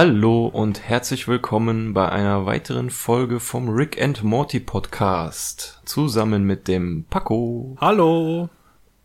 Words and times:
Hallo 0.00 0.46
und 0.46 0.80
herzlich 0.80 1.26
willkommen 1.26 1.92
bei 1.92 2.08
einer 2.08 2.46
weiteren 2.46 2.88
Folge 2.88 3.40
vom 3.40 3.68
Rick 3.68 4.00
and 4.00 4.22
Morty 4.22 4.60
Podcast. 4.60 5.80
Zusammen 5.86 6.44
mit 6.44 6.68
dem 6.68 7.04
Paco. 7.10 7.76
Hallo. 7.80 8.48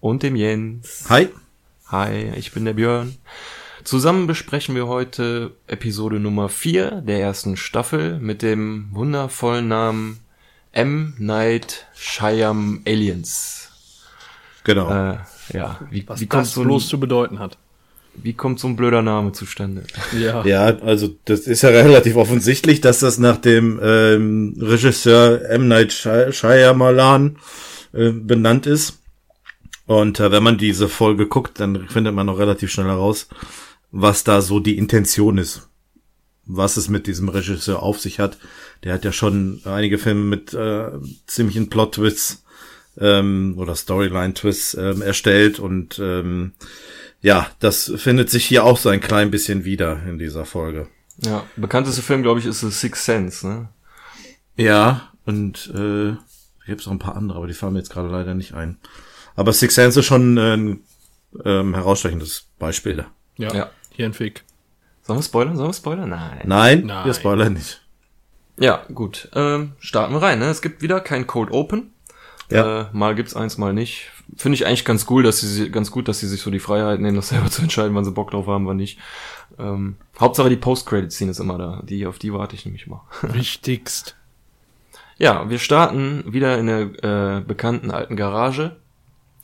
Und 0.01 0.21
dem 0.21 0.35
Jens. 0.35 1.05
Hi. 1.09 1.29
Hi, 1.87 2.31
ich 2.35 2.51
bin 2.51 2.65
der 2.65 2.73
Björn. 2.73 3.17
Zusammen 3.83 4.27
besprechen 4.27 4.75
wir 4.75 4.85
heute 4.85 5.55
Episode 5.65 6.19
Nummer 6.19 6.47
4 6.47 7.01
der 7.01 7.19
ersten 7.19 7.57
Staffel 7.57 8.19
mit 8.19 8.43
dem 8.43 8.89
wundervollen 8.91 9.67
Namen 9.67 10.19
M. 10.73 11.15
Night 11.17 11.87
Shyam 11.95 12.83
Aliens. 12.85 13.71
Genau. 14.63 14.91
Äh, 14.91 15.17
ja, 15.53 15.79
wie, 15.89 16.07
Was 16.07 16.21
wie 16.21 16.27
das 16.27 16.53
bloß 16.53 16.87
zu 16.87 16.99
bedeuten 16.99 17.39
hat. 17.39 17.57
Wie 18.15 18.33
kommt 18.33 18.59
so 18.59 18.67
ein 18.67 18.75
blöder 18.75 19.01
Name 19.01 19.31
zustande? 19.31 19.83
Ja. 20.17 20.43
Ja, 20.45 20.65
also 20.79 21.09
das 21.25 21.41
ist 21.41 21.63
ja 21.63 21.69
relativ 21.69 22.15
offensichtlich, 22.15 22.81
dass 22.81 22.99
das 22.99 23.17
nach 23.17 23.37
dem 23.37 23.79
ähm, 23.81 24.55
Regisseur 24.59 25.49
M. 25.49 25.67
Night 25.67 25.91
Shyamalan 25.93 27.37
äh, 27.93 28.11
benannt 28.11 28.67
ist. 28.67 28.99
Und 29.85 30.19
äh, 30.19 30.31
wenn 30.31 30.43
man 30.43 30.57
diese 30.57 30.87
Folge 30.87 31.27
guckt, 31.27 31.59
dann 31.59 31.87
findet 31.87 32.13
man 32.13 32.29
auch 32.29 32.39
relativ 32.39 32.71
schnell 32.71 32.87
heraus, 32.87 33.27
was 33.91 34.23
da 34.23 34.41
so 34.41 34.59
die 34.59 34.77
Intention 34.77 35.37
ist. 35.37 35.69
Was 36.45 36.77
es 36.77 36.89
mit 36.89 37.07
diesem 37.07 37.29
Regisseur 37.29 37.81
auf 37.81 37.99
sich 37.99 38.19
hat. 38.19 38.37
Der 38.83 38.93
hat 38.93 39.05
ja 39.05 39.11
schon 39.11 39.61
einige 39.65 39.97
Filme 39.97 40.23
mit 40.23 40.53
äh, 40.53 40.91
ziemlichen 41.25 41.69
Plot-Twists 41.69 42.43
ähm, 42.99 43.55
oder 43.57 43.75
Storyline-Twists 43.75 44.75
ähm, 44.75 45.01
erstellt 45.01 45.59
und 45.59 45.99
ähm, 45.99 46.53
ja, 47.23 47.47
das 47.59 47.91
findet 47.95 48.29
sich 48.29 48.45
hier 48.45 48.65
auch 48.65 48.77
so 48.77 48.89
ein 48.89 48.99
klein 48.99 49.31
bisschen 49.31 49.63
wieder 49.63 50.03
in 50.05 50.19
dieser 50.19 50.45
Folge. 50.45 50.87
Ja, 51.17 51.45
bekannteste 51.55 52.01
Film, 52.01 52.21
glaube 52.21 52.41
ich, 52.41 52.45
ist 52.45 52.59
The 52.59 52.69
Sixth 52.69 53.05
Sense, 53.05 53.47
ne? 53.47 53.69
Ja, 54.57 55.09
und 55.25 55.71
äh, 55.73 56.15
gibt 56.65 56.81
es 56.81 56.85
noch 56.85 56.93
ein 56.93 56.99
paar 56.99 57.15
andere, 57.15 57.37
aber 57.37 57.47
die 57.47 57.53
fallen 57.53 57.73
mir 57.73 57.79
jetzt 57.79 57.91
gerade 57.91 58.09
leider 58.09 58.35
nicht 58.35 58.53
ein. 58.53 58.77
Aber 59.35 59.53
Sixth 59.53 59.75
Sense 59.75 60.01
ist 60.01 60.05
schon 60.05 60.37
ein 60.37 60.83
ähm, 61.45 61.73
herausstechendes 61.73 62.49
Beispiel 62.59 62.97
da. 62.97 63.05
Ja, 63.37 63.53
ja. 63.55 63.69
hier 63.91 64.05
ein 64.05 64.13
Fick. 64.13 64.43
Sollen 65.01 65.19
wir 65.19 65.23
spoilern? 65.23 65.55
Sollen 65.55 65.69
wir 65.69 65.73
spoilern? 65.73 66.09
Nein. 66.09 66.41
Nein, 66.45 66.85
Nein. 66.85 67.05
wir 67.05 67.13
spoilern 67.13 67.53
nicht. 67.53 67.81
Ja, 68.59 68.85
gut. 68.93 69.29
Ähm, 69.33 69.73
starten 69.79 70.13
wir 70.13 70.21
rein. 70.21 70.39
Ne? 70.39 70.49
Es 70.49 70.61
gibt 70.61 70.81
wieder 70.81 70.99
kein 70.99 71.25
Cold 71.25 71.51
Open. 71.51 71.92
Ja. 72.53 72.81
Äh, 72.81 72.85
mal 72.93 73.15
gibt's 73.15 73.35
eins, 73.35 73.57
mal 73.57 73.73
nicht. 73.73 74.11
Finde 74.37 74.55
ich 74.55 74.65
eigentlich 74.65 74.85
ganz 74.85 75.07
cool, 75.09 75.23
dass 75.23 75.41
sie 75.41 75.69
ganz 75.69 75.91
gut, 75.91 76.07
dass 76.07 76.19
sie 76.19 76.27
sich 76.27 76.41
so 76.41 76.51
die 76.51 76.59
Freiheit 76.59 76.99
nehmen, 76.99 77.15
das 77.15 77.29
selber 77.29 77.49
zu 77.49 77.61
entscheiden, 77.61 77.95
wann 77.95 78.05
sie 78.05 78.11
Bock 78.11 78.31
drauf 78.31 78.47
haben, 78.47 78.67
wann 78.67 78.77
nicht. 78.77 78.99
Ähm, 79.59 79.97
Hauptsache 80.19 80.49
die 80.49 80.55
Post-Credit-Scene 80.55 81.31
ist 81.31 81.39
immer 81.39 81.57
da. 81.57 81.81
Die, 81.83 82.05
auf 82.05 82.19
die 82.19 82.33
warte 82.33 82.55
ich 82.55 82.65
nämlich 82.65 82.87
mal. 82.87 83.01
Wichtigst. 83.21 84.15
ja, 85.17 85.49
wir 85.49 85.59
starten 85.59 86.31
wieder 86.31 86.57
in 86.57 86.67
der 86.67 87.37
äh, 87.37 87.41
bekannten 87.41 87.91
alten 87.91 88.15
Garage, 88.15 88.77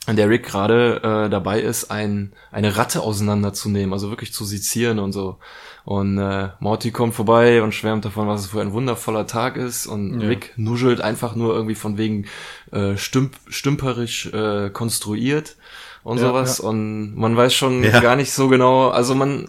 in 0.06 0.16
der 0.16 0.28
Rick 0.28 0.46
gerade 0.46 1.00
äh, 1.02 1.30
dabei 1.30 1.60
ist, 1.60 1.90
ein, 1.90 2.32
eine 2.50 2.76
Ratte 2.76 3.02
auseinanderzunehmen, 3.02 3.92
also 3.92 4.10
wirklich 4.10 4.32
zu 4.32 4.44
sezieren 4.44 4.98
und 4.98 5.12
so. 5.12 5.38
Und 5.84 6.18
äh, 6.18 6.50
Morty 6.60 6.90
kommt 6.90 7.14
vorbei 7.14 7.62
und 7.62 7.74
schwärmt 7.74 8.04
davon, 8.04 8.28
was 8.28 8.42
es 8.42 8.46
für 8.48 8.60
ein 8.60 8.72
wundervoller 8.72 9.26
Tag 9.26 9.56
ist. 9.56 9.86
Und 9.86 10.20
ja. 10.20 10.28
Rick 10.28 10.52
nuschelt 10.56 11.00
einfach 11.00 11.34
nur 11.34 11.54
irgendwie 11.54 11.74
von 11.74 11.98
wegen 11.98 12.26
äh, 12.72 12.96
stümp 12.96 13.36
stümperisch 13.48 14.26
äh, 14.26 14.70
konstruiert 14.70 15.56
und 16.02 16.18
ja, 16.18 16.28
sowas. 16.28 16.58
Ja. 16.58 16.68
Und 16.68 17.16
man 17.16 17.36
weiß 17.36 17.54
schon 17.54 17.82
gar 17.82 18.16
nicht 18.16 18.32
so 18.32 18.48
genau, 18.48 18.88
also 18.88 19.14
man 19.14 19.48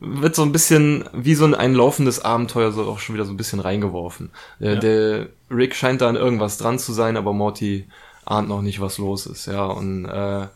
wird 0.00 0.34
so 0.34 0.42
ein 0.42 0.52
bisschen 0.52 1.04
wie 1.12 1.34
so 1.34 1.44
ein, 1.44 1.54
ein 1.54 1.74
laufendes 1.74 2.24
Abenteuer 2.24 2.72
so 2.72 2.82
auch 2.84 2.98
schon 2.98 3.14
wieder 3.14 3.24
so 3.24 3.32
ein 3.32 3.36
bisschen 3.36 3.60
reingeworfen. 3.60 4.30
Der, 4.60 4.76
der 4.76 5.28
Rick 5.50 5.74
scheint 5.74 6.00
da 6.00 6.08
an 6.08 6.16
irgendwas 6.16 6.58
dran 6.58 6.78
zu 6.78 6.92
sein, 6.92 7.16
aber 7.16 7.32
Morty 7.32 7.88
ahnt 8.24 8.48
noch 8.48 8.62
nicht, 8.62 8.80
was 8.80 8.98
los 8.98 9.26
ist. 9.26 9.46
Ja, 9.46 9.66
und 9.66 10.04
äh, 10.06 10.46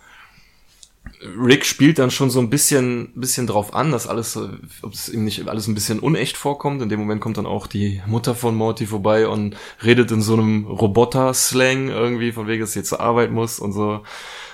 Rick 1.39 1.65
spielt 1.65 1.99
dann 1.99 2.11
schon 2.11 2.31
so 2.31 2.41
ein 2.41 2.51
bisschen, 2.51 3.13
bisschen 3.15 3.47
drauf 3.47 3.75
an, 3.75 3.93
dass 3.93 4.07
alles, 4.07 4.37
ob 4.83 4.93
es 4.93 5.09
ihm 5.09 5.25
nicht 5.25 5.49
alles 5.49 5.67
ein 5.67 5.75
bisschen 5.75 6.01
unecht 6.01 6.37
vorkommt. 6.37 6.83
In 6.83 6.89
dem 6.89 7.01
Moment 7.01 7.21
kommt 7.21 7.39
dann 7.39 7.47
auch 7.47 7.67
die 7.67 8.03
Mutter 8.07 8.35
von 8.35 8.55
Morty 8.55 8.87
vorbei 8.87 9.29
und 9.29 9.57
redet 9.85 10.11
in 10.11 10.23
so 10.23 10.35
einem 10.35 10.67
Roboter-Slang 10.67 11.89
irgendwie, 11.89 12.33
von 12.33 12.47
wegen, 12.47 12.61
dass 12.61 12.73
sie 12.73 12.83
zur 12.83 13.01
Arbeit 13.01 13.31
muss 13.31 13.59
und 13.59 13.73
so. 13.73 14.03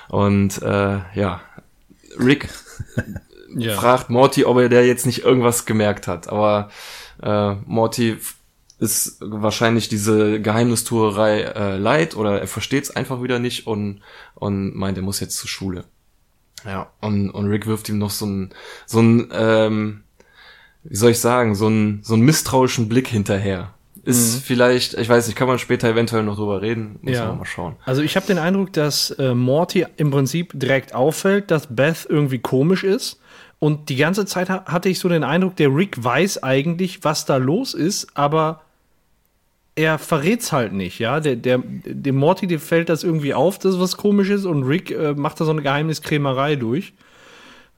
Und 0.09 0.61
äh, 0.63 1.01
ja, 1.15 1.41
Rick 2.19 2.49
ja. 3.57 3.75
fragt 3.75 4.11
Morty, 4.11 4.45
ob 4.45 4.59
er 4.59 4.69
der 4.69 4.87
jetzt 4.87 5.07
nicht 5.07 5.25
irgendwas 5.25 5.67
gemerkt 5.67 6.07
hat. 6.07 6.29
Aber 6.29 6.71
äh, 7.23 7.55
Morty 7.67 8.19
ist 8.79 9.19
wahrscheinlich 9.21 9.89
diese 9.89 10.41
Geheimnistuerei 10.41 11.41
äh, 11.43 11.77
leid 11.77 12.17
oder 12.17 12.41
er 12.41 12.47
versteht 12.47 12.85
es 12.85 12.95
einfach 12.95 13.23
wieder 13.23 13.39
nicht 13.39 13.67
und, 13.67 14.03
und 14.35 14.75
meint, 14.75 14.99
er 14.99 15.03
muss 15.05 15.21
jetzt 15.21 15.37
zur 15.39 15.49
Schule. 15.49 15.85
Ja, 16.65 16.91
und, 17.01 17.31
und 17.31 17.47
Rick 17.47 17.67
wirft 17.67 17.89
ihm 17.89 17.99
noch 17.99 18.11
so 18.11 18.27
ein, 18.27 18.51
so 18.87 19.01
ein, 19.01 19.29
ähm, 19.33 20.05
wie 20.85 20.97
soll 20.97 21.11
ich 21.11 21.21
sagen, 21.21 21.55
so 21.55 21.69
ein, 21.69 22.01
so 22.03 22.15
ein 22.15 22.21
misstrauischen 22.21 22.89
Blick 22.89 23.09
hinterher. 23.09 23.75
Ist 24.05 24.35
mhm. 24.35 24.41
vielleicht, 24.41 24.95
ich 24.95 25.09
weiß 25.09 25.27
nicht, 25.27 25.37
kann 25.37 25.49
man 25.49 25.59
später 25.59 25.89
eventuell 25.89 26.25
noch 26.25 26.37
drüber 26.37 26.61
reden. 26.61 26.99
Muss 27.01 27.15
ja. 27.15 27.27
man 27.27 27.39
mal 27.39 27.45
schauen. 27.47 27.77
Also 27.85 28.03
ich 28.03 28.17
habe 28.17 28.27
den 28.27 28.39
Eindruck, 28.39 28.73
dass 28.75 29.11
äh, 29.13 29.35
Morty 29.35 29.87
im 29.97 30.11
Prinzip 30.11 30.53
direkt 30.55 30.95
auffällt, 30.95 31.51
dass 31.51 31.75
Beth 31.75 32.07
irgendwie 32.09 32.39
komisch 32.39 32.85
ist. 32.85 33.19
Und 33.59 33.89
die 33.89 33.97
ganze 33.97 34.27
Zeit 34.27 34.51
ha 34.51 34.67
hatte 34.67 34.91
ich 34.91 34.99
so 34.99 35.09
den 35.09 35.25
Eindruck, 35.25 35.57
der 35.57 35.75
Rick 35.75 36.03
weiß 36.03 36.43
eigentlich, 36.43 37.03
was 37.03 37.25
da 37.25 37.37
los 37.37 37.73
ist, 37.73 38.09
aber 38.15 38.64
er 39.77 39.99
verrät's 39.99 40.53
halt 40.53 40.73
nicht, 40.73 40.99
ja. 40.99 41.21
Der, 41.21 41.37
der, 41.37 41.61
dem 41.63 42.17
Morty 42.17 42.47
dem 42.47 42.61
fällt 42.61 42.89
das 42.89 43.03
irgendwie 43.03 43.35
auf, 43.35 43.59
dass 43.59 43.81
was 43.81 43.97
komisch 43.97 44.31
ist 44.31 44.45
und 44.45 44.63
Rick 44.65 44.91
äh, 44.91 45.15
macht 45.15 45.41
da 45.41 45.45
so 45.45 45.51
eine 45.51 45.63
Geheimniskrämerei 45.63 46.57
durch. 46.57 46.93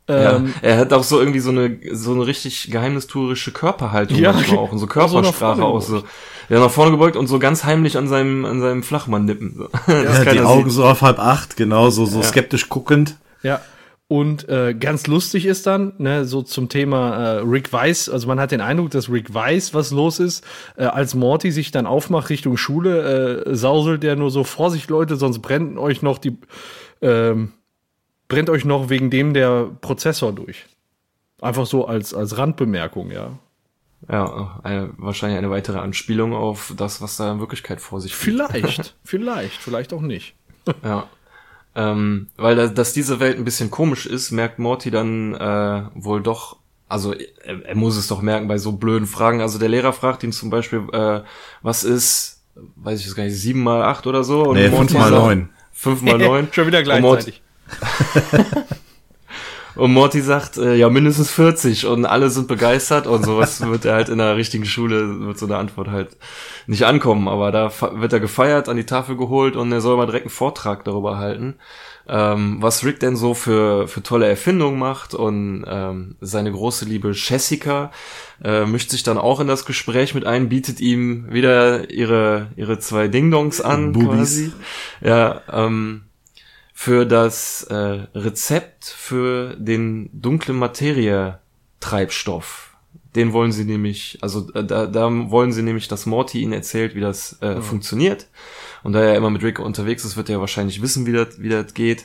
Ähm, 0.08 0.54
ja, 0.62 0.68
er 0.68 0.78
hat 0.78 0.92
auch 0.92 1.02
so 1.02 1.18
irgendwie 1.18 1.40
so 1.40 1.50
eine 1.50 1.78
so 1.92 2.12
eine 2.12 2.26
richtig 2.26 2.70
geheimnistuerische 2.70 3.50
Körperhaltung 3.50 4.18
ja, 4.18 4.32
manchmal 4.32 4.58
auch 4.60 4.72
und 4.72 4.78
so 4.78 4.86
Körpersprache 4.86 5.64
auch 5.64 5.80
so. 5.80 6.04
Ja, 6.48 6.60
nach 6.60 6.70
vorne 6.70 6.92
gebeugt 6.92 7.16
und 7.16 7.26
so 7.26 7.40
ganz 7.40 7.64
heimlich 7.64 7.98
an 7.98 8.06
seinem 8.06 8.44
an 8.44 8.60
seinem 8.60 8.82
Flachmann 8.84 9.24
nippen. 9.24 9.54
So. 9.56 9.68
Ja, 9.92 10.32
die 10.32 10.40
Augen 10.40 10.70
sieht. 10.70 10.74
so 10.74 10.84
auf 10.84 11.02
halb 11.02 11.18
acht, 11.18 11.56
genau, 11.56 11.90
so 11.90 12.06
so 12.06 12.20
ja. 12.20 12.24
skeptisch 12.24 12.68
guckend. 12.68 13.16
Ja. 13.42 13.60
Und 14.08 14.48
äh, 14.48 14.72
ganz 14.74 15.08
lustig 15.08 15.46
ist 15.46 15.66
dann, 15.66 15.92
ne, 15.98 16.24
so 16.24 16.42
zum 16.42 16.68
Thema 16.68 17.16
äh, 17.16 17.38
Rick 17.40 17.72
weiß, 17.72 18.08
also 18.08 18.28
man 18.28 18.38
hat 18.38 18.52
den 18.52 18.60
Eindruck, 18.60 18.90
dass 18.90 19.10
Rick 19.10 19.34
weiß, 19.34 19.74
was 19.74 19.90
los 19.90 20.20
ist. 20.20 20.44
Äh, 20.76 20.84
als 20.84 21.16
Morty 21.16 21.50
sich 21.50 21.72
dann 21.72 21.86
aufmacht 21.86 22.30
Richtung 22.30 22.56
Schule, 22.56 23.44
äh, 23.46 23.56
sauselt 23.56 24.04
der 24.04 24.14
nur 24.14 24.30
so, 24.30 24.44
Vorsicht 24.44 24.90
Leute, 24.90 25.16
sonst 25.16 25.40
brennt 25.40 25.76
euch 25.76 26.02
noch 26.02 26.18
die, 26.18 26.38
ähm, 27.02 27.52
brennt 28.28 28.48
euch 28.48 28.64
noch 28.64 28.90
wegen 28.90 29.10
dem 29.10 29.34
der 29.34 29.70
Prozessor 29.80 30.32
durch. 30.32 30.66
Einfach 31.40 31.66
so 31.66 31.86
als, 31.86 32.14
als 32.14 32.38
Randbemerkung, 32.38 33.10
ja. 33.10 33.38
Ja, 34.08 34.60
eine, 34.62 34.90
wahrscheinlich 34.98 35.38
eine 35.38 35.50
weitere 35.50 35.78
Anspielung 35.78 36.32
auf 36.32 36.74
das, 36.76 37.02
was 37.02 37.16
da 37.16 37.32
in 37.32 37.40
Wirklichkeit 37.40 37.80
vor 37.80 38.00
sich 38.00 38.12
geht. 38.12 38.20
Vielleicht, 38.20 38.94
vielleicht, 39.04 39.60
vielleicht 39.60 39.92
auch 39.92 40.00
nicht. 40.00 40.36
ja. 40.84 41.08
Ähm, 41.76 42.28
weil 42.36 42.56
da, 42.56 42.68
dass 42.68 42.94
diese 42.94 43.20
Welt 43.20 43.36
ein 43.36 43.44
bisschen 43.44 43.70
komisch 43.70 44.06
ist, 44.06 44.30
merkt 44.30 44.58
Morty 44.58 44.90
dann 44.90 45.34
äh, 45.34 45.82
wohl 45.94 46.22
doch, 46.22 46.56
also 46.88 47.12
er, 47.12 47.66
er 47.66 47.76
muss 47.76 47.98
es 47.98 48.08
doch 48.08 48.22
merken 48.22 48.48
bei 48.48 48.56
so 48.56 48.72
blöden 48.72 49.06
Fragen. 49.06 49.42
Also 49.42 49.58
der 49.58 49.68
Lehrer 49.68 49.92
fragt 49.92 50.24
ihn 50.24 50.32
zum 50.32 50.48
Beispiel, 50.48 50.84
äh, 50.92 51.20
was 51.60 51.84
ist, 51.84 52.42
weiß 52.76 52.98
ich 53.00 53.06
jetzt 53.06 53.14
gar 53.14 53.24
nicht, 53.24 53.36
sieben 53.36 53.62
mal 53.62 53.82
acht 53.82 54.06
oder 54.06 54.24
so? 54.24 54.44
Und 54.44 54.56
nee, 54.56 54.70
fünf 54.70 54.94
mal 54.94 55.10
neun. 55.10 55.50
Fünf 55.70 56.00
mal 56.00 56.16
neun. 56.18 56.48
Schon 56.50 56.66
wieder 56.66 56.82
gleichzeitig. 56.82 57.42
Und 59.76 59.92
Morty 59.92 60.22
sagt, 60.22 60.56
äh, 60.56 60.74
ja, 60.74 60.88
mindestens 60.88 61.30
40 61.30 61.86
und 61.86 62.06
alle 62.06 62.30
sind 62.30 62.48
begeistert 62.48 63.06
und 63.06 63.24
sowas 63.24 63.60
wird 63.66 63.84
er 63.84 63.94
halt 63.94 64.08
in 64.08 64.18
der 64.18 64.36
richtigen 64.36 64.64
Schule, 64.64 65.20
wird 65.20 65.38
so 65.38 65.46
eine 65.46 65.56
Antwort 65.56 65.88
halt 65.88 66.16
nicht 66.66 66.84
ankommen. 66.84 67.28
Aber 67.28 67.52
da 67.52 67.70
wird 67.92 68.12
er 68.12 68.20
gefeiert, 68.20 68.68
an 68.68 68.76
die 68.76 68.86
Tafel 68.86 69.16
geholt 69.16 69.54
und 69.54 69.70
er 69.70 69.80
soll 69.80 69.96
mal 69.96 70.06
direkt 70.06 70.26
einen 70.26 70.30
Vortrag 70.30 70.84
darüber 70.84 71.18
halten, 71.18 71.56
ähm, 72.08 72.56
was 72.60 72.84
Rick 72.84 73.00
denn 73.00 73.16
so 73.16 73.34
für, 73.34 73.86
für 73.86 74.02
tolle 74.02 74.26
Erfindungen 74.26 74.78
macht 74.78 75.14
und 75.14 75.64
ähm, 75.68 76.16
seine 76.20 76.52
große 76.52 76.86
Liebe 76.86 77.12
Jessica 77.12 77.90
äh, 78.42 78.64
mischt 78.64 78.90
sich 78.90 79.02
dann 79.02 79.18
auch 79.18 79.40
in 79.40 79.46
das 79.46 79.66
Gespräch 79.66 80.14
mit 80.14 80.24
ein, 80.24 80.48
bietet 80.48 80.80
ihm 80.80 81.30
wieder 81.30 81.90
ihre, 81.90 82.48
ihre 82.56 82.78
zwei 82.78 83.08
Ding-Dongs 83.08 83.60
an, 83.60 83.92
Bubis. 83.92 84.10
quasi. 84.10 84.52
Ja, 85.02 85.42
ähm, 85.52 86.05
für 86.78 87.06
das 87.06 87.62
äh, 87.64 88.06
Rezept 88.14 88.84
für 88.84 89.56
den 89.56 90.10
dunkle 90.12 90.52
Materie 90.52 91.38
Treibstoff. 91.80 92.76
Den 93.14 93.32
wollen 93.32 93.50
sie 93.50 93.64
nämlich, 93.64 94.18
also 94.20 94.52
äh, 94.52 94.62
da, 94.62 94.84
da 94.84 95.10
wollen 95.30 95.52
sie 95.52 95.62
nämlich, 95.62 95.88
dass 95.88 96.04
Morty 96.04 96.42
ihnen 96.42 96.52
erzählt, 96.52 96.94
wie 96.94 97.00
das 97.00 97.40
äh, 97.40 97.62
funktioniert. 97.62 98.26
Und 98.82 98.92
da 98.92 99.00
er 99.00 99.16
immer 99.16 99.30
mit 99.30 99.42
Rick 99.42 99.58
unterwegs 99.58 100.04
ist, 100.04 100.18
wird 100.18 100.28
er 100.28 100.38
wahrscheinlich 100.40 100.82
wissen, 100.82 101.06
wie 101.06 101.12
das, 101.12 101.40
wie 101.40 101.48
das 101.48 101.72
geht. 101.72 102.04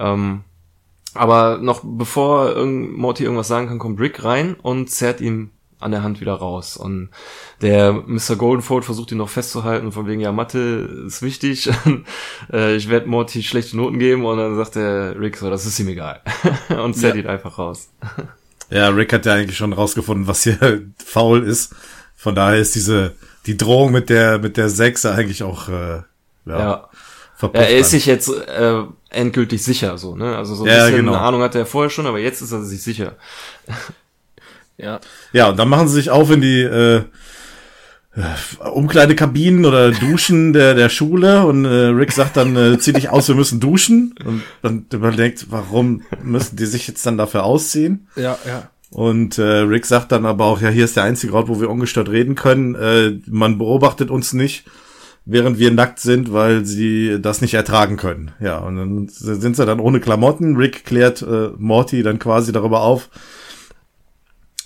Ähm, 0.00 0.42
aber 1.14 1.58
noch 1.58 1.82
bevor 1.84 2.50
irgend, 2.50 2.98
Morty 2.98 3.22
irgendwas 3.22 3.46
sagen 3.46 3.68
kann, 3.68 3.78
kommt 3.78 4.00
Rick 4.00 4.24
rein 4.24 4.54
und 4.54 4.90
zerrt 4.90 5.20
ihm 5.20 5.50
an 5.80 5.90
der 5.90 6.02
Hand 6.02 6.20
wieder 6.20 6.34
raus. 6.34 6.76
Und 6.76 7.08
der 7.62 7.92
Mr. 7.92 8.36
Goldenfold 8.36 8.84
versucht 8.84 9.12
ihn 9.12 9.18
noch 9.18 9.28
festzuhalten, 9.28 9.92
von 9.92 10.06
wegen, 10.06 10.20
ja, 10.20 10.30
Mathe 10.32 11.04
ist 11.06 11.22
wichtig. 11.22 11.70
äh, 12.52 12.76
ich 12.76 12.88
werde 12.88 13.08
Morty 13.08 13.42
schlechte 13.42 13.76
Noten 13.76 13.98
geben. 13.98 14.24
Und 14.24 14.38
dann 14.38 14.56
sagt 14.56 14.76
der 14.76 15.18
Rick 15.18 15.36
so, 15.36 15.50
das 15.50 15.66
ist 15.66 15.78
ihm 15.80 15.88
egal. 15.88 16.20
und 16.68 16.94
zerrt 16.94 17.16
ihn 17.16 17.26
einfach 17.26 17.58
raus. 17.58 17.90
Ja, 18.72 18.88
Rick 18.90 19.12
hat 19.12 19.26
ja 19.26 19.34
eigentlich 19.34 19.56
schon 19.56 19.72
rausgefunden, 19.72 20.28
was 20.28 20.44
hier 20.44 20.82
faul 21.04 21.42
ist. 21.42 21.74
Von 22.14 22.36
daher 22.36 22.60
ist 22.60 22.76
diese, 22.76 23.16
die 23.46 23.56
Drohung 23.56 23.90
mit 23.90 24.10
der, 24.10 24.38
mit 24.38 24.56
der 24.56 24.68
Sechse 24.68 25.12
eigentlich 25.12 25.42
auch, 25.42 25.68
äh, 25.68 26.02
ja, 26.46 26.58
ja. 26.58 26.88
Ja, 27.42 27.48
er 27.52 27.78
ist 27.78 27.90
sich 27.90 28.06
jetzt 28.06 28.28
äh, 28.28 28.82
endgültig 29.08 29.62
sicher, 29.62 29.96
so, 29.98 30.14
ne? 30.14 30.36
Also 30.36 30.54
so 30.54 30.64
ein 30.64 30.70
Ja, 30.70 30.84
bisschen 30.84 31.06
genau. 31.06 31.14
Ahnung 31.14 31.42
hatte 31.42 31.58
er 31.58 31.66
vorher 31.66 31.90
schon, 31.90 32.06
aber 32.06 32.18
jetzt 32.18 32.42
ist 32.42 32.52
er 32.52 32.62
sich 32.62 32.82
sicher. 32.82 33.16
Ja. 34.82 35.00
Ja, 35.32 35.50
und 35.50 35.58
dann 35.58 35.68
machen 35.68 35.88
sie 35.88 35.94
sich 35.94 36.10
auf 36.10 36.30
in 36.30 36.40
die 36.40 36.62
äh, 36.62 37.02
Umkleidekabinen 38.72 39.64
oder 39.64 39.92
Duschen 39.92 40.52
der, 40.52 40.74
der 40.74 40.88
Schule 40.88 41.46
und 41.46 41.64
äh, 41.64 41.86
Rick 41.86 42.12
sagt 42.12 42.36
dann, 42.36 42.56
äh, 42.56 42.78
zieh 42.78 42.92
dich 42.92 43.08
aus, 43.08 43.28
wir 43.28 43.36
müssen 43.36 43.60
duschen. 43.60 44.14
Und 44.24 44.42
dann 44.62 44.86
überlegt, 44.92 45.46
warum 45.50 46.02
müssen 46.22 46.56
die 46.56 46.66
sich 46.66 46.88
jetzt 46.88 47.06
dann 47.06 47.18
dafür 47.18 47.44
ausziehen? 47.44 48.08
Ja, 48.16 48.36
ja. 48.46 48.70
Und 48.90 49.38
äh, 49.38 49.42
Rick 49.42 49.86
sagt 49.86 50.10
dann 50.10 50.26
aber 50.26 50.46
auch, 50.46 50.60
ja, 50.60 50.68
hier 50.68 50.84
ist 50.84 50.96
der 50.96 51.04
einzige 51.04 51.34
Ort, 51.34 51.48
wo 51.48 51.60
wir 51.60 51.70
ungestört 51.70 52.08
reden 52.08 52.34
können. 52.34 52.74
Äh, 52.74 53.20
man 53.26 53.56
beobachtet 53.58 54.10
uns 54.10 54.32
nicht, 54.32 54.64
während 55.24 55.60
wir 55.60 55.70
nackt 55.70 56.00
sind, 56.00 56.32
weil 56.32 56.64
sie 56.64 57.18
das 57.20 57.40
nicht 57.40 57.54
ertragen 57.54 57.96
können. 57.96 58.32
Ja, 58.40 58.58
und 58.58 58.76
dann 58.76 59.08
sind 59.08 59.54
sie 59.54 59.64
dann 59.64 59.78
ohne 59.78 60.00
Klamotten. 60.00 60.56
Rick 60.56 60.84
klärt 60.84 61.22
äh, 61.22 61.50
Morty 61.56 62.02
dann 62.02 62.18
quasi 62.18 62.50
darüber 62.50 62.80
auf, 62.80 63.10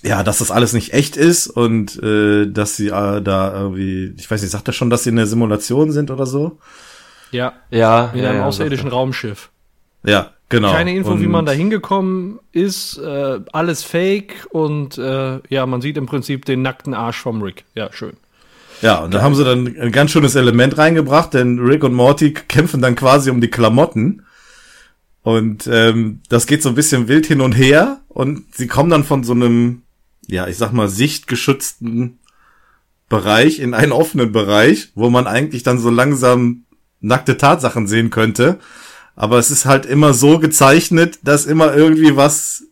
ja, 0.05 0.23
dass 0.23 0.37
das 0.39 0.51
alles 0.51 0.73
nicht 0.73 0.93
echt 0.93 1.17
ist 1.17 1.47
und 1.47 2.01
äh, 2.03 2.45
dass 2.47 2.75
sie 2.75 2.87
äh, 2.87 3.21
da 3.21 3.53
irgendwie, 3.59 4.13
ich 4.17 4.29
weiß 4.29 4.41
nicht, 4.41 4.51
sagt 4.51 4.67
er 4.67 4.73
schon, 4.73 4.89
dass 4.89 5.03
sie 5.03 5.09
in 5.09 5.15
der 5.15 5.27
Simulation 5.27 5.91
sind 5.91 6.11
oder 6.11 6.25
so? 6.25 6.59
Ja. 7.31 7.53
Ja, 7.71 8.11
In 8.13 8.19
ja, 8.23 8.29
einem 8.29 8.39
ja, 8.39 8.45
außerirdischen 8.45 8.89
Raumschiff. 8.89 9.49
Ja, 10.03 10.31
genau. 10.49 10.71
Keine 10.71 10.95
Info, 10.95 11.19
wie 11.19 11.25
Und- 11.25 11.31
man 11.31 11.45
da 11.45 11.51
hingekommen 11.51 12.39
ist. 12.51 12.97
Äh, 12.99 13.39
alles 13.51 13.83
fake 13.83 14.47
und 14.51 14.97
äh, 14.97 15.39
ja, 15.49 15.65
man 15.65 15.81
sieht 15.81 15.97
im 15.97 16.05
Prinzip 16.05 16.45
den 16.45 16.61
nackten 16.61 16.93
Arsch 16.93 17.17
vom 17.19 17.41
Rick. 17.41 17.65
Ja, 17.73 17.91
schön. 17.91 18.13
Ja, 18.81 18.99
und 18.99 19.13
da 19.13 19.21
haben 19.21 19.33
sie 19.35 19.43
dann 19.45 19.75
ein 19.79 19.91
ganz 19.91 20.11
schönes 20.11 20.35
Element 20.35 20.77
reingebracht, 20.77 21.33
denn 21.33 21.59
Rick 21.59 21.83
und 21.83 21.93
Morty 21.93 22.33
kämpfen 22.33 22.81
dann 22.81 22.95
quasi 22.95 23.31
um 23.31 23.41
die 23.41 23.47
Klamotten. 23.49 24.21
Und 25.23 25.65
ähm, 25.71 26.19
das 26.29 26.45
geht 26.45 26.61
so 26.61 26.69
ein 26.69 26.75
bisschen 26.75 27.07
wild 27.07 27.25
hin 27.25 27.41
und 27.41 27.53
her. 27.53 28.01
Und 28.09 28.53
sie 28.53 28.67
kommen 28.67 28.89
dann 28.91 29.03
von 29.03 29.23
so 29.23 29.33
einem, 29.33 29.81
ja, 30.27 30.47
ich 30.47 30.57
sag 30.57 30.71
mal, 30.71 30.87
sichtgeschützten 30.89 32.19
Bereich 33.09 33.59
in 33.59 33.73
einen 33.73 33.91
offenen 33.91 34.31
Bereich, 34.31 34.91
wo 34.95 35.09
man 35.09 35.27
eigentlich 35.27 35.63
dann 35.63 35.79
so 35.79 35.89
langsam 35.89 36.63
nackte 37.01 37.37
Tatsachen 37.37 37.87
sehen 37.87 38.09
könnte. 38.09 38.57
Aber 39.15 39.37
es 39.37 39.51
ist 39.51 39.65
halt 39.65 39.85
immer 39.85 40.13
so 40.13 40.39
gezeichnet, 40.39 41.19
dass 41.23 41.45
immer 41.45 41.75
irgendwie 41.75 42.15
was 42.15 42.63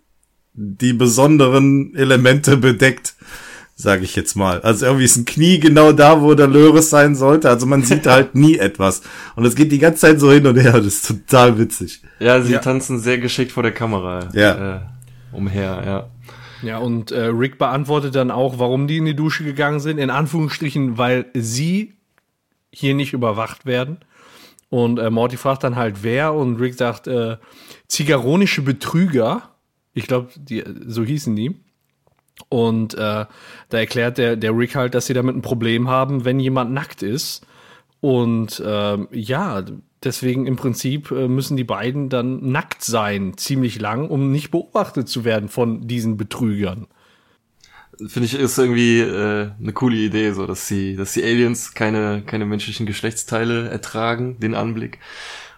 die 0.54 0.94
besonderen 0.94 1.96
Elemente 1.96 2.58
bedeckt 2.58 3.16
sage 3.76 4.04
ich 4.04 4.16
jetzt 4.16 4.36
mal. 4.36 4.62
Also 4.62 4.86
irgendwie 4.86 5.04
ist 5.06 5.18
ein 5.18 5.26
Knie 5.26 5.60
genau 5.60 5.92
da, 5.94 6.22
wo 6.22 6.36
der 6.36 6.48
Löres 6.48 6.92
sein 6.92 7.16
sollte. 7.16 7.50
Also 7.50 7.66
man 7.66 7.82
sieht 7.84 8.06
halt 8.06 8.36
nie 8.36 8.58
etwas. 8.60 9.02
Und 9.36 9.46
es 9.46 9.56
geht 9.56 9.72
die 9.72 9.80
ganze 9.80 10.02
Zeit 10.02 10.20
so 10.20 10.32
hin 10.32 10.46
und 10.46 10.58
her. 10.58 10.74
Das 10.74 10.86
ist 10.86 11.08
total 11.08 11.58
witzig. 11.58 12.04
Ja, 12.20 12.40
sie 12.42 12.54
Ja. 12.54 12.60
tanzen 12.60 13.00
sehr 13.00 13.18
geschickt 13.18 13.52
vor 13.52 13.64
der 13.64 13.72
Kamera 13.74 14.30
Ja. 14.34 14.76
äh, 14.76 14.80
umher, 15.36 15.82
ja. 15.86 16.10
Ja, 16.63 16.77
und 16.77 17.12
äh, 17.12 17.25
Rick 17.25 17.57
beantwortet 17.57 18.15
dann 18.15 18.31
auch, 18.31 18.57
warum 18.57 18.88
die 18.88 18.98
in 18.98 19.06
die 19.06 19.15
Dusche 19.15 19.44
gegangen 19.44 19.80
sind. 19.80 19.98
In 19.98 20.10
Anführungsstrichen, 20.10 20.98
weil 20.98 21.25
sie 21.33 21.94
hier 22.71 22.95
nicht 22.95 23.13
überwacht 23.13 23.65
werden. 23.65 23.98
Und 24.69 24.98
äh, 24.98 25.10
Morty 25.10 25.38
fragt 25.38 25.63
dann 25.63 25.75
halt, 25.75 26.01
wer? 26.01 26.33
Und 26.33 26.60
Rick 26.60 26.75
sagt, 26.75 27.07
äh, 27.07 27.38
zigaronische 27.88 28.63
Betrüger. 28.63 29.51
Ich 29.94 30.07
glaube, 30.07 30.30
so 30.88 31.04
hießen 31.04 31.36
die. 31.36 31.56
Und 32.50 32.95
äh, 32.95 32.98
da 32.98 33.77
erklärt 33.77 34.18
der, 34.18 34.36
der 34.36 34.57
Rick 34.57 34.75
halt, 34.75 34.95
dass 34.95 35.06
sie 35.06 35.13
damit 35.13 35.36
ein 35.36 35.44
Problem 35.44 35.89
haben, 35.89 36.25
wenn 36.25 36.39
jemand 36.39 36.71
nackt 36.71 37.04
ist. 37.04 37.45
Und 38.01 38.62
ähm, 38.66 39.07
ja, 39.12 39.63
deswegen 40.04 40.48
im 40.48 40.56
Prinzip 40.56 41.12
äh, 41.12 41.28
müssen 41.28 41.58
die 41.58 41.64
beiden 41.64 42.10
dann 42.10 42.52
nackt 42.52 42.84
sein, 42.84 43.38
ziemlich 43.38 43.80
lang, 43.80 44.10
um 44.10 44.32
nicht 44.32 44.52
beobachtet 44.52 45.08
zu 45.08 45.24
werden 45.26 45.50
von 45.50 45.88
diesen 45.88 46.18
Betrügern. 46.18 46.88
Finde 48.08 48.26
ich, 48.26 48.34
ist 48.34 48.58
irgendwie 48.58 49.00
äh, 49.02 49.52
eine 49.60 49.74
coole 49.74 49.98
Idee, 49.98 50.32
so 50.32 50.48
dass 50.48 50.68
die, 50.68 50.96
dass 50.96 51.14
die 51.14 51.24
Aliens 51.24 51.74
keine, 51.74 52.24
keine 52.26 52.46
menschlichen 52.46 52.86
Geschlechtsteile 52.86 53.70
ertragen, 53.70 54.40
den 54.40 54.56
Anblick. 54.56 55.00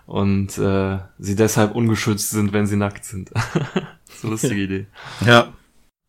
Und 0.06 0.58
äh, 0.58 1.00
sie 1.18 1.36
deshalb 1.36 1.74
ungeschützt 1.74 2.30
sind, 2.30 2.54
wenn 2.54 2.68
sie 2.68 2.76
nackt 2.76 3.06
sind. 3.06 3.32
so 4.22 4.30
lustige 4.30 4.62
Idee. 4.62 4.86
Ja. 5.26 5.54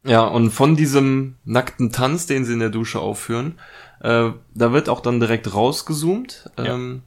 Ja, 0.05 0.25
und 0.25 0.51
von 0.51 0.77
diesem 0.77 1.35
nackten 1.45 1.91
Tanz, 1.91 2.27
den 2.27 2.45
sie 2.45 2.53
in 2.53 2.61
der 2.61 2.71
Dusche 2.71 3.01
aufführen, 3.01 3.59
äh, 4.01 4.31
da 4.55 4.73
wird 4.73 4.89
auch 4.89 5.01
dann 5.01 5.19
direkt 5.19 5.53
rausgezoomt. 5.53 6.51
Ähm, 6.59 7.03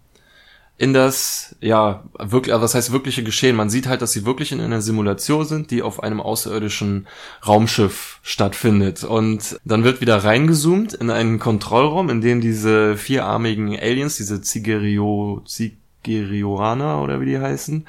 in 0.79 0.93
das, 0.93 1.57
ja, 1.59 2.05
wirklich, 2.17 2.53
also 2.53 2.63
was 2.63 2.73
heißt 2.73 2.93
wirkliche 2.93 3.21
Geschehen? 3.21 3.57
Man 3.57 3.69
sieht 3.69 3.87
halt, 3.87 4.01
dass 4.01 4.13
sie 4.13 4.25
wirklich 4.25 4.53
in 4.53 4.61
einer 4.61 4.81
Simulation 4.81 5.43
sind, 5.45 5.71
die 5.71 5.81
auf 5.81 6.01
einem 6.01 6.21
außerirdischen 6.21 7.05
Raumschiff 7.45 8.19
stattfindet. 8.23 9.03
Und 9.03 9.59
dann 9.65 9.83
wird 9.83 9.99
wieder 9.99 10.23
reingezoomt 10.23 10.93
in 10.93 11.09
einen 11.09 11.37
Kontrollraum, 11.37 12.09
in 12.09 12.21
dem 12.21 12.39
diese 12.39 12.95
vierarmigen 12.95 13.77
Aliens, 13.77 14.15
diese 14.15 14.41
Zigerio, 14.41 15.43
Zigerioaner 15.45 17.03
oder 17.03 17.19
wie 17.19 17.25
die 17.25 17.39
heißen, 17.39 17.85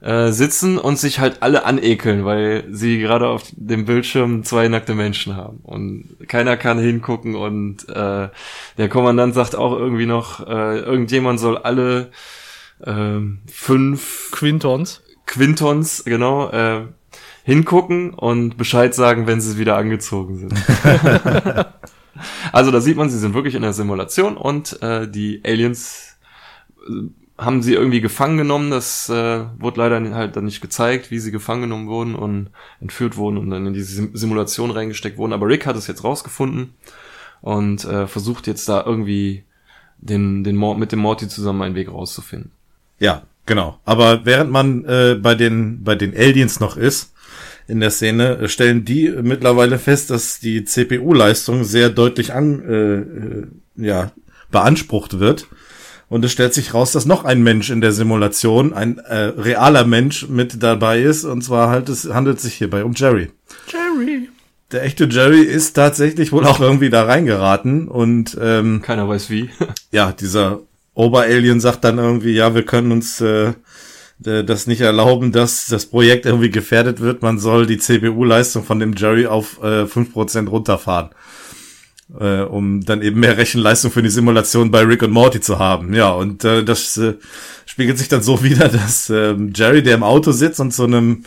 äh, 0.00 0.30
sitzen 0.30 0.78
und 0.78 0.98
sich 0.98 1.18
halt 1.18 1.42
alle 1.42 1.64
anekeln, 1.64 2.24
weil 2.24 2.64
sie 2.70 2.98
gerade 2.98 3.28
auf 3.28 3.42
dem 3.52 3.84
Bildschirm 3.84 4.44
zwei 4.44 4.68
nackte 4.68 4.94
Menschen 4.94 5.36
haben 5.36 5.58
und 5.62 6.16
keiner 6.28 6.56
kann 6.56 6.78
hingucken 6.78 7.34
und 7.34 7.88
äh, 7.88 8.28
der 8.78 8.88
Kommandant 8.88 9.34
sagt 9.34 9.56
auch 9.56 9.72
irgendwie 9.76 10.06
noch, 10.06 10.46
äh, 10.46 10.78
irgendjemand 10.78 11.40
soll 11.40 11.58
alle 11.58 12.10
ähm, 12.84 13.40
fünf 13.50 14.30
Quintons. 14.30 15.02
Quintons, 15.26 16.04
genau, 16.04 16.50
äh, 16.50 16.86
hingucken 17.44 18.14
und 18.14 18.56
Bescheid 18.56 18.94
sagen, 18.94 19.26
wenn 19.26 19.40
sie 19.40 19.58
wieder 19.58 19.76
angezogen 19.76 20.36
sind. 20.36 20.54
also 22.52 22.70
da 22.70 22.80
sieht 22.80 22.96
man, 22.96 23.10
sie 23.10 23.18
sind 23.18 23.34
wirklich 23.34 23.54
in 23.54 23.62
der 23.62 23.72
Simulation 23.72 24.36
und 24.36 24.80
äh, 24.82 25.08
die 25.08 25.40
Aliens 25.44 26.18
äh, 26.86 27.08
haben 27.38 27.62
sie 27.62 27.74
irgendwie 27.74 28.00
gefangen 28.00 28.36
genommen. 28.36 28.70
Das 28.70 29.08
äh, 29.08 29.44
wurde 29.58 29.80
leider 29.80 30.14
halt 30.14 30.36
dann 30.36 30.44
nicht 30.44 30.60
gezeigt, 30.60 31.10
wie 31.10 31.20
sie 31.20 31.30
gefangen 31.30 31.62
genommen 31.62 31.86
wurden 31.86 32.14
und 32.14 32.50
entführt 32.80 33.16
wurden 33.16 33.38
und 33.38 33.50
dann 33.50 33.66
in 33.66 33.74
diese 33.74 33.94
Sim 33.94 34.10
Simulation 34.12 34.70
reingesteckt 34.70 35.16
wurden. 35.16 35.32
Aber 35.32 35.46
Rick 35.46 35.64
hat 35.64 35.76
es 35.76 35.86
jetzt 35.86 36.04
rausgefunden 36.04 36.74
und 37.40 37.84
äh, 37.84 38.06
versucht 38.08 38.46
jetzt 38.48 38.68
da 38.68 38.84
irgendwie 38.84 39.44
den, 39.98 40.42
den 40.44 40.56
Mor 40.56 40.76
mit 40.76 40.92
dem 40.92 40.98
Morty 40.98 41.28
zusammen 41.28 41.62
einen 41.62 41.74
Weg 41.76 41.90
rauszufinden. 41.90 42.50
Ja, 42.98 43.22
genau. 43.46 43.78
Aber 43.84 44.24
während 44.24 44.50
man 44.50 44.84
äh, 44.84 45.16
bei 45.20 45.34
den 45.34 45.84
bei 45.84 45.94
den 45.94 46.16
Aliens 46.16 46.58
noch 46.58 46.76
ist 46.76 47.14
in 47.68 47.80
der 47.80 47.90
Szene, 47.90 48.38
äh, 48.38 48.48
stellen 48.48 48.84
die 48.84 49.10
mittlerweile 49.22 49.78
fest, 49.78 50.10
dass 50.10 50.40
die 50.40 50.64
CPU-Leistung 50.64 51.62
sehr 51.62 51.90
deutlich 51.90 52.32
an 52.32 52.62
äh, 52.64 52.94
äh, 52.96 53.46
ja 53.76 54.10
beansprucht 54.50 55.20
wird. 55.20 55.46
Und 56.08 56.24
es 56.24 56.32
stellt 56.32 56.54
sich 56.54 56.72
raus, 56.72 56.92
dass 56.92 57.04
noch 57.04 57.24
ein 57.24 57.42
Mensch 57.42 57.70
in 57.70 57.80
der 57.80 57.92
Simulation, 57.92 58.72
ein 58.72 58.98
äh, 58.98 59.24
realer 59.24 59.84
Mensch 59.84 60.28
mit 60.28 60.62
dabei 60.62 61.02
ist. 61.02 61.24
Und 61.24 61.42
zwar 61.42 61.68
halt, 61.68 61.88
es 61.88 62.08
handelt 62.08 62.40
sich 62.40 62.54
hierbei 62.54 62.84
um 62.84 62.94
Jerry. 62.94 63.30
Jerry. 63.70 64.28
Der 64.72 64.84
echte 64.84 65.04
Jerry 65.04 65.42
ist 65.42 65.74
tatsächlich 65.74 66.32
wohl 66.32 66.46
auch 66.46 66.60
irgendwie 66.60 66.90
da 66.90 67.04
reingeraten. 67.04 67.88
Und 67.88 68.38
ähm, 68.40 68.80
Keiner 68.82 69.08
weiß 69.08 69.28
wie. 69.28 69.50
ja, 69.92 70.12
dieser 70.12 70.60
Oberalien 70.94 71.60
sagt 71.60 71.84
dann 71.84 71.98
irgendwie, 71.98 72.32
ja, 72.32 72.54
wir 72.54 72.64
können 72.64 72.90
uns 72.90 73.20
äh, 73.20 73.52
äh, 74.24 74.44
das 74.44 74.66
nicht 74.66 74.80
erlauben, 74.80 75.30
dass 75.30 75.66
das 75.66 75.86
Projekt 75.86 76.24
irgendwie 76.24 76.50
gefährdet 76.50 77.00
wird. 77.00 77.20
Man 77.20 77.38
soll 77.38 77.66
die 77.66 77.78
CPU-Leistung 77.78 78.64
von 78.64 78.78
dem 78.78 78.94
Jerry 78.94 79.26
auf 79.26 79.58
äh, 79.62 79.84
5% 79.84 80.48
runterfahren 80.48 81.10
äh, 82.18 82.40
um 82.40 82.84
dann 82.84 83.02
eben 83.02 83.20
mehr 83.20 83.36
Rechenleistung 83.36 83.90
für 83.90 84.02
die 84.02 84.10
Simulation 84.10 84.70
bei 84.70 84.82
Rick 84.82 85.02
und 85.02 85.10
Morty 85.10 85.40
zu 85.40 85.58
haben. 85.58 85.94
Ja, 85.94 86.10
und 86.10 86.44
äh, 86.44 86.64
das 86.64 86.96
äh, 86.96 87.14
spiegelt 87.66 87.98
sich 87.98 88.08
dann 88.08 88.22
so 88.22 88.42
wieder, 88.42 88.68
dass 88.68 89.10
äh, 89.10 89.34
Jerry, 89.54 89.82
der 89.82 89.94
im 89.94 90.02
Auto 90.02 90.32
sitzt 90.32 90.60
und 90.60 90.72
zu 90.72 90.84
einem 90.84 91.24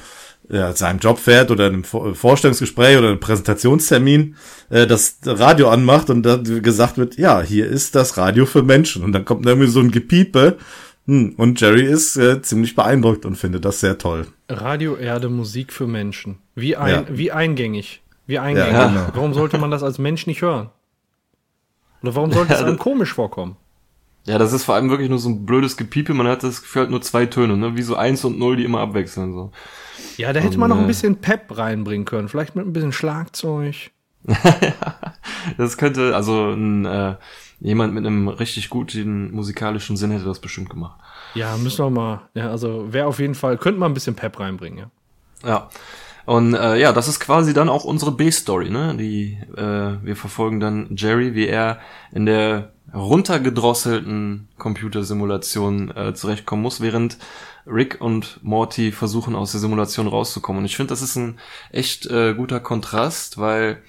ja, 0.49 0.73
seinem 0.75 0.99
Job 0.99 1.17
fährt 1.17 1.49
oder 1.49 1.67
einem 1.67 1.83
Vorstellungsgespräch 1.85 2.97
oder 2.97 3.09
einem 3.09 3.19
Präsentationstermin 3.21 4.35
äh, 4.69 4.85
das 4.85 5.17
Radio 5.23 5.69
anmacht 5.69 6.09
und 6.09 6.23
dann 6.23 6.61
gesagt 6.61 6.97
wird, 6.97 7.17
ja, 7.17 7.41
hier 7.41 7.67
ist 7.67 7.95
das 7.95 8.17
Radio 8.17 8.45
für 8.45 8.61
Menschen. 8.61 9.03
Und 9.03 9.13
dann 9.13 9.23
kommt 9.23 9.45
irgendwie 9.45 9.69
so 9.69 9.79
ein 9.79 9.91
Gepiepe 9.91 10.57
hm, 11.07 11.33
und 11.37 11.59
Jerry 11.61 11.83
ist 11.83 12.15
äh, 12.17 12.41
ziemlich 12.41 12.75
beeindruckt 12.75 13.25
und 13.25 13.35
findet 13.35 13.65
das 13.65 13.79
sehr 13.79 13.97
toll. 13.97 14.27
Radio 14.49 14.95
Erde 14.97 15.29
Musik 15.29 15.73
für 15.73 15.87
Menschen. 15.87 16.37
Wie, 16.55 16.75
ein, 16.75 16.91
Ja. 16.91 17.05
wie 17.09 17.31
eingängig. 17.31 18.01
Wie 18.31 18.39
eingängig. 18.39 18.71
Ja, 18.71 18.87
genau. 18.87 19.07
Warum 19.13 19.33
sollte 19.33 19.57
man 19.57 19.71
das 19.71 19.83
als 19.83 19.97
Mensch 19.97 20.25
nicht 20.25 20.41
hören? 20.41 20.69
Oder 22.01 22.15
warum 22.15 22.31
sollte 22.31 22.53
es 22.53 22.63
einem 22.63 22.79
komisch 22.79 23.13
vorkommen? 23.13 23.57
Ja, 24.25 24.37
das 24.37 24.53
ist 24.53 24.63
vor 24.63 24.75
allem 24.75 24.89
wirklich 24.89 25.09
nur 25.09 25.19
so 25.19 25.27
ein 25.27 25.45
blödes 25.45 25.75
Gepiepe. 25.75 26.13
Man 26.13 26.27
hat 26.27 26.41
das 26.41 26.61
Gefühl, 26.61 26.83
halt 26.83 26.91
nur 26.91 27.01
zwei 27.01 27.25
Töne, 27.25 27.57
ne? 27.57 27.75
Wie 27.75 27.81
so 27.81 27.97
eins 27.97 28.23
und 28.23 28.39
null, 28.39 28.55
die 28.55 28.63
immer 28.63 28.79
abwechseln, 28.79 29.33
so. 29.33 29.51
Ja, 30.15 30.31
da 30.31 30.39
hätte 30.39 30.53
Und, 30.53 30.59
man 30.59 30.69
noch 30.69 30.77
ein 30.77 30.85
äh, 30.85 30.87
bisschen 30.87 31.17
Pep 31.17 31.57
reinbringen 31.57 32.05
können. 32.05 32.29
Vielleicht 32.29 32.55
mit 32.55 32.65
ein 32.65 32.71
bisschen 32.71 32.93
Schlagzeug. 32.93 33.91
Das 35.57 35.77
könnte, 35.77 36.15
also 36.15 36.51
ein, 36.51 36.85
äh, 36.85 37.15
jemand 37.59 37.95
mit 37.95 38.05
einem 38.05 38.27
richtig 38.27 38.69
guten 38.69 39.31
musikalischen 39.31 39.97
Sinn 39.97 40.11
hätte 40.11 40.25
das 40.25 40.39
bestimmt 40.39 40.69
gemacht. 40.69 40.99
Ja, 41.33 41.57
müssen 41.57 41.83
wir 41.83 41.89
mal. 41.89 42.21
Ja, 42.35 42.51
also 42.51 42.93
wäre 42.93 43.07
auf 43.07 43.19
jeden 43.19 43.33
Fall, 43.33 43.57
könnte 43.57 43.79
man 43.79 43.91
ein 43.91 43.95
bisschen 43.95 44.15
Pep 44.15 44.39
reinbringen, 44.39 44.77
ja. 45.43 45.49
Ja. 45.49 45.69
Und 46.25 46.53
äh, 46.53 46.77
ja, 46.77 46.93
das 46.93 47.07
ist 47.07 47.19
quasi 47.19 47.53
dann 47.53 47.69
auch 47.69 47.83
unsere 47.83 48.11
B-Story, 48.11 48.69
ne? 48.69 48.95
Die 48.97 49.37
äh, 49.55 50.03
wir 50.03 50.15
verfolgen 50.15 50.59
dann 50.59 50.95
Jerry, 50.95 51.33
wie 51.35 51.47
er 51.47 51.79
in 52.11 52.25
der 52.25 52.71
runtergedrosselten 52.93 54.49
Computersimulation 54.57 55.95
äh, 55.95 56.13
zurechtkommen 56.13 56.61
muss, 56.61 56.81
während 56.81 57.17
Rick 57.65 58.01
und 58.01 58.39
Morty 58.43 58.91
versuchen 58.91 59.35
aus 59.35 59.51
der 59.51 59.61
Simulation 59.61 60.07
rauszukommen. 60.07 60.59
Und 60.59 60.65
ich 60.65 60.75
finde, 60.75 60.89
das 60.89 61.01
ist 61.01 61.15
ein 61.15 61.39
echt 61.71 62.05
äh, 62.07 62.33
guter 62.33 62.59
Kontrast, 62.59 63.37
weil 63.37 63.81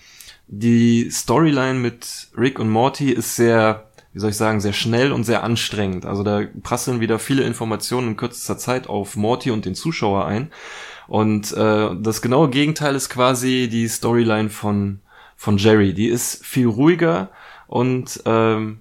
die 0.46 1.10
Storyline 1.10 1.78
mit 1.78 2.28
Rick 2.36 2.58
und 2.58 2.68
Morty 2.68 3.10
ist 3.10 3.36
sehr, 3.36 3.88
wie 4.12 4.20
soll 4.20 4.30
ich 4.30 4.36
sagen, 4.36 4.60
sehr 4.60 4.74
schnell 4.74 5.12
und 5.12 5.24
sehr 5.24 5.42
anstrengend. 5.42 6.04
Also 6.04 6.22
da 6.22 6.42
prasseln 6.62 7.00
wieder 7.00 7.18
viele 7.18 7.44
Informationen 7.44 8.08
in 8.08 8.16
kürzester 8.16 8.58
Zeit 8.58 8.86
auf 8.86 9.16
Morty 9.16 9.50
und 9.50 9.64
den 9.64 9.74
Zuschauer 9.74 10.26
ein. 10.26 10.50
Und 11.12 11.52
äh, 11.52 11.90
das 12.00 12.22
genaue 12.22 12.48
Gegenteil 12.48 12.94
ist 12.94 13.10
quasi 13.10 13.68
die 13.70 13.86
Storyline 13.86 14.48
von, 14.48 15.00
von 15.36 15.58
Jerry. 15.58 15.92
Die 15.92 16.06
ist 16.06 16.42
viel 16.42 16.66
ruhiger 16.66 17.28
und 17.66 18.22
ähm, 18.24 18.78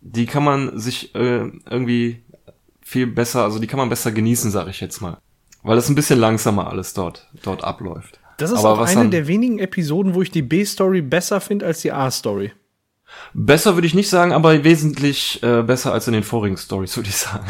die 0.00 0.26
kann 0.26 0.44
man 0.44 0.78
sich 0.78 1.16
äh, 1.16 1.50
irgendwie 1.68 2.22
viel 2.80 3.08
besser, 3.08 3.42
also 3.42 3.58
die 3.58 3.66
kann 3.66 3.78
man 3.78 3.88
besser 3.88 4.12
genießen, 4.12 4.52
sag 4.52 4.68
ich 4.68 4.80
jetzt 4.80 5.00
mal. 5.00 5.18
Weil 5.64 5.76
es 5.76 5.88
ein 5.88 5.96
bisschen 5.96 6.20
langsamer 6.20 6.68
alles 6.68 6.94
dort, 6.94 7.28
dort 7.42 7.64
abläuft. 7.64 8.20
Das 8.36 8.52
ist 8.52 8.60
Aber 8.60 8.80
auch 8.80 8.86
eine 8.86 9.10
der 9.10 9.26
wenigen 9.26 9.58
Episoden, 9.58 10.14
wo 10.14 10.22
ich 10.22 10.30
die 10.30 10.42
B-Story 10.42 11.02
besser 11.02 11.40
finde 11.40 11.66
als 11.66 11.80
die 11.80 11.90
A-Story. 11.90 12.52
Besser 13.32 13.74
würde 13.74 13.88
ich 13.88 13.94
nicht 13.94 14.08
sagen, 14.08 14.30
aber 14.30 14.62
wesentlich 14.62 15.42
äh, 15.42 15.62
besser 15.62 15.92
als 15.92 16.06
in 16.06 16.12
den 16.12 16.22
vorigen 16.22 16.56
Stories, 16.56 16.96
würde 16.96 17.08
ich 17.08 17.16
sagen. 17.16 17.46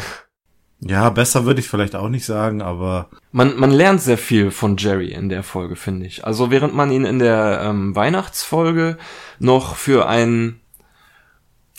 Ja, 0.87 1.09
besser 1.09 1.45
würde 1.45 1.61
ich 1.61 1.67
vielleicht 1.67 1.95
auch 1.95 2.09
nicht 2.09 2.25
sagen, 2.25 2.61
aber 2.61 3.09
Man, 3.31 3.57
man 3.57 3.71
lernt 3.71 4.01
sehr 4.01 4.19
viel 4.19 4.51
von 4.51 4.77
Jerry 4.77 5.07
in 5.11 5.29
der 5.29 5.41
Folge, 5.41 5.75
finde 5.75 6.05
ich. 6.05 6.25
Also 6.25 6.51
während 6.51 6.75
man 6.75 6.91
ihn 6.91 7.05
in 7.05 7.17
der 7.17 7.61
ähm, 7.63 7.95
Weihnachtsfolge 7.95 8.97
noch 9.39 9.75
für 9.77 10.07
einen, 10.07 10.59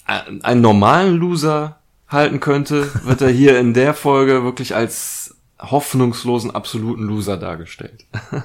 äh, 0.09 0.21
einen 0.43 0.61
normalen 0.61 1.17
Loser 1.19 1.79
halten 2.09 2.41
könnte, 2.41 2.89
wird 3.05 3.21
er 3.21 3.29
hier 3.31 3.61
in 3.61 3.75
der 3.75 3.95
Folge 3.95 4.43
wirklich 4.43 4.75
als 4.75 5.37
hoffnungslosen, 5.61 6.51
absoluten 6.51 7.05
Loser 7.05 7.37
dargestellt. 7.37 8.05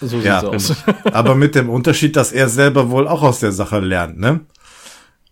So 0.00 0.18
Ja, 0.18 0.40
sieht's 0.40 0.72
aus. 0.72 0.84
aber 1.14 1.34
mit 1.36 1.54
dem 1.54 1.70
Unterschied, 1.70 2.16
dass 2.16 2.32
er 2.32 2.48
selber 2.48 2.90
wohl 2.90 3.06
auch 3.08 3.22
aus 3.22 3.38
der 3.38 3.52
Sache 3.52 3.78
lernt, 3.78 4.18
ne? 4.18 4.40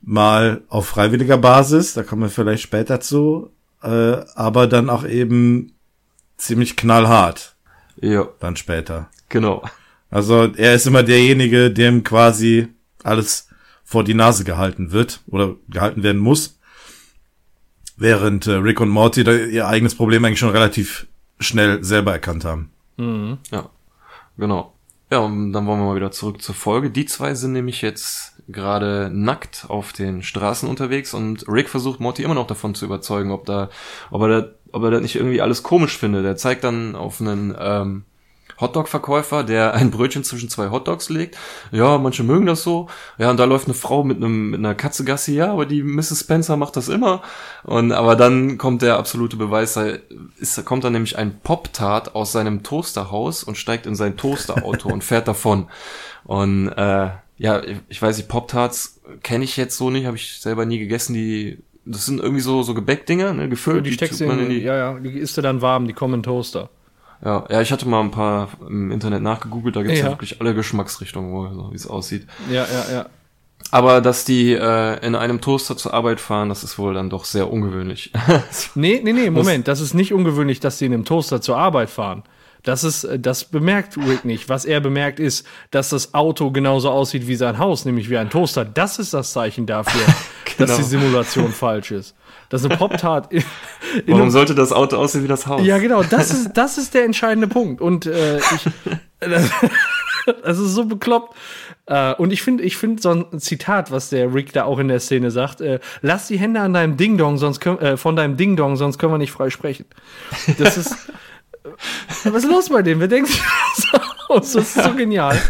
Mal 0.01 0.63
auf 0.69 0.87
freiwilliger 0.87 1.37
Basis, 1.37 1.95
da 1.95 2.05
kommen 2.05 2.23
wir 2.23 2.29
vielleicht 2.31 2.63
später 2.63 3.01
zu, 3.01 3.51
äh, 3.83 4.25
aber 4.35 4.67
dann 4.67 4.91
auch 4.91 5.05
eben 5.05 5.73
ziemlich 6.37 6.77
knallhart 6.77 7.57
ja, 8.01 8.29
dann 8.41 8.57
später. 8.57 9.11
genau. 9.29 9.63
Also 10.11 10.53
er 10.57 10.75
ist 10.75 10.87
immer 10.87 11.03
derjenige, 11.03 11.71
dem 11.71 12.05
quasi 12.05 12.69
alles 13.03 13.49
vor 13.83 14.05
die 14.05 14.15
Nase 14.15 14.45
gehalten 14.45 14.93
wird 14.93 15.21
oder 15.27 15.57
gehalten 15.69 16.03
werden 16.03 16.21
muss. 16.21 16.59
Während 17.97 18.47
äh, 18.47 18.53
Rick 18.53 18.81
und 18.81 18.91
Morty 18.91 19.25
da 19.25 19.33
ihr 19.33 19.67
eigenes 19.67 19.95
Problem 19.95 20.25
eigentlich 20.25 20.39
schon 20.39 20.51
relativ 20.51 21.07
schnell 21.39 21.83
selber 21.83 22.13
erkannt 22.13 22.45
haben. 22.45 22.71
Ja, 22.99 23.71
genau. 24.37 24.75
Ja, 25.11 25.19
und 25.19 25.53
dann 25.53 25.67
wollen 25.67 25.81
wir 25.81 25.87
mal 25.87 25.97
wieder 25.97 26.11
zurück 26.11 26.41
zur 26.41 26.55
Folge. 26.55 26.91
Die 26.91 27.05
zwei 27.05 27.35
sind 27.35 27.53
nämlich 27.53 27.83
jetzt 27.83 28.32
gerade 28.49 29.11
nackt 29.13 29.67
auf 29.69 29.93
den 29.93 30.23
Straßen 30.23 30.69
unterwegs 30.69 31.15
und 31.15 31.47
Rick 31.49 31.69
versucht 31.69 32.01
Morty 32.01 32.23
immer 32.23 32.35
noch 32.35 32.47
davon 32.47 32.75
zu 32.75 32.85
überzeugen, 32.85 33.31
ob 33.31 33.47
da, 33.47 33.71
ob 34.11 34.23
er 34.23 34.29
da, 34.29 34.49
ob 34.73 34.83
er 34.85 34.91
das 34.91 35.03
nicht 35.03 35.17
irgendwie 35.17 35.41
alles 35.41 35.63
komisch 35.63 35.97
findet. 35.97 36.25
Er 36.25 36.37
zeigt 36.37 36.65
dann 36.65 36.95
auf 36.95 37.21
einen 37.21 37.55
ähm, 37.59 38.05
Hotdog-Verkäufer, 38.63 39.45
der 39.45 39.75
ein 39.75 39.91
Brötchen 39.91 40.25
zwischen 40.25 40.49
zwei 40.49 40.71
Hotdogs 40.71 41.09
legt. 41.09 41.37
Ja, 41.71 41.99
manche 41.99 42.23
mögen 42.23 42.47
das 42.47 42.63
so. 42.63 42.89
Ja, 43.19 43.31
und 43.31 43.39
da 43.39 43.45
läuft 43.45 43.67
eine 43.67 43.75
Frau 43.75 44.05
mit 44.05 44.19
einem 44.19 44.51
mit 44.51 44.61
einer 44.61 44.75
Katze 44.75 45.05
Gassi. 45.05 45.35
Ja, 45.35 45.53
aber 45.53 45.67
die 45.67 45.83
Mrs. 45.83 46.21
Spencer 46.21 46.57
macht 46.57 46.77
das 46.77 46.89
immer. 46.89 47.23
Und 47.65 47.93
aber 47.93 48.17
dann 48.17 48.59
kommt 48.59 48.83
der 48.83 48.97
absolute 48.97 49.37
Beweis. 49.37 49.75
Da 49.75 49.87
ist, 50.39 50.65
kommt 50.65 50.85
dann 50.85 50.93
nämlich 50.93 51.19
ein 51.19 51.41
Pop-Tart 51.41 52.15
aus 52.15 52.33
seinem 52.33 52.63
Toasterhaus 52.63 53.45
und 53.45 53.57
steigt 53.57 53.87
in 53.87 53.97
sein 53.97 54.17
Toasterauto 54.17 54.89
und 54.93 55.05
fährt 55.05 55.29
davon. 55.29 55.69
Und 56.25 56.69
äh, 56.69 57.11
ja, 57.43 57.61
ich 57.89 58.01
weiß 58.01 58.17
nicht, 58.17 58.29
Pop-Tarts 58.29 59.01
kenne 59.23 59.45
ich 59.45 59.57
jetzt 59.57 59.77
so 59.77 59.91
nicht, 59.91 60.07
habe 60.07 60.17
ich 60.17 60.41
selber 60.41 60.65
nie 60.65 60.79
gegessen. 60.79 61.15
Die 61.15 61.59
das 61.85 62.07
sind 62.07 62.21
irgendwie 62.21 62.41
so 62.43 62.63
so 62.63 62.75
Gebäckdinger, 62.75 63.33
ne, 63.33 63.49
gefüllt. 63.49 63.85
Die 63.85 63.93
steckst 63.93 64.21
du 64.21 64.27
man 64.27 64.39
in, 64.39 64.49
die- 64.51 64.61
ja, 64.63 64.77
ja, 64.77 64.99
die 65.01 65.11
isst 65.19 65.37
du 65.37 65.43
dann 65.43 65.61
warm, 65.61 65.87
die 65.89 65.93
kommen 65.93 66.15
in 66.15 66.23
Toaster. 66.23 66.71
ja, 67.25 67.45
ja, 67.51 67.61
ich 67.61 67.73
hatte 67.73 67.89
mal 67.89 68.01
ein 68.01 68.13
paar 68.13 68.49
im 68.69 68.93
Internet 68.93 69.23
nachgegoogelt, 69.23 69.75
da 69.75 69.83
gibt's 69.83 69.99
ja. 69.99 70.07
Ja. 70.07 70.13
wirklich 70.13 70.41
alle 70.41 70.55
Geschmacksrichtungen, 70.55 71.33
wohl, 71.33 71.53
so 71.53 71.71
wie 71.73 71.77
es 71.77 71.87
aussieht. 71.89 72.27
Ja, 72.51 72.65
ja, 72.65 72.93
ja. 72.93 73.07
Aber 73.71 74.01
dass 74.01 74.25
die 74.25 74.53
äh, 74.53 75.05
in 75.07 75.15
einem 75.15 75.41
Toaster 75.41 75.77
zur 75.77 75.95
Arbeit 75.95 76.21
fahren, 76.21 76.49
das 76.49 76.63
ist 76.65 76.79
wohl 76.79 76.95
dann 76.95 77.11
doch 77.11 77.25
sehr 77.25 77.51
ungewöhnlich. 77.53 78.13
Nee, 78.75 79.01
nee, 79.03 79.13
nee, 79.13 79.31
Moment, 79.31 79.67
das 79.69 79.81
ist 79.81 79.95
nicht 79.95 80.13
ungewöhnlich, 80.13 80.61
dass 80.61 80.79
die 80.79 80.87
in 80.87 80.93
einem 80.95 81.05
Toaster 81.05 81.41
zur 81.41 81.57
Arbeit 81.57 81.91
fahren. 81.91 82.23
Das 82.63 82.85
ist, 82.85 83.05
äh, 83.05 83.19
das 83.19 83.45
bemerkt 83.45 83.97
Rick 83.97 84.25
nicht. 84.25 84.49
Was 84.49 84.65
er 84.65 84.81
bemerkt 84.81 85.21
ist, 85.21 85.47
dass 85.71 85.89
das 85.91 86.15
Auto 86.15 86.51
genauso 86.51 86.91
aussieht 86.91 87.27
wie 87.27 87.37
sein 87.37 87.59
Haus, 87.59 87.85
nämlich 87.85 88.09
wie 88.11 88.17
ein 88.19 88.31
Toaster. 88.31 88.65
Das 88.65 88.99
ist 88.99 89.15
das 89.15 89.33
Zeichen 89.33 89.67
dafür, 89.67 90.01
dass 90.59 90.71
Genau. 90.71 90.77
die 90.77 90.83
Simulation 90.85 91.53
falsch 91.53 91.91
ist. 91.91 92.15
Dass 92.49 92.65
eine 92.65 92.77
Pop-Tart 92.77 93.33
Warum 94.07 94.31
sollte 94.31 94.55
das 94.55 94.73
Auto 94.73 94.97
aussehen 94.97 95.25
wie 95.25 95.29
das 95.29 95.47
Haus? 95.47 95.65
Ja, 95.65 95.79
genau, 95.79 96.03
das 96.03 96.31
ist, 96.31 96.53
das 96.55 96.79
ist 96.79 96.95
der 96.95 97.05
entscheidende 97.05 97.49
Punkt. 97.49 97.81
Und 97.81 98.07
äh, 98.07 98.39
ich, 98.39 98.69
das, 99.21 99.51
das 100.45 100.59
ist 100.59 100.75
so 100.75 100.85
bekloppt. 100.85 101.35
Äh, 101.87 102.15
und 102.15 102.33
ich 102.33 102.43
finde, 102.43 102.63
ich 102.63 102.77
finde 102.77 103.03
so 103.03 103.11
ein 103.11 103.41
Zitat, 103.41 103.91
was 103.91 104.11
der 104.11 104.33
Rick 104.35 104.53
da 104.53 104.65
auch 104.65 104.79
in 104.79 104.89
der 104.89 105.01
Szene 105.01 105.31
sagt: 105.31 105.61
äh, 105.61 105.81
Lass 106.01 106.29
die 106.29 106.39
Hände 106.39 106.61
an 106.61 106.75
deinem 106.75 106.97
Ding 106.97 107.19
Dong, 107.19 107.39
sonst 107.39 107.61
können, 107.61 107.79
äh, 107.79 107.97
von 107.97 108.15
deinem 108.17 108.37
Ding 108.37 108.57
Dong, 108.57 108.77
sonst 108.77 108.99
können 108.99 109.13
wir 109.13 109.19
nicht 109.19 109.33
frei 109.33 109.51
sprechen. 109.51 109.87
Das 110.59 110.77
ist. 110.77 110.95
Was 112.25 112.45
ist 112.45 112.51
los 112.51 112.69
bei 112.69 112.83
dem? 112.83 113.01
Wer 113.01 113.09
denkt 113.09 113.29
sich 113.29 113.43
das 113.77 114.01
aus? 114.29 114.53
Das 114.53 114.77
ist 114.77 114.85
so 114.85 114.95
genial. 114.95 115.41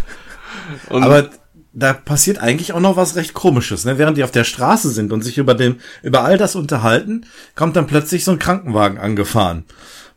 Und 0.89 1.03
Aber 1.03 1.31
da 1.73 1.93
passiert 1.93 2.39
eigentlich 2.39 2.73
auch 2.73 2.81
noch 2.81 2.97
was 2.97 3.17
recht 3.17 3.35
komisches, 3.35 3.85
ne? 3.85 3.99
Während 3.99 4.19
die 4.19 4.25
auf 4.25 4.31
der 4.31 4.45
Straße 4.45 4.91
sind 4.91 5.13
und 5.13 5.23
sich 5.23 5.39
über 5.39 5.55
dem, 5.55 5.77
über 6.03 6.23
all 6.23 6.37
das 6.37 6.55
unterhalten, 6.55 7.27
kommt 7.55 7.77
dann 7.77 7.87
plötzlich 7.87 8.25
so 8.25 8.33
ein 8.33 8.39
Krankenwagen 8.39 8.99
angefahren, 8.99 9.65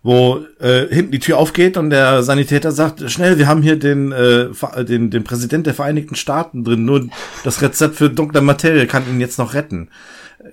wo 0.04 0.44
äh, 0.60 0.88
hinten 0.88 1.12
die 1.12 1.20
Tür 1.20 1.38
aufgeht 1.38 1.78
und 1.78 1.92
der 1.92 2.24
Sanitäter 2.24 2.72
sagt, 2.72 3.10
schnell, 3.10 3.38
wir 3.38 3.48
haben 3.48 3.62
hier 3.62 3.80
den, 3.80 4.12
äh, 4.12 4.50
den, 4.84 5.10
den 5.12 5.24
Präsident 5.24 5.66
der 5.66 5.74
Vereinigten 5.74 6.16
Staaten 6.16 6.66
drin, 6.66 6.84
nur 6.84 7.08
das 7.46 7.62
Rezept 7.62 7.96
für 7.96 8.10
dunkle 8.10 8.42
Materie 8.42 8.86
kann 8.86 9.08
ihn 9.08 9.22
jetzt 9.22 9.40
noch 9.40 9.54
retten. 9.54 9.90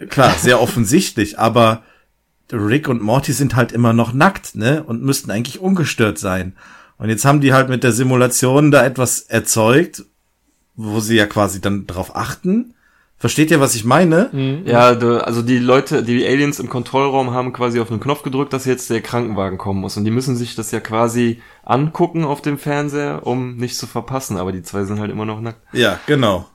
klar, 0.08 0.32
sehr 0.38 0.61
offensichtlich, 0.61 1.38
aber 1.38 1.82
Rick 2.52 2.88
und 2.88 3.02
Morty 3.02 3.32
sind 3.32 3.56
halt 3.56 3.73
immer 3.73 3.92
noch 3.92 4.12
nackt, 4.12 4.54
ne? 4.54 4.82
Und 4.85 5.02
müssten 5.02 5.30
eigentlich 5.30 5.61
ungestört 5.61 6.18
sein. 6.18 6.54
Und 6.99 7.09
jetzt 7.09 7.25
haben 7.25 7.40
die 7.40 7.52
halt 7.52 7.68
mit 7.68 7.82
der 7.82 7.92
Simulation 7.92 8.71
da 8.71 8.85
etwas 8.85 9.21
erzeugt, 9.23 10.04
wo 10.76 11.00
sie 11.00 11.16
ja 11.16 11.26
quasi 11.26 11.61
dann 11.61 11.87
drauf 11.87 12.14
achten. 12.14 12.75
Versteht 13.16 13.52
ihr, 13.52 13.61
was 13.61 13.76
ich 13.76 13.85
meine? 13.85 14.30
Mhm. 14.32 14.62
Ja, 14.66 14.94
du, 14.97 15.25
also 15.25 15.42
die 15.42 15.59
Leute, 15.59 16.02
die 16.02 16.26
Aliens 16.26 16.59
im 16.59 16.68
Kontrollraum 16.68 17.30
haben 17.30 17.52
quasi 17.52 17.78
auf 17.78 17.90
einen 17.90 18.00
Knopf 18.00 18.23
gedrückt, 18.25 18.52
dass 18.52 18.64
jetzt 18.64 18.90
der 18.90 19.00
Krankenwagen 19.00 19.59
kommen 19.59 19.80
muss. 19.80 19.97
Und 19.97 20.04
die 20.04 20.11
müssen 20.11 20.35
sich 20.37 20.56
das 20.56 20.73
ja 20.73 20.80
quasi 20.80 21.40
angucken 21.64 22.25
auf 22.25 22.42
dem 22.42 22.59
Fernseher, 22.59 23.25
um 23.25 23.56
nicht 23.56 23.76
zu 23.76 23.87
verpassen. 23.87 24.37
Aber 24.37 24.50
die 24.50 24.62
zwei 24.62 24.82
sind 24.85 24.99
halt 24.99 25.12
immer 25.12 25.25
noch 25.25 25.40
nackt. 25.40 25.61
Ja, 25.73 26.00
genau. 26.06 26.49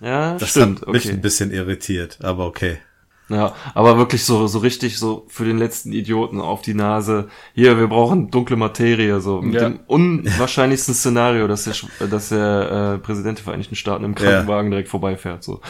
Ja, 0.00 0.36
Das 0.38 0.50
stimmt. 0.50 0.82
hat 0.82 0.88
mich 0.88 1.06
okay. 1.06 1.14
ein 1.14 1.20
bisschen 1.20 1.50
irritiert, 1.50 2.18
aber 2.22 2.46
okay. 2.46 2.78
Ja, 3.28 3.54
aber 3.74 3.98
wirklich 3.98 4.24
so, 4.24 4.46
so 4.46 4.60
richtig 4.60 4.98
so 4.98 5.24
für 5.28 5.44
den 5.44 5.58
letzten 5.58 5.92
Idioten 5.92 6.40
auf 6.40 6.62
die 6.62 6.74
Nase. 6.74 7.28
Hier, 7.54 7.76
wir 7.76 7.88
brauchen 7.88 8.30
dunkle 8.30 8.54
Materie, 8.56 9.20
so 9.20 9.42
mit 9.42 9.54
Ja. 9.54 9.68
dem 9.68 9.80
unwahrscheinlichsten 9.88 10.94
Szenario, 10.94 11.48
dass 11.48 11.64
der, 11.64 11.74
Sch- 11.74 12.06
dass 12.08 12.28
der 12.28 12.94
äh, 12.94 12.98
Präsident 12.98 13.38
der 13.38 13.44
Vereinigten 13.44 13.74
Staaten 13.74 14.04
im 14.04 14.14
Krankenwagen 14.14 14.70
direkt 14.70 14.88
vorbeifährt. 14.88 15.42
So. 15.42 15.60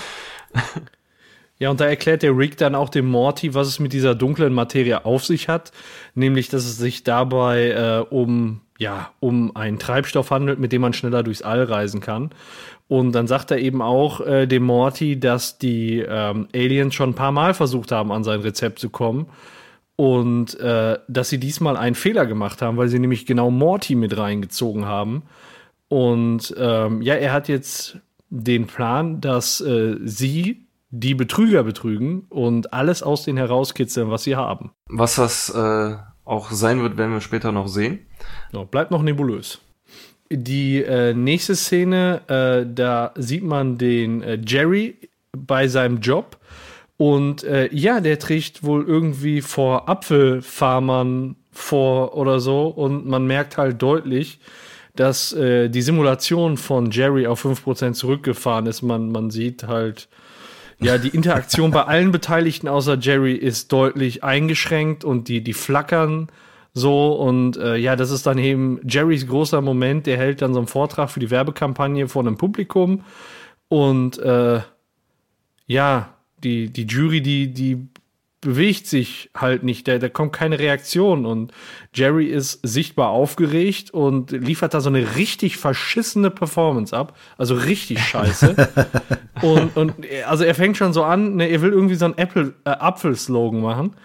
Ja, 1.58 1.70
und 1.70 1.80
da 1.80 1.86
erklärt 1.86 2.22
der 2.22 2.36
Rick 2.36 2.58
dann 2.58 2.75
auch 2.75 2.90
dem 2.90 3.06
Morty, 3.06 3.54
was 3.54 3.68
es 3.68 3.78
mit 3.80 3.94
dieser 3.94 4.14
dunklen 4.14 4.52
Materie 4.52 5.06
auf 5.06 5.25
sich 5.25 5.48
hat, 5.48 5.72
nämlich, 6.14 6.50
dass 6.50 6.64
es 6.66 6.76
sich 6.76 7.02
dabei 7.04 7.70
äh, 7.70 8.14
um 8.14 8.60
ja 8.78 9.10
um 9.20 9.56
einen 9.56 9.78
Treibstoff 9.78 10.30
handelt, 10.30 10.58
mit 10.58 10.70
dem 10.72 10.82
man 10.82 10.92
schneller 10.92 11.22
durchs 11.22 11.40
All 11.40 11.62
reisen 11.64 12.02
kann. 12.02 12.28
Und 12.88 13.12
dann 13.12 13.26
sagt 13.26 13.50
er 13.50 13.59
eben 13.59 13.83
auch 13.83 14.21
äh, 14.21 14.47
dem 14.47 14.62
Morty, 14.62 15.19
dass 15.19 15.59
die 15.59 15.99
ähm, 15.99 16.47
Aliens 16.55 16.95
schon 16.95 17.11
ein 17.11 17.14
paar 17.14 17.33
Mal 17.33 17.52
versucht 17.52 17.90
haben, 17.90 18.12
an 18.12 18.23
sein 18.23 18.40
Rezept 18.40 18.78
zu 18.78 18.90
kommen. 18.90 19.26
Und 19.97 20.59
äh, 20.61 20.99
dass 21.09 21.31
sie 21.31 21.38
diesmal 21.38 21.76
einen 21.76 21.95
Fehler 21.95 22.26
gemacht 22.26 22.62
haben, 22.62 22.76
weil 22.76 22.88
sie 22.88 22.99
nämlich 22.99 23.26
genau 23.26 23.50
Morty 23.50 23.95
mit 23.95 24.16
reingezogen 24.16 24.85
haben. 24.85 25.23
Und 25.88 26.55
ähm, 26.59 27.02
ja, 27.02 27.14
er 27.14 27.33
hat 27.33 27.49
jetzt 27.49 27.99
den 28.28 28.66
Plan, 28.66 29.21
dass 29.21 29.61
äh, 29.61 29.97
sie 30.05 30.66
die 30.90 31.14
Betrüger 31.14 31.64
betrügen 31.64 32.26
und 32.28 32.73
alles 32.73 33.02
aus 33.02 33.25
denen 33.25 33.38
herauskitzeln, 33.38 34.11
was 34.11 34.25
sie 34.25 34.37
haben. 34.37 34.73
Was 34.88 35.16
das 35.16 35.50
äh, 35.50 35.97
auch 36.25 36.50
sein 36.50 36.83
wird, 36.83 36.97
werden 36.97 37.12
wir 37.12 37.21
später 37.21 37.52
noch 37.52 37.69
sehen. 37.69 38.00
So, 38.52 38.64
bleibt 38.64 38.90
noch 38.90 39.02
nebulös. 39.02 39.61
Die 40.30 40.83
äh, 40.83 41.14
nächste 41.14 41.54
Szene, 41.54 42.21
äh, 42.28 42.66
da 42.73 43.12
sieht 43.16 43.45
man 43.45 43.78
den 43.78 44.23
äh, 44.23 44.38
Jerry 44.45 44.97
bei 45.37 45.68
seinem 45.68 46.00
Job. 46.00 46.38
Und 46.97 47.45
äh, 47.45 47.68
ja, 47.73 48.00
der 48.00 48.18
trägt 48.18 48.62
wohl 48.64 48.85
irgendwie 48.87 49.42
vor 49.42 49.88
Apfelfarmern 49.88 51.37
vor 51.52 52.16
oder 52.16 52.40
so. 52.40 52.68
Und 52.68 53.06
man 53.06 53.26
merkt 53.26 53.59
halt 53.59 53.80
deutlich, 53.83 54.40
dass 54.95 55.33
äh, 55.33 55.68
die 55.68 55.83
Simulation 55.83 56.56
von 56.56 56.90
Jerry 56.90 57.26
auf 57.26 57.45
5% 57.45 57.92
zurückgefahren 57.92 58.66
ist. 58.66 58.83
Man, 58.83 59.12
man 59.12 59.30
sieht 59.30 59.64
halt, 59.64 60.09
ja, 60.80 60.99
die 60.99 61.09
Interaktion 61.09 61.71
bei 61.71 61.85
allen 61.85 62.12
Beteiligten 62.12 62.68
außer 62.68 62.99
Jerry 62.99 63.35
ist 63.35 63.73
deutlich 63.73 64.25
eingeschränkt 64.25 65.04
und 65.04 65.28
die, 65.28 65.42
die 65.42 65.52
flackern 65.52 66.28
so. 66.76 67.14
Und 67.14 67.56
äh, 67.56 67.76
ja, 67.76 67.97
das 67.97 68.11
ist 68.11 68.26
dann 68.26 68.37
eben 68.37 68.80
Jerrys 68.87 69.26
großer 69.26 69.62
Moment. 69.62 70.06
Der 70.06 70.18
hält 70.18 70.42
dann 70.42 70.52
so 70.52 70.61
einen 70.61 70.68
Vortrag 70.68 71.11
für 71.11 71.21
die 71.21 71.30
Werbekampagne 71.30 72.06
vor 72.06 72.23
einem 72.23 72.37
Publikum. 72.37 73.02
Und 73.68 74.18
äh, 74.18 74.61
ja, 75.66 76.14
die, 76.45 76.71
die 76.71 76.85
Jury, 76.85 77.23
die, 77.23 77.52
die 77.52 77.88
bewegt 78.42 78.87
sich 78.87 79.30
halt 79.35 79.62
nicht, 79.62 79.88
da, 79.88 79.99
da 79.99 80.11
kommt 80.11 80.35
keine 80.35 80.59
Reaktion 80.59 81.25
und 81.25 81.50
Jerry 81.95 82.26
ist 82.26 82.61
sichtbar 82.62 83.09
aufgeregt 83.09 83.90
und 83.92 84.30
liefert 84.30 84.75
da 84.75 84.80
so 84.80 84.90
eine 84.90 85.16
richtig 85.16 85.56
verschissene 85.56 86.30
Performance 86.30 86.95
ab, 86.95 87.16
also 87.38 87.54
richtig 87.54 88.00
scheiße. 88.00 88.54
und, 89.42 89.76
und 89.76 89.95
also 90.28 90.45
er 90.45 90.54
fängt 90.54 90.76
schon 90.76 90.92
so 90.92 91.02
an, 91.02 91.37
ne, 91.37 91.49
er 91.49 91.62
will 91.62 91.73
irgendwie 91.73 91.95
so 91.95 92.04
einen 92.04 92.18
Apple, 92.18 92.52
äh, 92.64 92.71
Apfel-Slogan 92.71 93.62
machen 93.62 93.97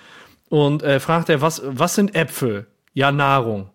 und 0.52 0.84
äh, 0.84 1.00
fragt 1.00 1.30
er, 1.30 1.42
was, 1.42 1.62
was 1.66 1.96
sind 1.96 2.14
Äpfel? 2.14 2.68
Ja, 2.94 3.12
Nahrung. 3.12 3.70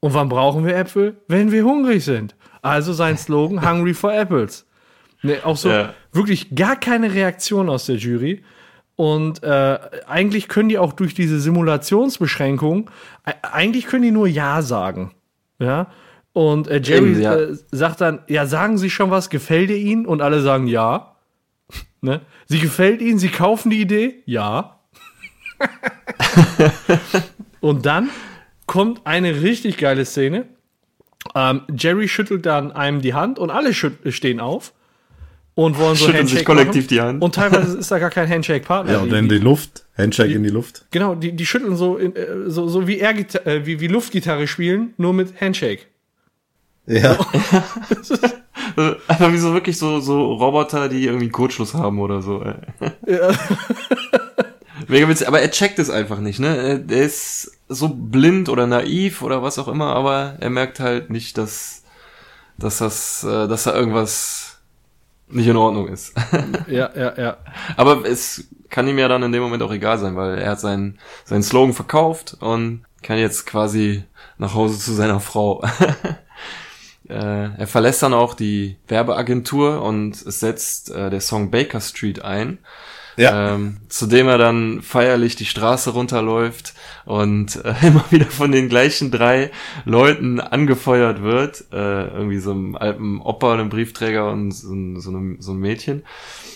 Und 0.00 0.14
wann 0.14 0.28
brauchen 0.30 0.64
wir 0.64 0.74
Äpfel? 0.74 1.18
Wenn 1.28 1.52
wir 1.52 1.64
hungrig 1.64 2.04
sind. 2.04 2.34
Also 2.62 2.92
sein 2.94 3.16
Slogan, 3.18 3.60
Hungry 3.70 3.94
for 3.94 4.12
Apples. 4.12 4.66
Ne, 5.22 5.38
auch 5.44 5.56
so 5.56 5.68
Ja. 5.68 5.94
wirklich 6.12 6.54
gar 6.56 6.74
keine 6.76 7.12
Reaktion 7.12 7.68
aus 7.68 7.86
der 7.86 7.96
Jury. 7.96 8.42
Und 8.96 9.42
äh, 9.42 9.78
eigentlich 10.08 10.48
können 10.48 10.68
die 10.70 10.78
auch 10.78 10.92
durch 10.94 11.14
diese 11.14 11.38
Simulationsbeschränkung, 11.40 12.90
e- 13.26 13.32
eigentlich 13.42 13.86
können 13.86 14.02
die 14.02 14.10
nur 14.10 14.26
Ja 14.26 14.62
sagen. 14.62 15.12
Ja. 15.58 15.88
Und 16.32 16.68
äh, 16.68 16.80
Jerry 16.82 17.20
ja. 17.20 17.34
äh, 17.36 17.54
sagt 17.70 18.00
dann, 18.00 18.20
ja, 18.28 18.46
sagen 18.46 18.78
Sie 18.78 18.90
schon 18.90 19.10
was, 19.10 19.28
gefällt 19.30 19.70
ihr 19.70 19.76
Ihnen? 19.76 20.06
Und 20.06 20.22
alle 20.22 20.40
sagen 20.40 20.66
Ja. 20.66 21.16
ne? 22.00 22.22
Sie 22.46 22.58
gefällt 22.60 23.02
Ihnen, 23.02 23.18
Sie 23.18 23.28
kaufen 23.28 23.70
die 23.70 23.80
Idee? 23.82 24.22
Ja. 24.24 24.78
Und 27.60 27.86
dann 27.86 28.10
kommt 28.66 29.02
eine 29.06 29.42
richtig 29.42 29.76
geile 29.78 30.04
Szene. 30.04 30.46
Ähm, 31.34 31.62
Jerry 31.76 32.08
schüttelt 32.08 32.46
dann 32.46 32.72
einem 32.72 33.00
die 33.00 33.14
Hand 33.14 33.38
und 33.38 33.50
alle 33.50 33.72
stehen 33.74 34.40
auf 34.40 34.72
und 35.54 35.78
wollen 35.78 35.94
so 35.94 36.06
Schütteln 36.06 36.26
sich 36.26 36.44
kollektiv 36.44 36.84
machen. 36.84 36.88
die 36.88 37.00
Hand. 37.00 37.22
Und 37.22 37.34
teilweise 37.36 37.78
ist 37.78 37.90
da 37.92 37.98
gar 38.00 38.10
kein 38.10 38.28
Handshake-Partner. 38.28 38.92
Ja, 38.94 38.98
und 39.00 39.10
Die- 39.12 39.16
in 39.18 39.28
die 39.28 39.38
Luft. 39.38 39.84
Handshake 39.96 40.32
in 40.32 40.42
die 40.42 40.48
Luft. 40.50 40.86
Genau, 40.90 41.14
die, 41.14 41.32
die 41.32 41.46
schütteln 41.46 41.76
so, 41.76 41.96
in, 41.96 42.16
äh, 42.16 42.26
so, 42.50 42.66
so 42.66 42.88
wie, 42.88 42.98
Air 42.98 43.14
äh, 43.46 43.64
wie, 43.66 43.78
wie 43.78 43.86
Luftgitarre 43.86 44.48
spielen, 44.48 44.94
nur 44.96 45.12
mit 45.12 45.40
Handshake. 45.40 45.82
Ja. 46.86 47.12
Einfach 49.06 49.32
wie 49.32 49.38
so 49.38 49.52
wirklich 49.54 49.78
so, 49.78 50.00
so 50.00 50.32
Roboter, 50.32 50.88
die 50.88 51.04
irgendwie 51.04 51.26
einen 51.26 51.32
Kurzschluss 51.32 51.74
haben 51.74 52.00
oder 52.00 52.22
so. 52.22 52.42
Ey. 52.42 52.54
Ja. 53.06 53.30
Mega 54.92 55.08
witzig, 55.08 55.26
aber 55.26 55.40
er 55.40 55.50
checkt 55.50 55.78
es 55.78 55.88
einfach 55.88 56.18
nicht, 56.18 56.38
ne? 56.38 56.84
Er- 56.86 57.02
ist 57.02 57.50
so 57.66 57.88
blind 57.88 58.50
oder 58.50 58.66
naiv 58.66 59.22
oder 59.22 59.42
was 59.42 59.58
auch 59.58 59.68
immer, 59.68 59.96
aber 59.96 60.36
er 60.38 60.50
merkt 60.50 60.80
halt 60.80 61.08
nicht, 61.08 61.38
dass, 61.38 61.82
dass 62.58 62.76
das, 62.76 63.24
äh, 63.24 63.48
dass 63.48 63.64
da 63.64 63.74
irgendwas 63.74 64.58
nicht 65.28 65.46
in 65.46 65.56
Ordnung 65.56 65.88
ist. 65.88 66.12
ja, 66.66 66.90
ja, 66.94 67.18
ja. 67.18 67.38
aber 67.78 68.04
es 68.04 68.44
kann 68.68 68.86
ihm 68.86 68.98
ja 68.98 69.08
dann 69.08 69.22
in 69.22 69.32
dem 69.32 69.42
Moment 69.42 69.62
auch 69.62 69.72
egal 69.72 69.96
sein, 69.96 70.14
weil 70.14 70.36
er 70.36 70.50
hat 70.50 70.60
seinen, 70.60 70.98
seinen 71.24 71.42
Slogan 71.42 71.72
verkauft 71.72 72.36
und 72.40 72.84
kann 73.02 73.16
jetzt 73.16 73.46
quasi 73.46 74.04
nach 74.36 74.52
Hause 74.52 74.78
zu 74.78 74.92
seiner 74.92 75.20
Frau. 75.20 75.64
äh, 77.08 77.48
er 77.56 77.66
verlässt 77.66 78.02
dann 78.02 78.12
auch 78.12 78.34
die 78.34 78.76
Werbeagentur 78.88 79.80
und 79.80 80.20
es 80.20 80.40
setzt 80.40 80.90
äh, 80.90 81.08
der 81.08 81.22
Song 81.22 81.50
Baker 81.50 81.80
Street 81.80 82.22
ein 82.22 82.58
Ja. 83.16 83.54
ähm, 83.54 83.76
zu 83.88 84.06
dem 84.06 84.26
er 84.28 84.38
dann 84.38 84.80
feierlich 84.82 85.36
die 85.36 85.44
Straße 85.44 85.90
runterläuft 85.90 86.72
und 87.04 87.56
äh, 87.64 87.74
immer 87.86 88.04
wieder 88.10 88.26
von 88.26 88.52
den 88.52 88.68
gleichen 88.68 89.10
drei 89.10 89.50
Leuten 89.84 90.40
angefeuert 90.40 91.22
wird. 91.22 91.64
Äh, 91.72 92.06
irgendwie 92.08 92.38
so 92.38 92.52
einem 92.52 92.74
alten 92.76 93.20
Opa, 93.20 93.52
einem 93.54 93.68
Briefträger 93.68 94.30
und 94.30 94.52
so, 94.52 94.72
ein- 94.72 95.00
so, 95.00 95.10
einem, 95.10 95.36
so 95.40 95.52
ein 95.52 95.58
Mädchen, 95.58 96.04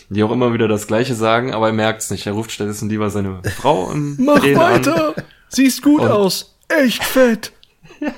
die 0.09 0.23
auch 0.23 0.33
immer 0.33 0.53
wieder 0.55 0.69
das 0.69 0.87
Gleiche 0.87 1.15
sagen, 1.15 1.53
aber 1.53 1.67
er 1.69 1.73
merkt's 1.75 2.11
nicht. 2.11 2.27
Er 2.27 2.33
ruft 2.33 2.53
stattdessen 2.53 2.89
lieber 2.89 3.11
seine 3.11 3.41
Frau 3.57 3.91
im 3.93 4.17
Mach 4.25 4.39
Drehen 4.39 4.57
weiter! 4.57 5.15
Siehst 5.49 5.83
gut 5.83 6.01
Und- 6.03 6.11
aus! 6.11 6.57
Echt 6.69 7.05
fett! 7.05 7.53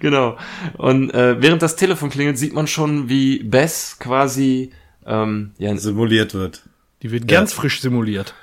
Genau. 0.00 0.36
Und 0.78 1.12
äh, 1.12 1.40
während 1.42 1.60
das 1.62 1.74
Telefon 1.76 2.08
klingelt, 2.10 2.38
sieht 2.38 2.52
man 2.54 2.66
schon, 2.68 3.08
wie 3.08 3.42
Bess 3.42 3.96
quasi 3.98 4.70
ähm, 5.04 5.52
ja, 5.58 5.76
Simuliert 5.76 6.34
wird. 6.34 6.62
Die 7.06 7.12
wird 7.12 7.28
ganz 7.28 7.52
frisch 7.52 7.80
simuliert. 7.80 8.34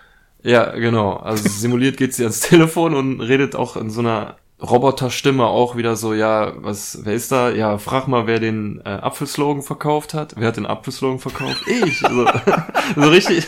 Ja, 0.41 0.71
genau. 0.71 1.17
Also 1.17 1.49
simuliert 1.49 1.97
geht 1.97 2.13
sie 2.13 2.23
ans 2.23 2.39
Telefon 2.49 2.93
und 2.93 3.19
redet 3.19 3.57
auch 3.57 3.75
in 3.75 3.89
so 3.89 3.99
einer 3.99 4.37
Roboterstimme 4.61 5.45
auch 5.45 5.75
wieder 5.75 5.97
so, 5.97 6.13
ja, 6.13 6.53
was, 6.55 6.99
wer 7.03 7.13
ist 7.13 7.33
da? 7.33 7.49
Ja, 7.49 7.77
frag 7.77 8.07
mal, 8.07 8.25
wer 8.25 8.39
den 8.39 8.79
äh, 8.85 8.89
Apfelslogan 8.89 9.63
verkauft 9.63 10.13
hat. 10.13 10.35
Wer 10.37 10.47
hat 10.47 10.55
den 10.55 10.65
Apfelslogan 10.65 11.19
verkauft? 11.19 11.61
Ich. 11.67 11.99
So, 11.99 12.25
so 12.95 13.09
richtig. 13.09 13.47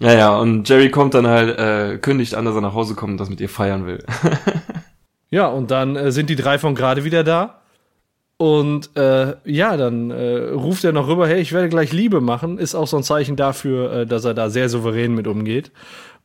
ja, 0.00 0.12
ja, 0.12 0.36
und 0.36 0.68
Jerry 0.68 0.90
kommt 0.90 1.14
dann 1.14 1.28
halt, 1.28 1.56
äh, 1.56 1.98
kündigt 1.98 2.34
an, 2.34 2.46
dass 2.46 2.56
er 2.56 2.62
nach 2.62 2.74
Hause 2.74 2.96
kommt 2.96 3.12
und 3.12 3.18
das 3.18 3.30
mit 3.30 3.40
ihr 3.40 3.48
feiern 3.48 3.86
will. 3.86 4.04
Ja, 5.30 5.46
und 5.46 5.70
dann 5.70 5.94
äh, 5.94 6.10
sind 6.10 6.28
die 6.28 6.36
drei 6.36 6.58
von 6.58 6.74
gerade 6.74 7.04
wieder 7.04 7.22
da. 7.22 7.59
Und 8.40 8.96
äh, 8.96 9.34
ja, 9.44 9.76
dann 9.76 10.10
äh, 10.10 10.36
ruft 10.54 10.82
er 10.84 10.92
noch 10.92 11.08
rüber, 11.08 11.28
hey, 11.28 11.42
ich 11.42 11.52
werde 11.52 11.68
gleich 11.68 11.92
Liebe 11.92 12.22
machen. 12.22 12.56
Ist 12.56 12.74
auch 12.74 12.86
so 12.86 12.96
ein 12.96 13.02
Zeichen 13.02 13.36
dafür, 13.36 13.92
äh, 13.92 14.06
dass 14.06 14.24
er 14.24 14.32
da 14.32 14.48
sehr 14.48 14.70
souverän 14.70 15.14
mit 15.14 15.26
umgeht. 15.26 15.70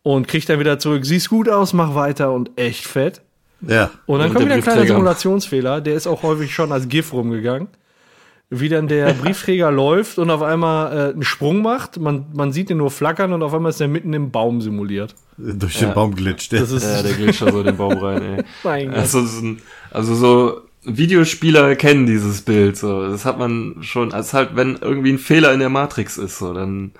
Und 0.01 0.25
kriegt 0.25 0.47
dann 0.47 0.59
wieder 0.61 0.79
zurück, 0.79 1.05
siehst 1.05 1.27
gut 1.29 1.49
aus, 1.49 1.73
mach 1.73 1.93
weiter 1.93 2.31
und 2.31 2.51
echt 2.57 2.85
fett. 2.85 3.19
Ja. 3.59 3.89
Und 4.05 4.19
dann 4.19 4.29
Und 4.29 4.35
kommt 4.35 4.45
der 4.45 4.45
wieder 4.45 4.55
ein 4.55 4.61
kleiner. 4.75 4.87
Simulationsfehler, 4.87 5.81
der 5.81 5.95
ist 5.95 6.07
auch 6.07 6.23
häufig 6.23 6.53
schon 6.55 6.71
als 6.71 6.87
GIF 6.87 7.11
rumgegangen. 7.11 7.67
wie 8.49 8.69
dann 8.69 8.87
der 8.87 9.11
Briefträger 9.21 9.69
läuft 9.69 10.17
und 10.17 10.29
auf 10.29 10.41
einmal 10.41 10.95
äh, 11.09 11.11
einen 11.11 11.23
Sprung 11.23 11.61
macht. 11.63 11.99
Man, 11.99 12.27
man 12.33 12.53
sieht 12.53 12.69
ihn 12.69 12.77
nur 12.77 12.91
flackern 12.91 13.33
und 13.33 13.43
auf 13.43 13.53
einmal 13.53 13.71
ist 13.71 13.81
er 13.81 13.89
mitten 13.89 14.13
im 14.13 14.31
Baum 14.31 14.61
simuliert. 14.61 15.15
Durch 15.37 15.79
den 15.79 15.93
Baum 15.93 16.15
glitscht. 16.15 16.53
Das 16.53 16.71
ist 16.71 16.83
Ja, 16.85 17.03
der 17.03 17.11
glitscht 17.11 17.41
da 17.41 17.51
so 17.51 17.59
in 17.59 17.65
den 17.65 17.75
Baum 17.75 17.97
rein, 17.97 18.21
ey. 18.21 18.43
mein 18.63 18.87
Gott. 18.87 18.99
Also, 18.99 19.25
so 19.25 19.41
ein- 19.45 19.61
also 19.91 20.15
so 20.15 20.61
Videospieler 20.85 21.75
kennen 21.75 22.05
dieses 22.05 22.41
Bild 22.41 22.77
so. 22.77 23.07
Das 23.07 23.25
hat 23.25 23.37
man 23.39 23.77
schon, 23.81 24.13
als 24.13 24.33
halt, 24.33 24.55
wenn 24.55 24.77
irgendwie 24.81 25.11
ein 25.13 25.17
Fehler 25.19 25.53
in 25.53 25.59
der 25.59 25.69
Matrix 25.69 26.17
ist, 26.17 26.37
so, 26.39 26.53
dann 26.53 26.91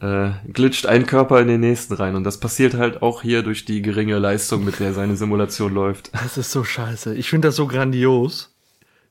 äh, 0.00 0.30
glitscht 0.52 0.86
ein 0.86 1.06
Körper 1.06 1.40
in 1.40 1.48
den 1.48 1.60
nächsten 1.60 1.94
rein. 1.94 2.16
Und 2.16 2.24
das 2.24 2.38
passiert 2.40 2.74
halt 2.74 3.02
auch 3.02 3.22
hier 3.22 3.42
durch 3.42 3.64
die 3.64 3.82
geringe 3.82 4.18
Leistung, 4.18 4.64
mit 4.64 4.80
der 4.80 4.92
seine 4.94 5.16
Simulation 5.16 5.72
läuft. 5.74 6.10
Das 6.12 6.36
ist 6.36 6.50
so 6.50 6.64
scheiße. 6.64 7.14
Ich 7.14 7.28
finde 7.30 7.48
das 7.48 7.56
so 7.56 7.66
grandios. 7.66 8.54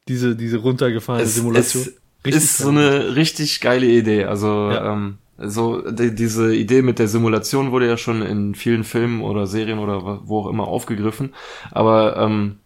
Diese, 0.08 0.36
diese 0.36 0.58
runtergefahrene 0.58 1.24
Es, 1.24 1.36
Simulation. 1.36 1.88
es 2.24 2.36
ist 2.36 2.58
so 2.58 2.70
eine 2.70 3.16
richtig 3.16 3.62
geile 3.62 3.86
Idee. 3.86 4.26
Also 4.26 4.48
Ja. 4.72 4.94
ähm, 4.94 5.18
so 5.38 5.82
die, 5.90 6.14
diese 6.14 6.54
Idee 6.54 6.82
mit 6.82 7.00
der 7.00 7.08
Simulation 7.08 7.72
wurde 7.72 7.88
ja 7.88 7.98
schon 7.98 8.22
in 8.22 8.54
vielen 8.56 8.84
Filmen 8.84 9.22
oder 9.22 9.48
Serien 9.48 9.80
oder 9.80 10.22
wo 10.28 10.40
auch 10.42 10.50
immer 10.50 10.68
aufgegriffen. 10.68 11.34
Aber 11.72 12.18
ähm, 12.18 12.58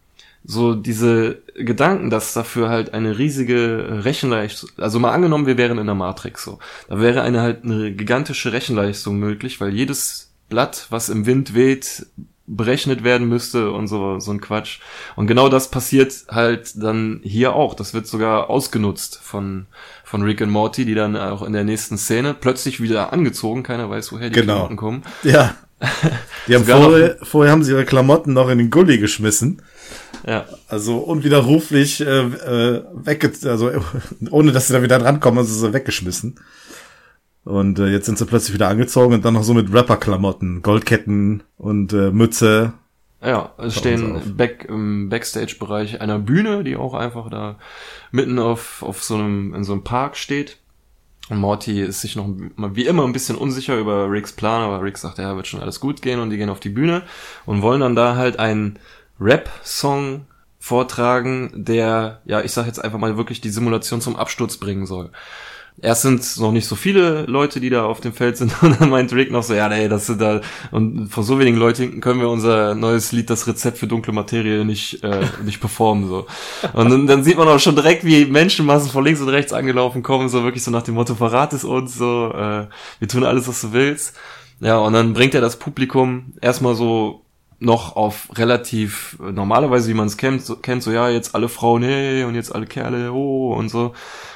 so 0.48 0.74
diese 0.74 1.42
Gedanken, 1.56 2.08
dass 2.08 2.32
dafür 2.32 2.68
halt 2.68 2.94
eine 2.94 3.18
riesige 3.18 4.04
Rechenleistung, 4.04 4.70
also 4.78 5.00
mal 5.00 5.12
angenommen, 5.12 5.46
wir 5.46 5.58
wären 5.58 5.78
in 5.78 5.86
der 5.86 5.96
Matrix 5.96 6.44
so, 6.44 6.60
da 6.88 7.00
wäre 7.00 7.22
eine 7.22 7.40
halt 7.40 7.64
eine 7.64 7.92
gigantische 7.92 8.52
Rechenleistung 8.52 9.18
möglich, 9.18 9.60
weil 9.60 9.74
jedes 9.74 10.30
Blatt, 10.48 10.86
was 10.90 11.08
im 11.08 11.26
Wind 11.26 11.54
weht, 11.54 12.06
berechnet 12.46 13.02
werden 13.02 13.28
müsste 13.28 13.72
und 13.72 13.88
so, 13.88 14.20
so 14.20 14.30
ein 14.30 14.40
Quatsch. 14.40 14.78
Und 15.16 15.26
genau 15.26 15.48
das 15.48 15.68
passiert 15.68 16.14
halt 16.30 16.80
dann 16.80 17.20
hier 17.24 17.54
auch. 17.54 17.74
Das 17.74 17.92
wird 17.92 18.06
sogar 18.06 18.48
ausgenutzt 18.48 19.18
von, 19.20 19.66
von 20.04 20.22
Rick 20.22 20.40
und 20.42 20.50
Morty, 20.50 20.84
die 20.84 20.94
dann 20.94 21.16
auch 21.16 21.42
in 21.42 21.52
der 21.52 21.64
nächsten 21.64 21.98
Szene 21.98 22.34
plötzlich 22.40 22.80
wieder 22.80 23.12
angezogen, 23.12 23.64
keiner 23.64 23.90
weiß, 23.90 24.12
woher 24.12 24.30
die 24.30 24.40
Genau. 24.40 24.54
Klamotten 24.54 24.76
kommen. 24.76 25.02
Ja. 25.24 25.56
Die 26.48 26.54
haben 26.54 26.64
vorher, 26.64 27.18
vorher 27.22 27.52
haben 27.52 27.62
sie 27.62 27.72
ihre 27.72 27.84
Klamotten 27.84 28.32
noch 28.32 28.48
in 28.48 28.56
den 28.56 28.70
Gully 28.70 28.96
geschmissen. 28.96 29.60
Ja, 30.26 30.46
Also 30.68 30.98
unwiderruflich 30.98 32.00
äh, 32.00 32.04
äh, 32.04 32.84
wegge 32.94 33.32
also 33.48 33.70
ohne 34.30 34.52
dass 34.52 34.68
sie 34.68 34.72
da 34.72 34.82
wieder 34.82 34.98
drankommen, 34.98 35.44
sie 35.44 35.54
sie 35.54 35.72
weggeschmissen. 35.72 36.38
Und 37.44 37.78
äh, 37.78 37.86
jetzt 37.86 38.06
sind 38.06 38.18
sie 38.18 38.26
plötzlich 38.26 38.54
wieder 38.54 38.68
angezogen 38.68 39.14
und 39.14 39.24
dann 39.24 39.34
noch 39.34 39.44
so 39.44 39.54
mit 39.54 39.72
Rapper-Klamotten, 39.72 40.62
Goldketten 40.62 41.44
und 41.56 41.92
äh, 41.92 42.10
Mütze. 42.10 42.72
Ja, 43.22 43.54
es 43.58 43.76
stehen 43.76 44.36
back, 44.36 44.66
im 44.68 45.08
Backstage-Bereich 45.08 46.00
einer 46.00 46.18
Bühne, 46.18 46.64
die 46.64 46.76
auch 46.76 46.92
einfach 46.94 47.30
da 47.30 47.58
mitten 48.10 48.38
auf, 48.38 48.82
auf 48.82 49.02
so 49.02 49.14
einem, 49.14 49.54
in 49.54 49.64
so 49.64 49.72
einem 49.72 49.84
Park 49.84 50.16
steht. 50.16 50.58
Und 51.28 51.38
Morty 51.38 51.82
ist 51.82 52.02
sich 52.02 52.14
noch 52.14 52.28
wie 52.56 52.86
immer 52.86 53.04
ein 53.04 53.12
bisschen 53.12 53.36
unsicher 53.36 53.78
über 53.78 54.10
Ricks 54.10 54.32
Plan, 54.32 54.62
aber 54.62 54.82
Rick 54.82 54.98
sagt, 54.98 55.18
ja, 55.18 55.34
wird 55.34 55.46
schon 55.46 55.60
alles 55.60 55.80
gut 55.80 56.02
gehen 56.02 56.20
und 56.20 56.30
die 56.30 56.36
gehen 56.36 56.50
auf 56.50 56.60
die 56.60 56.68
Bühne 56.68 57.02
und 57.46 57.62
wollen 57.62 57.80
dann 57.80 57.96
da 57.96 58.14
halt 58.14 58.38
einen 58.38 58.78
Rap-Song 59.20 60.26
vortragen, 60.58 61.52
der, 61.54 62.20
ja, 62.24 62.40
ich 62.40 62.52
sag 62.52 62.66
jetzt 62.66 62.82
einfach 62.82 62.98
mal 62.98 63.16
wirklich 63.16 63.40
die 63.40 63.50
Simulation 63.50 64.00
zum 64.00 64.16
Absturz 64.16 64.56
bringen 64.56 64.86
soll. 64.86 65.10
Erst 65.80 66.02
sind 66.02 66.40
noch 66.40 66.52
nicht 66.52 66.66
so 66.66 66.74
viele 66.74 67.26
Leute, 67.26 67.60
die 67.60 67.68
da 67.68 67.84
auf 67.84 68.00
dem 68.00 68.14
Feld 68.14 68.38
sind, 68.38 68.52
und 68.62 68.80
dann 68.80 68.88
meint 68.88 69.12
Rick 69.12 69.30
noch 69.30 69.42
so, 69.42 69.54
ja, 69.54 69.68
nee, 69.68 69.88
das 69.88 70.06
sind 70.06 70.20
da, 70.20 70.40
und 70.70 71.08
vor 71.08 71.22
so 71.22 71.38
wenigen 71.38 71.58
Leuten 71.58 72.00
können 72.00 72.18
wir 72.18 72.30
unser 72.30 72.74
neues 72.74 73.12
Lied, 73.12 73.28
das 73.28 73.46
Rezept 73.46 73.78
für 73.78 73.86
dunkle 73.86 74.12
Materie, 74.12 74.64
nicht, 74.64 75.04
äh, 75.04 75.26
nicht 75.44 75.60
performen, 75.60 76.08
so. 76.08 76.26
Und 76.72 76.90
dann, 76.90 77.06
dann 77.06 77.24
sieht 77.24 77.36
man 77.36 77.46
auch 77.46 77.60
schon 77.60 77.76
direkt, 77.76 78.04
wie 78.04 78.24
Menschenmassen 78.24 78.90
von 78.90 79.04
links 79.04 79.20
und 79.20 79.28
rechts 79.28 79.52
angelaufen 79.52 80.02
kommen, 80.02 80.28
so 80.28 80.42
wirklich 80.44 80.64
so 80.64 80.70
nach 80.70 80.82
dem 80.82 80.94
Motto, 80.94 81.14
verrat 81.14 81.52
es 81.52 81.62
uns, 81.62 81.94
so, 81.94 82.32
äh, 82.34 82.66
wir 82.98 83.08
tun 83.08 83.24
alles, 83.24 83.46
was 83.46 83.60
du 83.60 83.72
willst. 83.72 84.16
Ja, 84.60 84.78
und 84.78 84.94
dann 84.94 85.12
bringt 85.12 85.34
er 85.34 85.42
das 85.42 85.58
Publikum 85.58 86.32
erstmal 86.40 86.74
so 86.74 87.25
noch 87.58 87.96
auf 87.96 88.28
relativ 88.36 89.18
äh, 89.20 89.32
normalerweise, 89.32 89.88
wie 89.88 89.94
man 89.94 90.06
es 90.06 90.16
kennt, 90.16 90.42
so, 90.42 90.56
kennt, 90.56 90.82
so 90.82 90.90
ja, 90.92 91.08
jetzt 91.08 91.34
alle 91.34 91.48
Frauen, 91.48 91.82
hey, 91.82 92.24
und 92.24 92.34
jetzt 92.34 92.54
alle 92.54 92.66
Kerle, 92.66 93.12
oh, 93.12 93.54
und 93.54 93.68
so. 93.68 93.94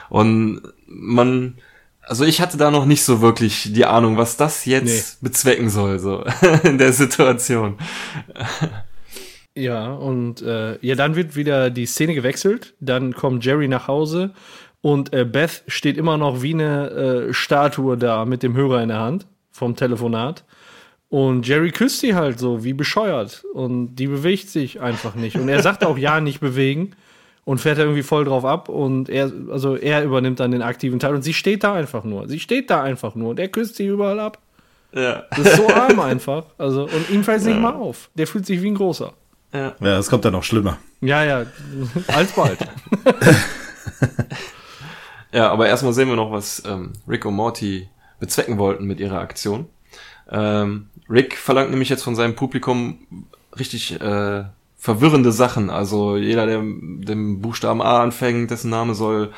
Und 0.08 0.62
man, 0.86 1.58
also 2.02 2.24
ich 2.24 2.40
hatte 2.40 2.56
da 2.56 2.70
noch 2.70 2.86
nicht 2.86 3.04
so 3.04 3.20
wirklich 3.20 3.72
die 3.72 3.84
Ahnung, 3.84 4.16
was 4.16 4.36
das 4.36 4.64
jetzt 4.64 5.22
bezwecken 5.22 5.70
soll, 5.70 5.98
so 5.98 6.24
in 6.64 6.78
der 6.78 6.92
Situation. 6.92 7.76
Ja, 9.56 9.92
und 9.92 10.42
äh, 10.42 10.78
ja, 10.80 10.94
dann 10.94 11.16
wird 11.16 11.34
wieder 11.34 11.70
die 11.70 11.84
Szene 11.84 12.14
gewechselt. 12.14 12.74
Dann 12.78 13.12
kommt 13.12 13.44
Jerry 13.44 13.66
nach 13.66 13.88
Hause 13.88 14.32
und 14.80 15.12
äh, 15.12 15.24
Beth 15.24 15.64
steht 15.66 15.96
immer 15.96 16.16
noch 16.16 16.40
wie 16.40 16.54
eine 16.54 16.90
äh, 16.90 17.32
Statue 17.34 17.98
da 17.98 18.24
mit 18.24 18.42
dem 18.42 18.54
Hörer 18.54 18.80
in 18.82 18.88
der 18.88 19.00
Hand 19.00 19.26
vom 19.50 19.76
Telefonat. 19.76 20.44
Und 21.10 21.46
Jerry 21.46 21.70
küsst 21.72 22.00
sie 22.00 22.14
halt 22.14 22.38
so 22.38 22.64
wie 22.64 22.72
bescheuert. 22.72 23.44
Und 23.52 23.96
die 23.96 24.06
bewegt 24.06 24.48
sich 24.48 24.80
einfach 24.80 25.14
nicht. 25.16 25.36
Und 25.36 25.48
er 25.48 25.60
sagt 25.60 25.84
auch 25.84 25.98
ja, 25.98 26.20
nicht 26.20 26.40
bewegen. 26.40 26.92
Und 27.44 27.58
fährt 27.58 27.78
da 27.78 27.82
irgendwie 27.82 28.02
voll 28.02 28.24
drauf 28.24 28.44
ab. 28.44 28.68
Und 28.68 29.08
er, 29.08 29.30
also 29.50 29.76
er 29.76 30.04
übernimmt 30.04 30.40
dann 30.40 30.52
den 30.52 30.62
aktiven 30.62 30.98
Teil. 31.00 31.14
Und 31.14 31.22
sie 31.22 31.34
steht 31.34 31.64
da 31.64 31.74
einfach 31.74 32.04
nur. 32.04 32.28
Sie 32.28 32.38
steht 32.40 32.70
da 32.70 32.82
einfach 32.82 33.14
nur. 33.16 33.30
Und 33.30 33.40
er 33.40 33.48
küsst 33.48 33.76
sie 33.76 33.86
überall 33.86 34.20
ab. 34.20 34.38
Ja. 34.92 35.24
Das 35.30 35.38
ist 35.40 35.56
so 35.56 35.68
arm 35.68 36.00
einfach. 36.00 36.44
Also, 36.58 36.84
und 36.84 37.10
ihm 37.10 37.24
fällt 37.24 37.40
es 37.40 37.46
nicht 37.46 37.60
mal 37.60 37.74
auf. 37.74 38.08
Der 38.14 38.26
fühlt 38.26 38.46
sich 38.46 38.62
wie 38.62 38.70
ein 38.70 38.74
großer. 38.76 39.12
ja. 39.52 39.74
Ja, 39.80 39.98
es 39.98 40.08
kommt 40.08 40.24
dann 40.24 40.32
noch 40.32 40.44
schlimmer. 40.44 40.78
Ja, 41.00 41.24
ja, 41.24 41.46
alsbald. 42.08 42.58
Ja, 45.32 45.50
aber 45.50 45.68
erstmal 45.68 45.92
sehen 45.92 46.08
wir 46.08 46.16
noch, 46.16 46.32
was 46.32 46.62
ähm, 46.66 46.92
Rick 47.08 47.24
und 47.24 47.34
Morty 47.34 47.88
bezwecken 48.18 48.58
wollten 48.58 48.84
mit 48.84 48.98
ihrer 48.98 49.20
Aktion. 49.20 49.66
Ähm, 50.30 50.88
Rick 51.08 51.36
verlangt 51.36 51.70
nämlich 51.70 51.88
jetzt 51.88 52.04
von 52.04 52.14
seinem 52.14 52.36
Publikum 52.36 52.98
richtig 53.58 54.00
äh, 54.00 54.44
verwirrende 54.76 55.32
Sachen. 55.32 55.70
Also 55.70 56.16
jeder, 56.16 56.46
der 56.46 56.60
dem 56.60 57.40
Buchstaben 57.40 57.82
A 57.82 58.02
anfängt, 58.02 58.50
dessen 58.50 58.70
Name 58.70 58.94
soll 58.94 59.32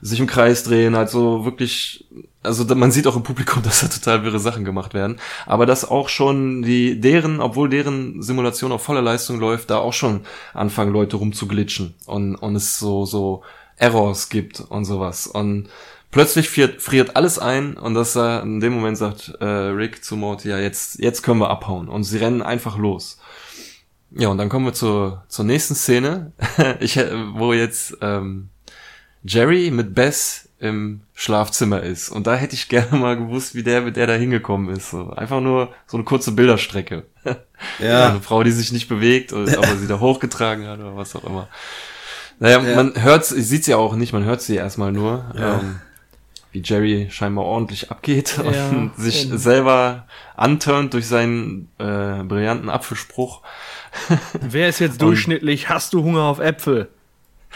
sich 0.00 0.20
im 0.20 0.26
Kreis 0.26 0.62
drehen, 0.62 0.94
also 0.94 1.44
wirklich, 1.44 2.04
also 2.42 2.64
man 2.76 2.92
sieht 2.92 3.06
auch 3.06 3.16
im 3.16 3.22
Publikum, 3.22 3.62
dass 3.64 3.80
da 3.80 3.88
total 3.88 4.24
wirre 4.24 4.38
Sachen 4.38 4.64
gemacht 4.64 4.94
werden, 4.94 5.18
aber 5.46 5.66
dass 5.66 5.88
auch 5.88 6.08
schon 6.08 6.62
die, 6.62 7.00
deren, 7.00 7.40
obwohl 7.40 7.68
deren 7.68 8.22
Simulation 8.22 8.72
auf 8.72 8.82
voller 8.82 9.02
Leistung 9.02 9.40
läuft, 9.40 9.70
da 9.70 9.78
auch 9.78 9.92
schon 9.92 10.20
anfangen 10.54 10.92
Leute 10.92 11.16
rumzuglitschen 11.16 11.94
und, 12.06 12.36
und 12.36 12.56
es 12.56 12.78
so, 12.78 13.04
so 13.06 13.42
Errors 13.76 14.28
gibt 14.28 14.60
und 14.60 14.84
sowas. 14.84 15.26
Und 15.26 15.68
plötzlich 16.10 16.48
friert, 16.48 16.80
friert 16.82 17.16
alles 17.16 17.38
ein 17.38 17.76
und 17.76 17.94
dass 17.94 18.16
er 18.16 18.42
in 18.42 18.60
dem 18.60 18.72
Moment 18.74 18.96
sagt 18.98 19.34
äh, 19.40 19.44
Rick 19.44 20.04
zu 20.04 20.16
Morty, 20.16 20.48
ja 20.48 20.58
jetzt, 20.58 20.98
jetzt 20.98 21.22
können 21.22 21.40
wir 21.40 21.50
abhauen 21.50 21.88
und 21.88 22.04
sie 22.04 22.18
rennen 22.18 22.42
einfach 22.42 22.78
los. 22.78 23.18
Ja, 24.10 24.28
und 24.28 24.38
dann 24.38 24.48
kommen 24.48 24.64
wir 24.64 24.72
zur, 24.72 25.24
zur 25.28 25.44
nächsten 25.44 25.74
Szene, 25.74 26.32
ich, 26.80 26.96
äh, 26.96 27.10
wo 27.34 27.52
jetzt 27.52 27.96
ähm, 28.00 28.48
Jerry 29.22 29.70
mit 29.70 29.94
Bess 29.94 30.48
im 30.60 31.02
Schlafzimmer 31.14 31.82
ist. 31.82 32.08
Und 32.08 32.26
da 32.26 32.34
hätte 32.34 32.54
ich 32.54 32.68
gerne 32.70 32.96
mal 32.98 33.16
gewusst, 33.16 33.54
wie 33.54 33.62
der 33.62 33.82
mit 33.82 33.96
der 33.96 34.06
da 34.06 34.14
hingekommen 34.14 34.74
ist. 34.74 34.90
So, 34.90 35.10
einfach 35.10 35.40
nur 35.40 35.72
so 35.86 35.96
eine 35.96 36.04
kurze 36.04 36.32
Bilderstrecke. 36.32 37.04
Ja. 37.80 38.10
Eine 38.10 38.20
Frau, 38.20 38.44
die 38.44 38.52
sich 38.52 38.70
nicht 38.70 38.88
bewegt, 38.88 39.32
aber 39.32 39.46
sie 39.76 39.88
da 39.88 39.98
hochgetragen 39.98 40.68
hat 40.68 40.78
oder 40.78 40.96
was 40.96 41.16
auch 41.16 41.24
immer. 41.24 41.48
Naja, 42.38 42.62
Ja. 42.62 42.76
man 42.76 43.02
hört, 43.02 43.24
sieht 43.26 43.64
sie 43.64 43.74
auch 43.74 43.96
nicht, 43.96 44.12
man 44.12 44.24
hört 44.24 44.40
sie 44.40 44.54
erstmal 44.54 44.92
nur. 44.92 45.24
Ja. 45.36 45.58
Ähm, 45.58 45.80
wie 46.52 46.62
Jerry 46.64 47.08
scheinbar 47.10 47.44
ordentlich 47.44 47.90
abgeht 47.90 48.38
Ja, 48.38 48.68
und 48.70 48.92
sich 48.96 49.30
und- 49.30 49.38
selber 49.38 50.06
anturnt 50.36 50.94
durch 50.94 51.06
seinen 51.06 51.68
äh, 51.78 52.22
brillanten 52.24 52.70
Apfelspruch. 52.70 53.42
Wer 54.40 54.68
ist 54.68 54.78
jetzt 54.78 55.02
durchschnittlich? 55.02 55.68
Hast 55.68 55.92
du 55.92 56.02
Hunger 56.02 56.22
auf 56.22 56.38
Äpfel? 56.38 56.88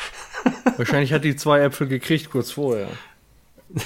Wahrscheinlich 0.76 1.12
hat 1.12 1.24
die 1.24 1.36
zwei 1.36 1.60
Äpfel 1.60 1.86
gekriegt 1.88 2.30
kurz 2.30 2.50
vorher. 2.50 2.88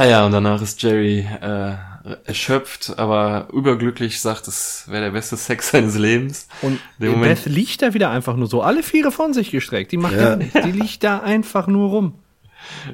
Ah 0.00 0.04
ja, 0.04 0.24
und 0.24 0.30
danach 0.30 0.62
ist 0.62 0.80
Jerry 0.80 1.26
äh, 1.40 1.74
erschöpft, 2.24 2.96
aber 3.00 3.48
überglücklich, 3.52 4.20
sagt, 4.20 4.46
es 4.46 4.84
wäre 4.86 5.02
der 5.06 5.10
beste 5.10 5.36
Sex 5.36 5.70
seines 5.72 5.96
Lebens. 5.98 6.46
Und 6.62 6.78
Dem 6.98 7.12
Moment- 7.12 7.42
Beth 7.42 7.52
liegt 7.52 7.82
da 7.82 7.94
wieder 7.94 8.10
einfach 8.10 8.36
nur 8.36 8.46
so, 8.46 8.62
alle 8.62 8.84
Viere 8.84 9.10
von 9.10 9.34
sich 9.34 9.50
gestreckt. 9.50 9.90
Die 9.90 9.96
macht 9.96 10.12
Ja. 10.14 10.20
gar 10.30 10.36
nichts. 10.36 10.56
Die 10.64 10.70
liegt 10.70 11.02
da 11.02 11.18
einfach 11.18 11.66
nur 11.66 11.88
rum. 11.90 12.14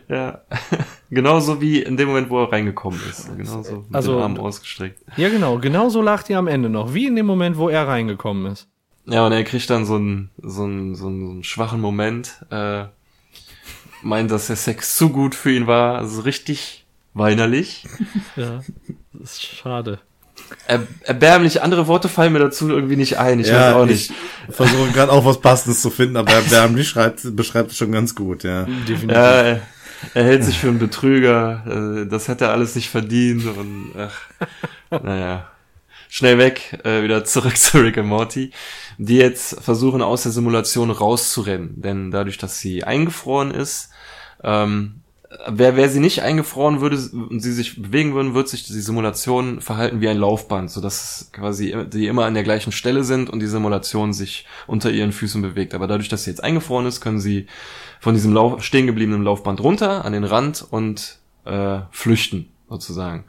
Ja, 0.09 0.41
genauso 1.11 1.61
wie 1.61 1.83
in 1.83 1.97
dem 1.97 2.09
Moment, 2.09 2.31
wo 2.31 2.43
er 2.43 2.53
reingekommen 2.53 3.01
ist. 3.09 3.29
Genauso 3.37 3.77
mit 3.87 3.95
Also- 3.95 4.15
den 4.15 4.23
Armen 4.23 4.39
ausgestreckt. 4.39 5.01
Ja, 5.17 5.29
genau. 5.29 5.59
Genauso 5.59 6.01
lacht 6.03 6.29
die 6.29 6.35
am 6.35 6.47
Ende 6.47 6.69
noch. 6.69 6.95
Wie 6.95 7.07
in 7.07 7.17
dem 7.17 7.27
Moment, 7.27 7.57
wo 7.57 7.69
er 7.69 7.87
reingekommen 7.87 8.47
ist. 8.53 8.69
Ja, 9.07 9.27
und 9.27 9.33
er 9.33 9.45
kriegt 9.45 9.69
dann 9.69 9.85
so 9.85 9.97
einen, 9.97 10.31
so 10.43 10.65
einen, 10.65 10.95
so 10.95 11.07
einen, 11.09 11.25
so 11.27 11.31
einen 11.33 11.45
schwachen 11.45 11.81
Moment, 11.81 12.43
äh, 12.51 12.85
meint, 14.03 14.31
dass 14.31 14.47
der 14.47 14.57
Sex 14.57 14.97
zu 14.97 15.11
gut 15.11 15.35
für 15.35 15.53
ihn 15.53 15.67
war, 15.67 15.99
also 15.99 16.23
richtig 16.23 16.87
weinerlich. 17.13 17.85
Ja, 18.37 18.61
das 19.13 19.33
ist 19.35 19.43
schade. 19.45 20.01
Er, 20.67 20.87
erbärmlich, 21.03 21.63
andere 21.63 21.87
Worte 21.87 22.09
fallen 22.09 22.33
mir 22.33 22.39
dazu 22.39 22.69
irgendwie 22.69 22.97
nicht 22.97 23.19
ein. 23.19 23.41
Ich 23.41 23.49
ja, 23.49 23.69
weiß 23.69 23.75
auch 23.75 23.87
nicht. 23.87 24.13
Ich 24.49 24.55
versuche 24.55 24.91
gerade 24.93 25.13
auch 25.13 25.25
was 25.25 25.41
Passendes 25.41 25.83
zu 25.83 25.91
finden, 25.91 26.17
aber 26.17 26.33
erbärmlich 26.33 26.89
schreibt, 26.89 27.21
beschreibt 27.37 27.71
es 27.71 27.77
schon 27.77 27.93
ganz 27.93 28.15
gut, 28.15 28.45
ja. 28.45 28.65
Definitiv. 28.65 29.11
Ja, 29.11 29.43
er, 29.43 29.61
hält 30.15 30.45
sich 30.45 30.59
für 30.59 30.69
einen 30.69 30.79
Betrüger. 30.79 32.03
äh, 32.05 32.07
Das 32.09 32.29
hätte 32.29 32.45
er 32.47 32.53
alles 32.53 32.75
nicht 32.75 32.91
verdient 32.91 33.45
und 33.47 33.93
ach, 33.99 35.01
naja. 35.03 35.51
Schnell 36.09 36.39
weg, 36.39 36.79
äh, 36.85 37.03
wieder 37.03 37.25
zurück 37.25 37.57
zu 37.59 37.79
Rick 37.79 37.97
und 37.97 38.07
Morty, 38.07 38.53
die 38.99 39.17
jetzt 39.17 39.61
versuchen 39.61 40.01
aus 40.01 40.23
der 40.23 40.33
Simulation 40.33 40.91
rauszurennen. 40.93 41.81
Denn 41.83 42.11
dadurch, 42.13 42.39
dass 42.39 42.61
sie 42.61 42.85
eingefroren 42.85 43.51
ist, 43.51 43.91
ähm, 44.45 45.01
Wäre 45.47 45.77
wär 45.77 45.89
sie 45.89 46.01
nicht 46.01 46.23
eingefroren 46.23 46.81
würde 46.81 46.97
und 47.13 47.41
sie 47.41 47.53
sich 47.53 47.81
bewegen 47.81 48.15
würden, 48.15 48.35
wird 48.35 48.49
sich 48.49 48.65
die 48.65 48.73
Simulation 48.73 49.61
verhalten 49.61 50.01
wie 50.01 50.09
ein 50.09 50.19
Laufband, 50.19 50.71
sodass 50.71 51.31
quasi 51.33 51.75
die 51.87 52.07
immer 52.07 52.25
an 52.27 52.35
der 52.35 52.43
gleichen 52.43 52.73
Stelle 52.73 53.05
sind 53.05 53.31
und 53.31 53.41
die 53.41 53.47
Simulation 53.47 54.13
sich 54.13 54.47
unter 54.67 54.91
ihren 54.91 55.13
Füßen 55.13 55.43
bewegt. 55.43 55.75
Aber 55.75 55.87
dadurch, 55.87 56.09
dass 56.09 56.25
sie 56.25 56.31
jetzt 56.31 56.45
eingefroren 56.45 56.87
ist, 56.87 57.01
können 57.01 57.21
sie 57.21 57.47
von 58.01 58.15
diesem 58.15 58.33
Lauf 58.33 58.63
stehen 58.63 58.87
gebliebenen 58.87 59.25
Laufband 59.25 59.61
runter 59.61 60.05
an 60.05 60.13
den 60.13 60.25
Rand 60.25 60.65
und 60.69 61.19
äh, 61.45 61.81
flüchten 61.91 62.49
sozusagen 62.69 63.25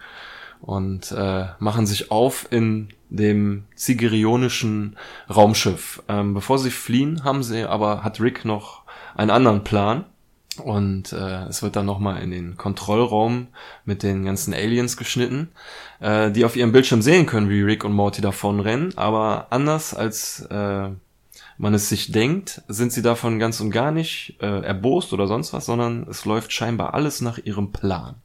und 0.61 1.11
äh, 1.11 1.45
machen 1.59 1.85
sich 1.85 2.11
auf 2.11 2.47
in 2.49 2.89
dem 3.09 3.65
zigerionischen 3.75 4.97
Raumschiff. 5.33 6.03
Ähm, 6.07 6.33
bevor 6.33 6.59
sie 6.59 6.71
fliehen, 6.71 7.23
haben 7.23 7.43
sie 7.43 7.63
aber 7.63 8.03
hat 8.03 8.19
Rick 8.19 8.45
noch 8.45 8.83
einen 9.15 9.31
anderen 9.31 9.63
Plan 9.63 10.05
und 10.63 11.11
äh, 11.13 11.45
es 11.45 11.61
wird 11.63 11.75
dann 11.75 11.85
nochmal 11.85 12.21
in 12.21 12.31
den 12.31 12.57
Kontrollraum 12.57 13.47
mit 13.85 14.03
den 14.03 14.25
ganzen 14.25 14.53
Aliens 14.53 14.97
geschnitten, 14.97 15.49
äh, 15.99 16.31
die 16.31 16.45
auf 16.45 16.55
ihrem 16.55 16.71
Bildschirm 16.71 17.01
sehen 17.01 17.25
können, 17.25 17.49
wie 17.49 17.61
Rick 17.61 17.83
und 17.83 17.93
Morty 17.93 18.21
davonrennen. 18.21 18.97
Aber 18.97 19.47
anders 19.49 19.93
als 19.93 20.41
äh, 20.49 20.89
man 21.57 21.73
es 21.73 21.89
sich 21.89 22.11
denkt, 22.11 22.61
sind 22.67 22.91
sie 22.91 23.01
davon 23.01 23.39
ganz 23.39 23.59
und 23.59 23.71
gar 23.71 23.91
nicht 23.91 24.37
äh, 24.41 24.61
erbost 24.61 25.13
oder 25.13 25.27
sonst 25.27 25.53
was, 25.53 25.65
sondern 25.65 26.05
es 26.09 26.25
läuft 26.25 26.51
scheinbar 26.51 26.93
alles 26.93 27.21
nach 27.21 27.37
ihrem 27.37 27.71
Plan. 27.71 28.15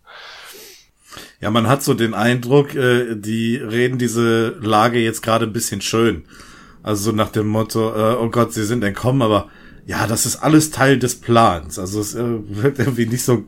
Ja, 1.40 1.51
man 1.51 1.69
hat 1.69 1.83
so 1.83 1.95
den 1.95 2.14
Eindruck, 2.14 2.75
äh, 2.75 3.16
die 3.16 3.57
reden 3.57 3.99
diese 3.99 4.51
Lage 4.61 4.99
jetzt 4.99 5.23
gerade 5.23 5.47
ein 5.47 5.53
bisschen 5.53 5.81
schön. 5.81 6.25
Also 6.83 7.11
so 7.11 7.16
nach 7.16 7.31
dem 7.31 7.47
Motto, 7.47 7.90
äh, 7.90 8.16
oh 8.16 8.31
Gott, 8.31 8.53
sie 8.53 8.64
sind 8.64 8.83
entkommen, 8.85 9.23
aber 9.23 9.49
ja, 9.87 10.07
das 10.07 10.27
ist 10.27 10.37
alles 10.37 10.71
Teil 10.71 10.99
des 10.99 11.21
Plans. 11.21 11.79
Also 11.79 12.01
es 12.01 12.14
äh, 12.14 12.23
wirkt 12.49 12.79
irgendwie 12.79 13.07
nicht 13.07 13.23
so, 13.25 13.45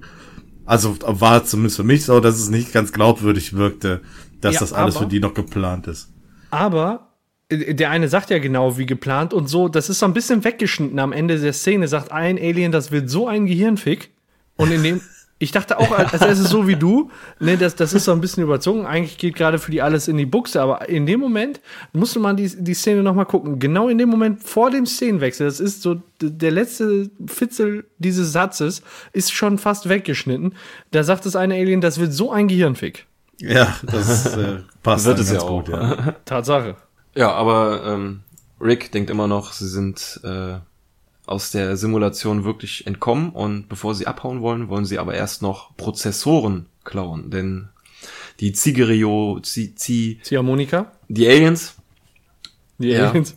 also 0.65 0.97
war 1.03 1.45
zumindest 1.45 1.77
für 1.77 1.85
mich 1.85 2.05
so, 2.05 2.21
dass 2.21 2.37
es 2.39 2.49
nicht 2.51 2.73
ganz 2.73 2.93
glaubwürdig 2.93 3.55
wirkte, 3.55 4.01
dass 4.41 4.55
Ja, 4.55 4.61
das 4.61 4.73
alles 4.73 4.97
aber- 4.97 5.05
für 5.05 5.11
die 5.11 5.21
noch 5.21 5.35
geplant 5.35 5.87
ist. 5.87 6.09
Aber 6.51 7.13
äh, 7.49 7.75
der 7.75 7.91
eine 7.91 8.09
sagt 8.09 8.31
ja 8.31 8.39
genau 8.39 8.77
wie 8.79 8.87
geplant 8.87 9.33
und 9.35 9.49
so, 9.49 9.69
das 9.69 9.89
ist 9.89 9.99
so 10.01 10.07
ein 10.07 10.15
bisschen 10.15 10.45
weggeschnitten 10.45 10.99
am 10.99 11.13
Ende 11.13 11.39
der 11.39 11.53
Szene, 11.53 11.89
sagt 11.89 12.13
ein 12.13 12.39
Alien, 12.39 12.73
das 12.73 12.91
wird 12.91 13.09
so 13.11 13.27
ein 13.29 13.47
Gehirnfick. 13.47 14.11
Und 14.57 14.71
in 14.71 14.83
dem, 14.83 15.01
ich 15.43 15.51
dachte 15.51 15.79
auch, 15.81 15.91
als 15.91 16.13
erstes 16.13 16.49
so 16.49 16.69
wie 16.69 16.77
du, 16.77 17.11
ne, 17.41 17.57
das, 17.57 17.75
das 17.75 17.93
ist 17.95 18.05
so 18.05 18.13
ein 18.13 18.21
bisschen 18.21 18.45
überzogen. 18.45 18.87
Eigentlich 18.87 19.19
geht 19.19 19.35
gerade 19.35 19.59
für 19.59 19.73
die 19.73 19.83
alles 19.83 20.07
in 20.07 20.17
die 20.17 20.25
Buchse, 20.25 20.63
aber 20.63 20.89
in 20.89 21.05
dem 21.05 21.19
Moment 21.19 21.61
musste 21.93 22.21
man 22.21 22.37
die, 22.37 22.49
die 22.63 22.75
Szene 22.75 23.03
nochmal 23.03 23.27
gucken. 23.27 23.59
Genau 23.59 23.89
in 23.89 23.99
dem 23.99 24.09
Moment 24.09 24.41
vor 24.41 24.71
dem 24.71 24.87
Szenenwechsel, 24.87 25.45
das 25.47 25.59
ist 25.59 25.83
so 25.83 25.97
der 26.21 26.53
letzte 26.53 27.11
Fitzel 27.27 27.85
dieses 27.99 28.31
Satzes, 28.33 28.83
ist 29.13 29.33
schon 29.33 29.59
fast 29.59 29.89
weggeschnitten. 29.89 30.55
Da 30.93 31.03
sagt 31.03 31.27
das 31.27 31.35
eine 31.35 31.55
Alien, 31.55 31.81
das 31.81 31.99
wird 31.99 32.13
so 32.13 32.31
ein 32.31 32.47
Gehirnfick. 32.47 33.07
Ja, 33.39 33.77
das 33.83 34.37
äh, 34.37 34.59
passt 34.85 35.07
Wird 35.07 35.19
es 35.19 35.33
ja 35.33 35.41
auch. 35.41 35.65
gut, 35.65 35.69
ja. 35.71 36.15
Tatsache. 36.25 36.77
Ja, 37.17 37.33
aber 37.33 37.83
ähm, 37.85 38.21
Rick 38.61 38.93
denkt 38.93 39.11
immer 39.11 39.27
noch, 39.27 39.53
sie 39.53 39.67
sind 39.67 40.21
äh, 40.23 40.59
aus 41.27 41.51
der 41.51 41.77
Simulation 41.77 42.45
wirklich 42.45 42.87
entkommen 42.87 43.31
und 43.31 43.69
bevor 43.69 43.95
sie 43.95 44.07
abhauen 44.07 44.41
wollen, 44.41 44.69
wollen 44.69 44.85
sie 44.85 44.99
aber 44.99 45.15
erst 45.15 45.43
noch 45.43 45.77
Prozessoren 45.77 46.67
klauen, 46.85 47.31
denn 47.31 47.69
die 48.41 48.53
Zigerio, 48.53 49.39
Zi, 49.43 49.75
Zi, 49.77 50.19
Ziehharmonika? 50.23 50.93
die 51.09 51.29
Aliens, 51.29 51.77
Die 52.79 52.89
Ja. 52.89 53.11
Aliens. 53.11 53.37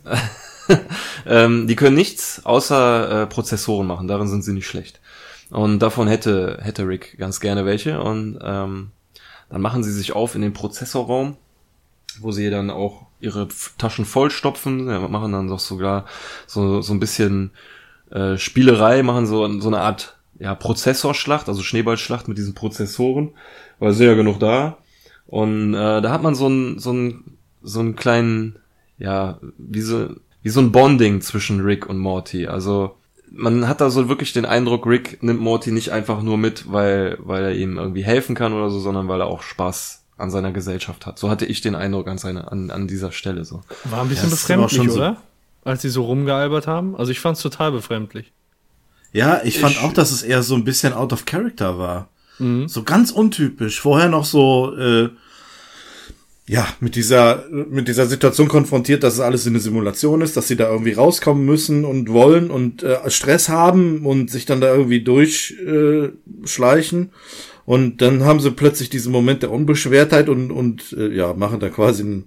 ähm, 1.26 1.68
die 1.68 1.76
können 1.76 1.94
nichts 1.96 2.44
außer 2.44 3.22
äh, 3.22 3.26
Prozessoren 3.26 3.86
machen, 3.86 4.08
darin 4.08 4.28
sind 4.28 4.42
sie 4.42 4.52
nicht 4.52 4.66
schlecht. 4.66 5.00
Und 5.50 5.78
davon 5.78 6.08
hätte, 6.08 6.58
hätte 6.60 6.88
Rick 6.88 7.16
ganz 7.18 7.38
gerne 7.38 7.64
welche 7.64 8.00
und 8.02 8.36
ähm, 8.42 8.90
dann 9.48 9.60
machen 9.60 9.84
sie 9.84 9.92
sich 9.92 10.12
auf 10.12 10.34
in 10.34 10.42
den 10.42 10.52
Prozessorraum, 10.54 11.36
wo 12.18 12.32
sie 12.32 12.50
dann 12.50 12.70
auch 12.70 13.06
ihre 13.20 13.46
Taschen 13.78 14.04
vollstopfen, 14.04 14.88
ja, 14.88 15.06
machen 15.06 15.30
dann 15.30 15.46
doch 15.46 15.60
sogar 15.60 16.06
so, 16.48 16.82
so 16.82 16.92
ein 16.92 16.98
bisschen 17.00 17.52
äh, 18.10 18.36
Spielerei, 18.38 19.02
machen 19.02 19.26
so, 19.26 19.60
so 19.60 19.68
eine 19.68 19.80
Art 19.80 20.16
ja, 20.38 20.54
Prozessorschlacht, 20.54 21.48
also 21.48 21.62
Schneeballschlacht 21.62 22.28
mit 22.28 22.38
diesen 22.38 22.54
Prozessoren, 22.54 23.30
weil 23.78 23.92
sind 23.94 24.06
ja 24.06 24.14
genug 24.14 24.38
da. 24.38 24.78
Und 25.26 25.74
äh, 25.74 26.00
da 26.02 26.10
hat 26.10 26.22
man 26.22 26.34
so 26.34 26.46
einen 26.46 26.78
so 26.78 26.90
einen 26.90 27.38
so 27.62 27.80
einen 27.80 27.96
kleinen, 27.96 28.56
ja, 28.98 29.38
wie 29.58 29.80
so, 29.80 30.10
wie 30.42 30.50
so 30.50 30.60
ein 30.60 30.70
Bonding 30.72 31.20
zwischen 31.20 31.60
Rick 31.60 31.88
und 31.88 31.98
Morty. 31.98 32.46
Also 32.46 32.94
man 33.32 33.66
hat 33.66 33.80
da 33.80 33.90
so 33.90 34.08
wirklich 34.08 34.32
den 34.32 34.44
Eindruck, 34.44 34.86
Rick 34.86 35.22
nimmt 35.22 35.40
Morty 35.40 35.72
nicht 35.72 35.90
einfach 35.90 36.22
nur 36.22 36.38
mit, 36.38 36.70
weil, 36.70 37.18
weil 37.20 37.42
er 37.44 37.54
ihm 37.54 37.76
irgendwie 37.76 38.04
helfen 38.04 38.36
kann 38.36 38.52
oder 38.52 38.70
so, 38.70 38.78
sondern 38.78 39.08
weil 39.08 39.20
er 39.20 39.26
auch 39.26 39.42
Spaß 39.42 40.04
an 40.16 40.30
seiner 40.30 40.52
Gesellschaft 40.52 41.06
hat. 41.06 41.18
So 41.18 41.28
hatte 41.28 41.44
ich 41.44 41.60
den 41.60 41.74
Eindruck 41.74 42.06
an 42.06 42.18
seiner, 42.18 42.52
an, 42.52 42.70
an 42.70 42.86
dieser 42.86 43.10
Stelle 43.10 43.44
so. 43.44 43.62
War 43.84 44.02
ein 44.02 44.08
bisschen 44.08 44.28
Ja, 44.28 44.34
befremdlich, 44.36 44.76
schon 44.76 44.90
so- 44.90 44.96
oder? 44.98 45.16
Als 45.66 45.82
sie 45.82 45.88
so 45.90 46.04
rumgealbert 46.04 46.66
haben. 46.66 46.94
Also 46.96 47.10
ich 47.12 47.18
fand's 47.20 47.42
total 47.42 47.72
befremdlich. 47.72 48.32
Ja, 49.12 49.40
ich 49.44 49.58
fand 49.58 49.74
Ich- 49.74 49.80
auch, 49.80 49.92
dass 49.92 50.12
es 50.12 50.22
eher 50.22 50.42
so 50.42 50.54
ein 50.54 50.64
bisschen 50.64 50.92
out 50.92 51.12
of 51.12 51.24
character 51.24 51.78
war. 51.78 52.08
Mhm. 52.38 52.68
So 52.68 52.82
ganz 52.84 53.10
untypisch. 53.10 53.80
Vorher 53.80 54.08
noch 54.08 54.24
so, 54.24 54.76
äh, 54.76 55.08
ja, 56.48 56.68
mit 56.78 56.94
dieser, 56.94 57.44
mit 57.50 57.88
dieser 57.88 58.06
Situation 58.06 58.46
konfrontiert, 58.46 59.02
dass 59.02 59.14
es 59.14 59.20
alles 59.20 59.44
eine 59.46 59.58
Simulation 59.58 60.20
ist, 60.20 60.36
dass 60.36 60.46
sie 60.46 60.54
da 60.56 60.70
irgendwie 60.70 60.92
rauskommen 60.92 61.44
müssen 61.44 61.84
und 61.84 62.08
wollen 62.08 62.52
und 62.52 62.84
äh, 62.84 63.10
Stress 63.10 63.48
haben 63.48 64.06
und 64.06 64.30
sich 64.30 64.46
dann 64.46 64.60
da 64.60 64.72
irgendwie 64.72 65.02
durchschleichen. 65.02 67.02
Äh, 67.02 67.08
und 67.64 68.00
dann 68.00 68.22
haben 68.22 68.38
sie 68.38 68.52
plötzlich 68.52 68.90
diesen 68.90 69.10
Moment 69.10 69.42
der 69.42 69.50
Unbeschwertheit 69.50 70.28
und, 70.28 70.52
und 70.52 70.94
äh, 70.96 71.12
ja, 71.12 71.34
machen 71.34 71.58
da 71.58 71.68
quasi 71.68 72.04
ein, 72.04 72.24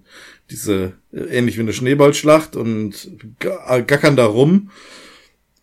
diese, 0.51 0.91
äh, 1.13 1.37
ähnlich 1.37 1.55
wie 1.55 1.61
eine 1.61 1.71
Schneeballschlacht 1.71 2.57
und 2.57 3.11
ga- 3.39 3.79
gackern 3.79 4.17
da 4.17 4.25
rum. 4.25 4.69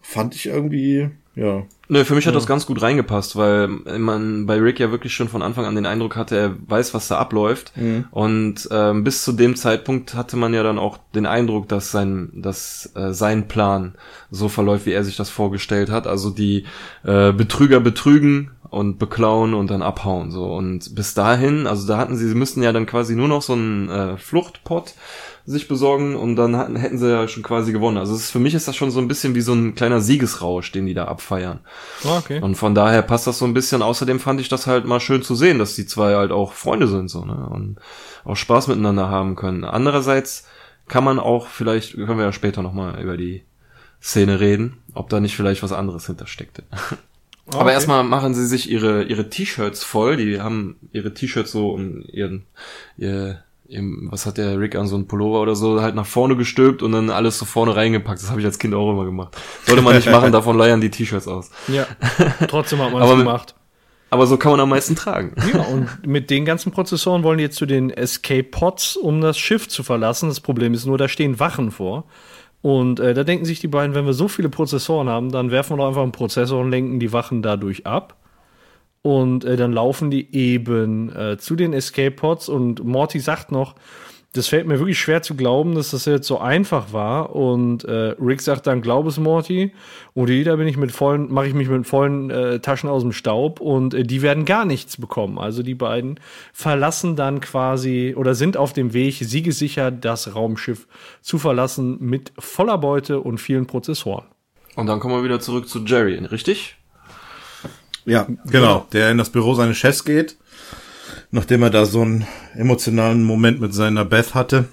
Fand 0.01 0.35
ich 0.35 0.47
irgendwie, 0.47 1.11
ja. 1.37 1.63
Nö, 1.89 2.03
für 2.05 2.17
mich 2.17 2.27
hat 2.27 2.35
das 2.35 2.47
ganz 2.47 2.67
gut 2.67 2.83
reingepasst, 2.83 3.37
weil 3.37 3.69
man 3.69 4.47
bei 4.47 4.59
Rick 4.59 4.81
ja 4.81 4.91
wirklich 4.91 5.15
schon 5.15 5.29
von 5.29 5.43
Anfang 5.43 5.67
an 5.67 5.77
den 5.77 5.87
Eindruck 5.87 6.17
hatte, 6.17 6.37
er 6.37 6.57
weiß, 6.67 6.95
was 6.95 7.07
da 7.07 7.19
abläuft. 7.19 7.73
Und 8.11 8.69
ähm, 8.73 9.05
bis 9.05 9.23
zu 9.23 9.33
dem 9.33 9.55
Zeitpunkt 9.55 10.15
hatte 10.15 10.37
man 10.37 10.53
ja 10.53 10.65
dann 10.65 10.81
auch 10.81 10.99
den 11.15 11.27
Eindruck, 11.27 11.69
dass 11.69 11.93
sein, 11.93 12.31
dass 12.35 12.91
äh, 12.97 13.13
sein 13.13 13.47
Plan 13.47 13.95
so 14.31 14.49
verläuft, 14.49 14.87
wie 14.87 14.93
er 14.93 15.05
sich 15.05 15.17
das 15.17 15.31
vorgestellt 15.31 15.91
hat. 15.91 16.09
Also 16.09 16.31
die 16.31 16.65
äh, 17.05 17.33
Betrüger 17.33 17.79
betrügen 17.79 18.51
und 18.71 18.99
beklauen 18.99 19.55
und 19.55 19.71
dann 19.71 19.83
abhauen. 19.83 20.31
So 20.31 20.53
und 20.53 20.95
bis 20.95 21.15
dahin, 21.15 21.67
also 21.67 21.87
da 21.87 21.99
hatten 21.99 22.17
sie, 22.17 22.29
sie 22.29 22.35
müssten 22.35 22.63
ja 22.63 22.73
dann 22.73 22.87
quasi 22.87 23.15
nur 23.15 23.29
noch 23.29 23.43
so 23.43 23.53
einen 23.53 23.89
äh, 23.89 24.17
Fluchtpot 24.17 24.95
sich 25.49 25.69
besorgen 25.69 26.17
und 26.17 26.35
dann 26.37 26.57
hatten, 26.57 26.75
hätten 26.77 26.99
sie 26.99 27.09
ja 27.11 27.29
schon 27.29 27.43
quasi 27.45 27.73
gewonnen. 27.73 27.99
Also 27.99 28.15
ist, 28.15 28.31
für 28.33 28.41
mich 28.41 28.55
ist 28.55 28.67
das 28.67 28.75
schon 28.77 28.91
so 28.91 28.99
ein 29.01 29.07
bisschen 29.09 29.35
wie 29.37 29.41
so 29.41 29.53
ein 29.55 29.75
kleiner 29.77 30.01
Siegesrausch, 30.01 30.73
den 30.73 30.87
die 30.87 30.95
da 30.95 31.05
abfeiern. 31.07 31.61
Ah, 32.05 32.19
Okay. 32.19 32.41
Und 32.41 32.57
von 32.57 32.75
daher 32.75 33.03
passt 33.03 33.27
das 33.29 33.39
so 33.39 33.45
ein 33.45 33.55
bisschen. 33.55 33.81
Außerdem 33.83 34.19
fand 34.19 34.41
ich 34.41 34.49
das 34.49 34.67
halt 34.67 34.87
mal 34.87 34.99
schön 35.01 35.23
zu 35.23 35.35
sehen, 35.37 35.59
dass 35.61 35.75
die 35.77 35.87
zwei 35.87 36.17
halt 36.17 36.33
auch 36.33 36.53
Freunde 36.53 36.89
sind 36.89 37.09
so, 37.09 37.25
ne? 37.25 37.49
Und 37.51 37.77
auch 38.25 38.37
Spaß 38.37 38.67
miteinander 38.67 39.09
haben 39.09 39.37
können. 39.37 39.63
Andererseits 39.65 40.47
kann 40.89 41.05
man 41.05 41.19
auch, 41.21 41.47
vielleicht 41.47 41.95
können 41.95 42.19
wir 42.19 42.25
ja 42.27 42.33
später 42.33 42.63
nochmal 42.63 43.01
über 43.01 43.17
die 43.17 43.43
Szene 44.03 44.41
reden, 44.41 44.79
ob 44.95 45.09
da 45.09 45.21
nicht 45.21 45.37
vielleicht 45.37 45.63
was 45.63 45.73
anderes 45.73 46.07
hintersteckte. 46.07 46.65
Aber 47.49 47.61
Okay. 47.61 47.73
erstmal 47.75 48.03
machen 48.03 48.35
sie 48.35 48.45
sich 48.45 48.69
ihre, 48.69 49.05
ihre 49.05 49.31
T-Shirts 49.31 49.85
voll. 49.85 50.17
Die 50.17 50.41
haben 50.41 50.77
ihre 50.93 51.15
T-Shirts 51.15 51.53
so 51.53 51.71
um 51.71 52.03
ihren, 52.03 52.45
ihr, 52.97 53.45
ihrem, 53.69 54.09
was 54.11 54.27
hat 54.27 54.39
der 54.39 54.59
Rick 54.59 54.75
an, 54.77 54.87
so 54.87 54.97
ein 54.97 55.07
Pullover 55.07 55.41
oder 55.41 55.57
so, 55.57 55.81
halt 55.81 55.95
nach 55.95 56.07
vorne 56.07 56.37
gestülpt 56.37 56.83
und 56.83 56.93
dann 56.93 57.11
alles 57.11 57.39
so 57.39 57.45
vorne 57.45 57.75
reingepackt. 57.77 58.23
Das 58.23 58.31
habe 58.31 58.41
ich 58.41 58.47
als 58.47 58.59
Kind 58.59 58.75
auch 58.75 58.91
immer 58.91 59.05
gemacht. 59.05 59.37
Sollte 59.67 59.83
man 59.83 59.97
nicht 59.97 60.11
machen, 60.11 60.33
davon 60.33 60.57
leiern 60.57 60.81
die 60.81 60.91
T-Shirts 60.91 61.29
aus. 61.29 61.51
Ja. 61.69 61.87
Trotzdem 62.49 62.81
hat 62.81 62.93
man 62.93 63.03
es 63.09 63.11
gemacht. 63.11 63.55
Aber 64.09 64.27
so 64.27 64.37
kann 64.37 64.53
man 64.53 64.61
am 64.61 64.69
meisten 64.69 64.95
tragen. 64.95 65.35
Ja, 65.53 65.63
und 65.63 66.07
mit 66.07 66.31
den 66.31 66.45
ganzen 66.45 66.71
Prozessoren 66.71 67.25
wollen 67.25 67.39
die 67.39 67.45
jetzt 67.45 67.57
zu 67.57 67.67
den 67.67 67.91
Escape-Pods, 67.91 68.97
um 68.97 69.21
das 69.21 69.37
Schiff 69.37 69.69
zu 69.69 69.83
verlassen. 69.83 70.29
Das 70.29 70.41
Problem 70.41 70.75
ist 70.75 70.87
nur, 70.87 70.97
da 70.97 71.09
stehen 71.09 71.41
Wachen 71.41 71.73
vor. 71.73 72.05
Und 72.63 73.01
äh, 73.01 73.15
da 73.15 73.25
denken 73.25 73.45
sich 73.45 73.61
die 73.61 73.69
beiden, 73.69 73.95
wenn 73.95 74.07
wir 74.07 74.13
so 74.13 74.29
viele 74.29 74.49
Prozessoren 74.49 75.09
haben, 75.09 75.31
dann 75.31 75.51
werfen 75.51 75.73
wir 75.73 75.79
doch 75.79 75.89
einfach 75.89 76.03
einen 76.03 76.13
Prozessor 76.13 76.61
und 76.61 76.71
lenken 76.71 77.01
die 77.01 77.13
Wachen 77.13 77.43
dadurch 77.43 77.87
ab. 77.87 78.17
Und 79.07 79.45
äh, 79.45 79.57
dann 79.57 79.73
laufen 79.73 80.11
die 80.11 80.35
eben 80.35 81.15
äh, 81.15 81.39
zu 81.39 81.55
den 81.55 81.73
Escape 81.73 82.11
Pods 82.11 82.49
und 82.49 82.83
Morty 82.83 83.21
sagt 83.21 83.53
noch, 83.53 83.77
das 84.33 84.49
fällt 84.49 84.67
mir 84.67 84.81
wirklich 84.81 84.99
schwer 84.99 85.23
zu 85.23 85.37
glauben, 85.37 85.77
dass 85.77 85.93
das 85.93 86.07
jetzt 86.07 86.27
so 86.27 86.41
einfach 86.41 86.93
war. 86.93 87.37
Und 87.37 87.85
äh, 87.85 88.17
Rick 88.21 88.43
sagt 88.43 88.67
dann, 88.67 88.83
glaub 88.83 89.07
es, 89.07 89.17
Morty. 89.17 89.73
Und 90.13 90.29
jeder 90.29 90.57
bin 90.57 90.67
ich 90.67 90.77
mit 90.77 90.91
vollen, 90.91 91.33
mache 91.33 91.47
ich 91.47 91.55
mich 91.55 91.69
mit 91.69 91.87
vollen 91.87 92.31
äh, 92.31 92.59
Taschen 92.59 92.91
aus 92.91 93.03
dem 93.03 93.13
Staub 93.13 93.61
und 93.61 93.95
äh, 93.95 94.03
die 94.03 94.23
werden 94.23 94.45
gar 94.45 94.65
nichts 94.65 94.97
bekommen. 94.97 95.39
Also 95.39 95.63
die 95.63 95.77
beiden 95.77 96.19
verlassen 96.53 97.15
dann 97.15 97.41
quasi 97.41 98.13
oder 98.17 98.35
sind 98.35 98.57
auf 98.57 98.73
dem 98.73 98.93
Weg, 98.93 99.19
siegesicher 99.21 99.93
das 99.93 100.35
Raumschiff 100.35 100.89
zu 101.21 101.39
verlassen 101.39 101.99
mit 102.01 102.33
voller 102.41 102.79
Beute 102.79 103.21
und 103.21 103.39
vielen 103.39 103.69
Prozessoren. 103.69 104.25
Und 104.75 104.89
dann 104.89 104.99
kommen 104.99 105.15
wir 105.15 105.23
wieder 105.23 105.39
zurück 105.39 105.69
zu 105.69 105.85
Jerry, 105.85 106.17
richtig? 106.17 106.77
Ja, 108.07 108.27
genau. 108.47 108.87
Der 108.93 109.11
in 109.11 109.19
das 109.19 109.31
Büro 109.31 109.55
seines 109.55 109.77
Chefs 109.77 110.05
geht 110.05 110.37
nachdem 111.31 111.63
er 111.63 111.71
da 111.71 111.87
so 111.87 112.03
einen 112.03 112.27
emotionalen 112.55 113.23
Moment 113.23 113.61
mit 113.61 113.75
seiner 113.75 114.05
Beth 114.05 114.35
hatte, 114.35 114.67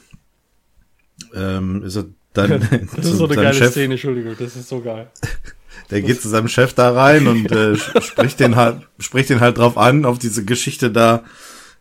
ähm, 1.34 1.84
ist 1.84 1.98
er 1.98 2.06
dann 2.34 2.90
das 2.96 3.06
ist 3.06 3.18
so 3.18 3.26
eine 3.26 3.36
geile 3.36 3.54
Chef, 3.54 3.72
Szene, 3.72 3.94
Entschuldigung, 3.94 4.36
das 4.38 4.56
ist 4.56 4.70
so 4.70 4.82
geil. 4.82 5.08
Der 5.90 6.02
geht 6.02 6.22
zu 6.22 6.30
seinem 6.30 6.48
Chef 6.48 6.74
da 6.74 6.92
rein 6.92 7.28
und 7.28 7.52
äh, 7.52 7.76
spricht 8.02 8.40
den 8.40 8.56
halt, 8.56 8.82
spricht 9.00 9.30
den 9.30 9.42
halt 9.42 9.58
drauf 9.58 9.78
an, 9.78 10.06
auf 10.06 10.18
diese 10.18 10.46
Geschichte 10.46 10.90
da, 10.90 11.24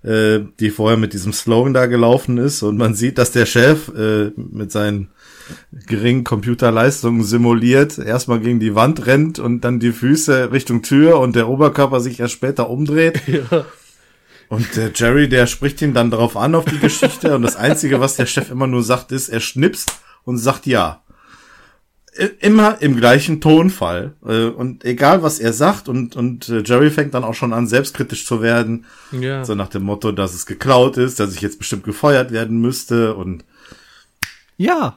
äh, 0.03 0.41
die 0.61 0.71
vorher 0.71 0.99
mit 0.99 1.13
diesem 1.13 1.33
Slogan 1.33 1.75
da 1.75 1.87
gelaufen 1.87 2.39
ist. 2.39 2.63
Und 2.63 2.77
man 2.77 2.95
sieht, 2.95 3.19
dass 3.19 3.33
der 3.33 3.47
Chef 3.47 3.89
äh, 3.89 4.31
mit 4.37 4.73
seinen 4.73 5.09
geringen 5.87 6.25
Computerleistungen 6.25 7.25
simuliert, 7.25 7.99
erstmal 7.99 8.41
gegen 8.41 8.61
die 8.61 8.75
Wand 8.75 9.07
rennt 9.07 9.39
und 9.39 9.63
dann 9.63 9.81
die 9.81 9.93
Füße 9.93 10.53
Richtung 10.53 10.83
Tür 10.83 11.19
und 11.19 11.37
der 11.37 11.49
Oberkörper 11.49 12.01
sich 12.01 12.21
erst 12.21 12.35
später 12.35 12.71
umdreht. 12.71 13.21
Ja. 13.33 13.65
Und 14.49 14.77
der 14.77 14.91
Jerry, 14.95 15.31
der 15.31 15.47
spricht 15.47 15.81
ihn 15.81 15.95
dann 15.95 16.11
darauf 16.11 16.37
an, 16.37 16.55
auf 16.55 16.67
die 16.67 16.79
Geschichte. 16.79 17.35
und 17.35 17.41
das 17.41 17.57
Einzige, 17.57 18.01
was 18.01 18.17
der 18.17 18.27
Chef 18.27 18.51
immer 18.51 18.67
nur 18.67 18.83
sagt, 18.83 19.11
ist, 19.11 19.31
er 19.31 19.41
schnipst 19.41 19.91
und 20.25 20.37
sagt 20.37 20.67
ja. 20.67 21.02
Immer 22.41 22.83
im 22.83 22.97
gleichen 22.97 23.41
Tonfall. 23.41 24.15
Äh, 24.27 24.47
und 24.47 24.85
egal, 24.85 25.23
was 25.23 25.39
er 25.39 25.53
sagt, 25.53 25.89
und, 25.89 26.15
und 26.15 26.49
äh, 26.49 26.63
Jerry 26.63 26.91
fängt 26.91 27.15
dann 27.15 27.25
auch 27.25 27.35
schon 27.35 27.55
an, 27.55 27.67
selbstkritisch 27.67 28.27
zu 28.27 28.43
werden. 28.43 28.85
Ja. 29.13 29.45
So 29.45 29.55
nach 29.55 29.69
dem 29.69 29.85
Motto, 29.85 30.13
dass 30.13 30.35
es 30.35 30.45
geklaut 30.45 30.99
ist, 30.99 31.21
dass 31.21 31.35
ich 31.35 31.41
jetzt 31.41 31.59
bestimmt 31.59 31.85
gefeuert 31.85 32.31
werden 32.31 32.61
müsste 32.61 33.15
und. 33.15 33.45
Ja. 34.59 34.97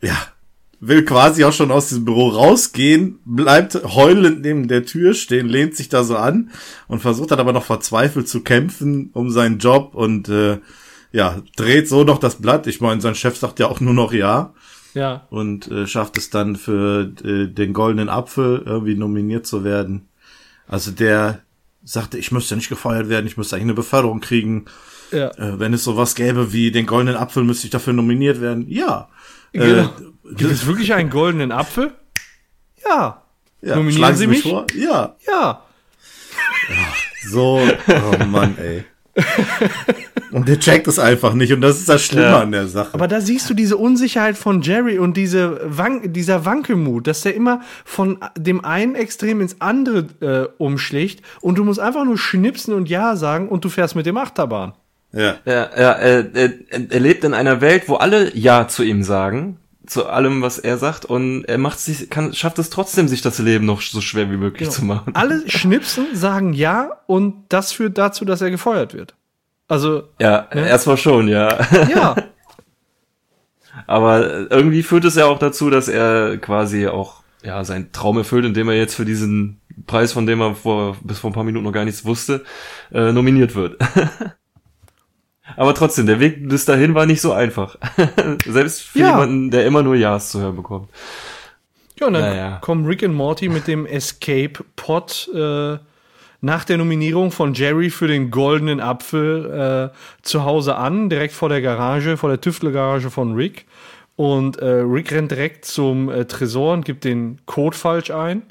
Ja, 0.00 0.16
will 0.80 1.04
quasi 1.04 1.44
auch 1.44 1.52
schon 1.52 1.70
aus 1.70 1.88
diesem 1.88 2.04
Büro 2.04 2.28
rausgehen, 2.28 3.18
bleibt 3.24 3.74
heulend 3.74 4.42
neben 4.42 4.68
der 4.68 4.84
Tür 4.84 5.14
stehen, 5.14 5.48
lehnt 5.48 5.76
sich 5.76 5.88
da 5.88 6.04
so 6.04 6.16
an 6.16 6.50
und 6.86 7.00
versucht 7.00 7.30
dann 7.30 7.40
aber 7.40 7.52
noch 7.52 7.64
verzweifelt 7.64 8.28
zu 8.28 8.42
kämpfen 8.42 9.10
um 9.12 9.30
seinen 9.30 9.58
Job 9.58 9.94
und 9.94 10.28
äh, 10.28 10.58
ja, 11.10 11.42
dreht 11.56 11.88
so 11.88 12.04
noch 12.04 12.18
das 12.18 12.36
Blatt. 12.36 12.66
Ich 12.66 12.80
meine, 12.80 13.00
sein 13.00 13.14
Chef 13.14 13.36
sagt 13.36 13.58
ja 13.58 13.66
auch 13.68 13.80
nur 13.80 13.94
noch 13.94 14.12
ja. 14.12 14.54
Ja. 14.94 15.26
Und 15.30 15.70
äh, 15.70 15.86
schafft 15.86 16.16
es 16.18 16.30
dann 16.30 16.56
für 16.56 17.12
äh, 17.24 17.46
den 17.46 17.72
goldenen 17.72 18.08
Apfel 18.08 18.62
irgendwie 18.64 18.94
nominiert 18.94 19.46
zu 19.46 19.64
werden. 19.64 20.08
Also 20.66 20.90
der 20.90 21.40
sagte, 21.84 22.18
ich 22.18 22.32
müsste 22.32 22.56
nicht 22.56 22.68
gefeuert 22.68 23.08
werden, 23.08 23.26
ich 23.26 23.36
müsste 23.36 23.56
eigentlich 23.56 23.66
eine 23.66 23.74
Beförderung 23.74 24.20
kriegen. 24.20 24.66
Ja. 25.10 25.28
Äh, 25.38 25.58
wenn 25.58 25.72
es 25.72 25.84
sowas 25.84 26.14
gäbe 26.14 26.52
wie 26.52 26.70
den 26.70 26.86
goldenen 26.86 27.16
Apfel, 27.16 27.44
müsste 27.44 27.66
ich 27.66 27.70
dafür 27.70 27.92
nominiert 27.92 28.40
werden. 28.40 28.66
Ja. 28.68 29.08
Genau. 29.52 29.84
Äh, 29.84 29.88
Gibt 30.34 30.52
es 30.52 30.66
wirklich 30.66 30.92
einen 30.92 31.10
goldenen 31.10 31.52
Apfel? 31.52 31.92
Ja. 32.84 33.22
ja 33.62 33.76
Nominieren 33.76 34.16
Sie 34.16 34.26
mich? 34.26 34.42
Vor? 34.42 34.66
Ja. 34.74 35.16
Ja. 35.26 35.62
So, 37.30 37.60
oh 37.88 38.24
Mann, 38.26 38.56
ey. 38.58 38.84
Und 40.30 40.48
der 40.48 40.58
checkt 40.58 40.86
es 40.88 40.98
einfach 40.98 41.34
nicht 41.34 41.52
und 41.52 41.60
das 41.60 41.78
ist 41.78 41.88
das 41.88 42.02
Schlimme 42.02 42.26
ja. 42.26 42.40
an 42.40 42.52
der 42.52 42.68
Sache. 42.68 42.94
Aber 42.94 43.08
da 43.08 43.20
siehst 43.20 43.48
du 43.48 43.54
diese 43.54 43.76
Unsicherheit 43.76 44.36
von 44.36 44.62
Jerry 44.62 44.98
und 44.98 45.16
diese 45.16 45.60
Wan 45.64 46.12
dieser 46.12 46.44
Wankelmut, 46.44 47.06
dass 47.06 47.22
der 47.22 47.34
immer 47.34 47.60
von 47.84 48.18
dem 48.36 48.64
einen 48.64 48.94
Extrem 48.94 49.40
ins 49.40 49.60
andere 49.60 50.06
äh, 50.20 50.48
umschlägt 50.58 51.22
und 51.40 51.58
du 51.58 51.64
musst 51.64 51.80
einfach 51.80 52.04
nur 52.04 52.18
schnipsen 52.18 52.74
und 52.74 52.88
Ja 52.88 53.16
sagen 53.16 53.48
und 53.48 53.64
du 53.64 53.68
fährst 53.68 53.96
mit 53.96 54.06
dem 54.06 54.16
Achterbahn. 54.16 54.72
Ja. 55.12 55.36
Ja, 55.44 55.70
ja 55.76 55.92
er, 55.92 56.34
er, 56.34 56.52
er 56.90 57.00
lebt 57.00 57.24
in 57.24 57.34
einer 57.34 57.60
Welt, 57.60 57.88
wo 57.88 57.94
alle 57.94 58.36
Ja 58.36 58.68
zu 58.68 58.82
ihm 58.82 59.02
sagen, 59.02 59.58
zu 59.88 60.06
allem, 60.06 60.42
was 60.42 60.58
er 60.58 60.78
sagt, 60.78 61.04
und 61.04 61.44
er 61.44 61.58
macht 61.58 61.80
sich, 61.80 62.10
kann, 62.10 62.34
schafft 62.34 62.58
es 62.58 62.70
trotzdem, 62.70 63.08
sich 63.08 63.22
das 63.22 63.38
Leben 63.38 63.64
noch 63.64 63.80
so 63.80 64.00
schwer 64.00 64.30
wie 64.30 64.36
möglich 64.36 64.68
genau. 64.68 64.72
zu 64.72 64.84
machen. 64.84 65.14
Alle 65.14 65.48
schnipsen, 65.48 66.06
sagen 66.14 66.52
Ja, 66.52 66.90
und 67.06 67.44
das 67.48 67.72
führt 67.72 67.98
dazu, 67.98 68.24
dass 68.24 68.40
er 68.40 68.50
gefeuert 68.50 68.94
wird. 68.94 69.14
Also. 69.68 70.04
Ja, 70.18 70.48
ne? 70.54 70.66
erstmal 70.66 70.96
schon, 70.96 71.28
ja. 71.28 71.58
Ja. 71.88 72.16
Aber 73.86 74.50
irgendwie 74.50 74.82
führt 74.82 75.04
es 75.04 75.14
ja 75.14 75.26
auch 75.26 75.38
dazu, 75.38 75.70
dass 75.70 75.88
er 75.88 76.38
quasi 76.38 76.88
auch 76.88 77.22
ja 77.42 77.62
seinen 77.64 77.92
Traum 77.92 78.18
erfüllt, 78.18 78.44
indem 78.44 78.68
er 78.68 78.74
jetzt 78.74 78.94
für 78.94 79.04
diesen 79.04 79.60
Preis, 79.86 80.12
von 80.12 80.26
dem 80.26 80.40
er 80.40 80.54
vor 80.54 80.96
bis 81.02 81.20
vor 81.20 81.30
ein 81.30 81.34
paar 81.34 81.44
Minuten 81.44 81.64
noch 81.64 81.72
gar 81.72 81.84
nichts 81.84 82.04
wusste, 82.04 82.44
äh, 82.92 83.12
nominiert 83.12 83.54
wird. 83.54 83.76
Aber 85.56 85.74
trotzdem, 85.74 86.06
der 86.06 86.20
Weg 86.20 86.48
bis 86.48 86.64
dahin 86.64 86.94
war 86.94 87.06
nicht 87.06 87.20
so 87.20 87.32
einfach. 87.32 87.76
Selbst 88.46 88.82
für 88.82 88.98
ja. 88.98 89.10
jemanden, 89.10 89.50
der 89.50 89.66
immer 89.66 89.82
nur 89.82 89.96
Ja's 89.96 90.30
zu 90.30 90.40
hören 90.40 90.56
bekommt. 90.56 90.90
Ja, 91.98 92.06
und 92.06 92.12
dann 92.12 92.22
naja. 92.22 92.58
kommen 92.60 92.84
Rick 92.84 93.02
und 93.02 93.14
Morty 93.14 93.48
mit 93.48 93.66
dem 93.66 93.86
Escape 93.86 94.64
Pod 94.76 95.28
äh, 95.34 95.78
nach 96.40 96.64
der 96.64 96.78
Nominierung 96.78 97.30
von 97.30 97.54
Jerry 97.54 97.90
für 97.90 98.06
den 98.06 98.30
goldenen 98.30 98.80
Apfel 98.80 99.92
äh, 99.92 99.96
zu 100.22 100.44
Hause 100.44 100.76
an, 100.76 101.08
direkt 101.08 101.34
vor 101.34 101.48
der 101.48 101.60
Garage, 101.60 102.16
vor 102.16 102.28
der 102.28 102.40
Tüftlergarage 102.40 103.10
von 103.10 103.34
Rick. 103.34 103.66
Und 104.16 104.58
äh, 104.58 104.66
Rick 104.66 105.12
rennt 105.12 105.30
direkt 105.30 105.64
zum 105.64 106.08
äh, 106.10 106.24
Tresor 106.24 106.74
und 106.74 106.84
gibt 106.84 107.04
den 107.04 107.38
Code 107.46 107.76
falsch 107.76 108.10
ein. 108.10 108.42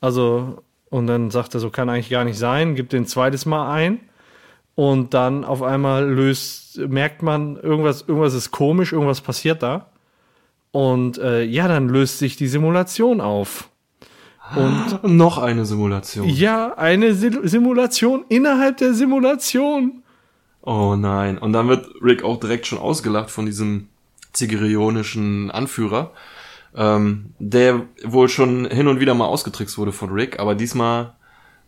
Also, 0.00 0.62
und 0.90 1.06
dann 1.06 1.30
sagt 1.30 1.54
er, 1.54 1.60
so 1.60 1.70
kann 1.70 1.88
eigentlich 1.88 2.10
gar 2.10 2.24
nicht 2.24 2.38
sein, 2.38 2.74
gibt 2.74 2.92
den 2.92 3.06
zweites 3.06 3.46
Mal 3.46 3.72
ein. 3.72 4.00
Und 4.74 5.14
dann 5.14 5.44
auf 5.44 5.62
einmal 5.62 6.06
löst, 6.06 6.78
merkt 6.78 7.22
man, 7.22 7.56
irgendwas, 7.56 8.02
irgendwas 8.02 8.34
ist 8.34 8.50
komisch, 8.50 8.92
irgendwas 8.92 9.22
passiert 9.22 9.62
da. 9.62 9.86
Und 10.70 11.16
äh, 11.16 11.42
ja, 11.42 11.68
dann 11.68 11.88
löst 11.88 12.18
sich 12.18 12.36
die 12.36 12.48
Simulation 12.48 13.22
auf. 13.22 13.70
Und 14.54 15.16
noch 15.16 15.38
eine 15.38 15.66
Simulation. 15.66 16.28
Ja, 16.28 16.74
eine 16.74 17.14
Simulation 17.14 18.24
innerhalb 18.28 18.76
der 18.76 18.94
Simulation. 18.94 20.02
Oh 20.62 20.94
nein. 20.96 21.38
Und 21.38 21.52
dann 21.52 21.68
wird 21.68 21.88
Rick 22.02 22.22
auch 22.22 22.38
direkt 22.38 22.66
schon 22.66 22.78
ausgelacht 22.78 23.30
von 23.30 23.46
diesem 23.46 23.88
zigerionischen 24.32 25.50
Anführer, 25.50 26.12
ähm, 26.76 27.34
der 27.38 27.86
wohl 28.04 28.28
schon 28.28 28.66
hin 28.66 28.86
und 28.86 29.00
wieder 29.00 29.14
mal 29.14 29.26
ausgetrickst 29.26 29.78
wurde 29.78 29.92
von 29.92 30.10
Rick, 30.10 30.38
aber 30.38 30.54
diesmal 30.54 31.15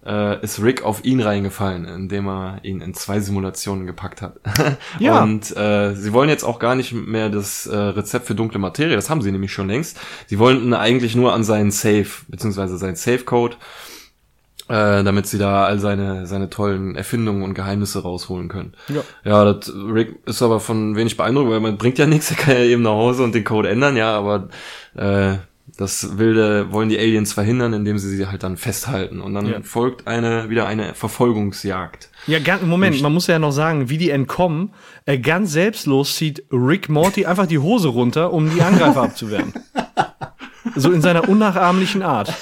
äh, 0.08 0.42
ist 0.42 0.62
Rick 0.62 0.82
auf 0.82 1.04
ihn 1.04 1.20
reingefallen, 1.20 1.84
indem 1.84 2.28
er 2.28 2.60
ihn 2.62 2.80
in 2.80 2.94
zwei 2.94 3.20
Simulationen 3.20 3.86
gepackt 3.86 4.22
hat. 4.22 4.40
ja. 4.98 5.22
Und 5.22 5.54
äh, 5.56 5.94
sie 5.94 6.12
wollen 6.12 6.30
jetzt 6.30 6.44
auch 6.44 6.58
gar 6.58 6.74
nicht 6.74 6.92
mehr 6.92 7.28
das 7.28 7.66
äh, 7.66 7.76
Rezept 7.76 8.26
für 8.26 8.34
dunkle 8.34 8.58
Materie, 8.58 8.96
das 8.96 9.10
haben 9.10 9.20
sie 9.20 9.30
nämlich 9.30 9.52
schon 9.52 9.68
längst. 9.68 10.00
Sie 10.26 10.38
wollten 10.38 10.72
eigentlich 10.72 11.14
nur 11.14 11.34
an 11.34 11.44
seinen 11.44 11.70
Safe, 11.70 12.08
beziehungsweise 12.28 12.78
seinen 12.78 12.96
Safe-Code, 12.96 13.56
äh, 14.68 15.04
damit 15.04 15.26
sie 15.26 15.38
da 15.38 15.66
all 15.66 15.78
seine, 15.78 16.26
seine 16.26 16.48
tollen 16.48 16.96
Erfindungen 16.96 17.42
und 17.42 17.52
Geheimnisse 17.52 18.02
rausholen 18.02 18.48
können. 18.48 18.72
Ja, 18.88 19.02
ja 19.24 19.52
das, 19.52 19.70
Rick 19.74 20.16
ist 20.24 20.40
aber 20.40 20.58
von 20.58 20.96
wenig 20.96 21.18
beeindruckt, 21.18 21.50
weil 21.50 21.60
man 21.60 21.76
bringt 21.76 21.98
ja 21.98 22.06
nichts, 22.06 22.30
er 22.30 22.36
kann 22.38 22.54
ja 22.54 22.62
eben 22.62 22.82
nach 22.82 22.92
Hause 22.92 23.24
und 23.24 23.34
den 23.34 23.44
Code 23.44 23.68
ändern, 23.68 23.96
ja, 23.96 24.16
aber 24.16 24.48
äh, 24.94 25.36
das 25.76 26.18
wilde 26.18 26.72
wollen 26.72 26.88
die 26.88 26.98
Aliens 26.98 27.32
verhindern, 27.32 27.72
indem 27.72 27.98
sie 27.98 28.08
sie 28.08 28.26
halt 28.26 28.42
dann 28.42 28.56
festhalten. 28.56 29.20
Und 29.20 29.34
dann 29.34 29.46
ja. 29.46 29.62
folgt 29.62 30.06
eine 30.06 30.48
wieder 30.50 30.66
eine 30.66 30.94
Verfolgungsjagd. 30.94 32.10
Ja, 32.26 32.38
ganz, 32.38 32.62
Moment, 32.62 33.00
man 33.02 33.12
muss 33.12 33.26
ja 33.26 33.38
noch 33.38 33.52
sagen, 33.52 33.88
wie 33.88 33.98
die 33.98 34.10
entkommen. 34.10 34.70
Äh, 35.04 35.18
ganz 35.18 35.52
selbstlos 35.52 36.16
zieht 36.16 36.44
Rick 36.50 36.88
Morty 36.88 37.26
einfach 37.26 37.46
die 37.46 37.58
Hose 37.58 37.88
runter, 37.88 38.32
um 38.32 38.50
die 38.54 38.62
Angreifer 38.62 39.02
abzuwehren. 39.04 39.52
So 40.80 40.92
in 40.92 41.00
seiner 41.02 41.28
unnachahmlichen 41.28 42.02
Art. 42.02 42.32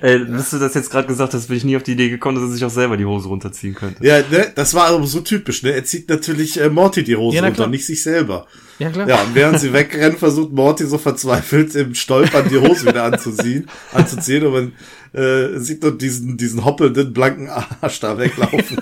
Ey, 0.00 0.18
bis 0.18 0.50
du 0.50 0.58
das 0.58 0.74
jetzt 0.74 0.90
gerade 0.90 1.06
gesagt 1.06 1.34
hast, 1.34 1.48
bin 1.48 1.56
ich 1.56 1.64
nie 1.64 1.76
auf 1.76 1.82
die 1.82 1.92
Idee 1.92 2.08
gekommen, 2.08 2.36
dass 2.36 2.44
er 2.44 2.52
sich 2.52 2.64
auch 2.64 2.70
selber 2.70 2.96
die 2.96 3.04
Hose 3.04 3.28
runterziehen 3.28 3.74
könnte. 3.74 4.04
Ja, 4.04 4.18
ne, 4.18 4.52
das 4.54 4.74
war 4.74 4.88
aber 4.88 5.06
so 5.06 5.20
typisch, 5.20 5.62
ne? 5.62 5.72
Er 5.72 5.84
zieht 5.84 6.08
natürlich 6.08 6.60
äh, 6.60 6.68
Morty 6.68 7.04
die 7.04 7.16
Hose 7.16 7.36
ja, 7.36 7.44
runter, 7.44 7.66
nicht 7.66 7.86
sich 7.86 8.02
selber. 8.02 8.46
Ja, 8.78 8.90
klar. 8.90 9.08
Ja, 9.08 9.22
und 9.22 9.34
während 9.34 9.60
sie 9.60 9.72
wegrennen, 9.72 10.18
versucht 10.18 10.52
Morty 10.52 10.86
so 10.86 10.98
verzweifelt 10.98 11.74
im 11.74 11.94
Stolpern 11.94 12.48
die 12.48 12.58
Hose 12.58 12.86
wieder 12.86 13.04
anzuziehen, 13.04 13.68
anzuziehen 13.92 14.46
und 14.46 14.52
man 14.52 14.72
äh, 15.12 15.58
sieht 15.58 15.82
nur 15.82 15.96
diesen, 15.96 16.36
diesen 16.36 16.64
hoppelnden, 16.64 17.12
blanken 17.12 17.48
Arsch 17.48 18.00
da 18.00 18.18
weglaufen. 18.18 18.78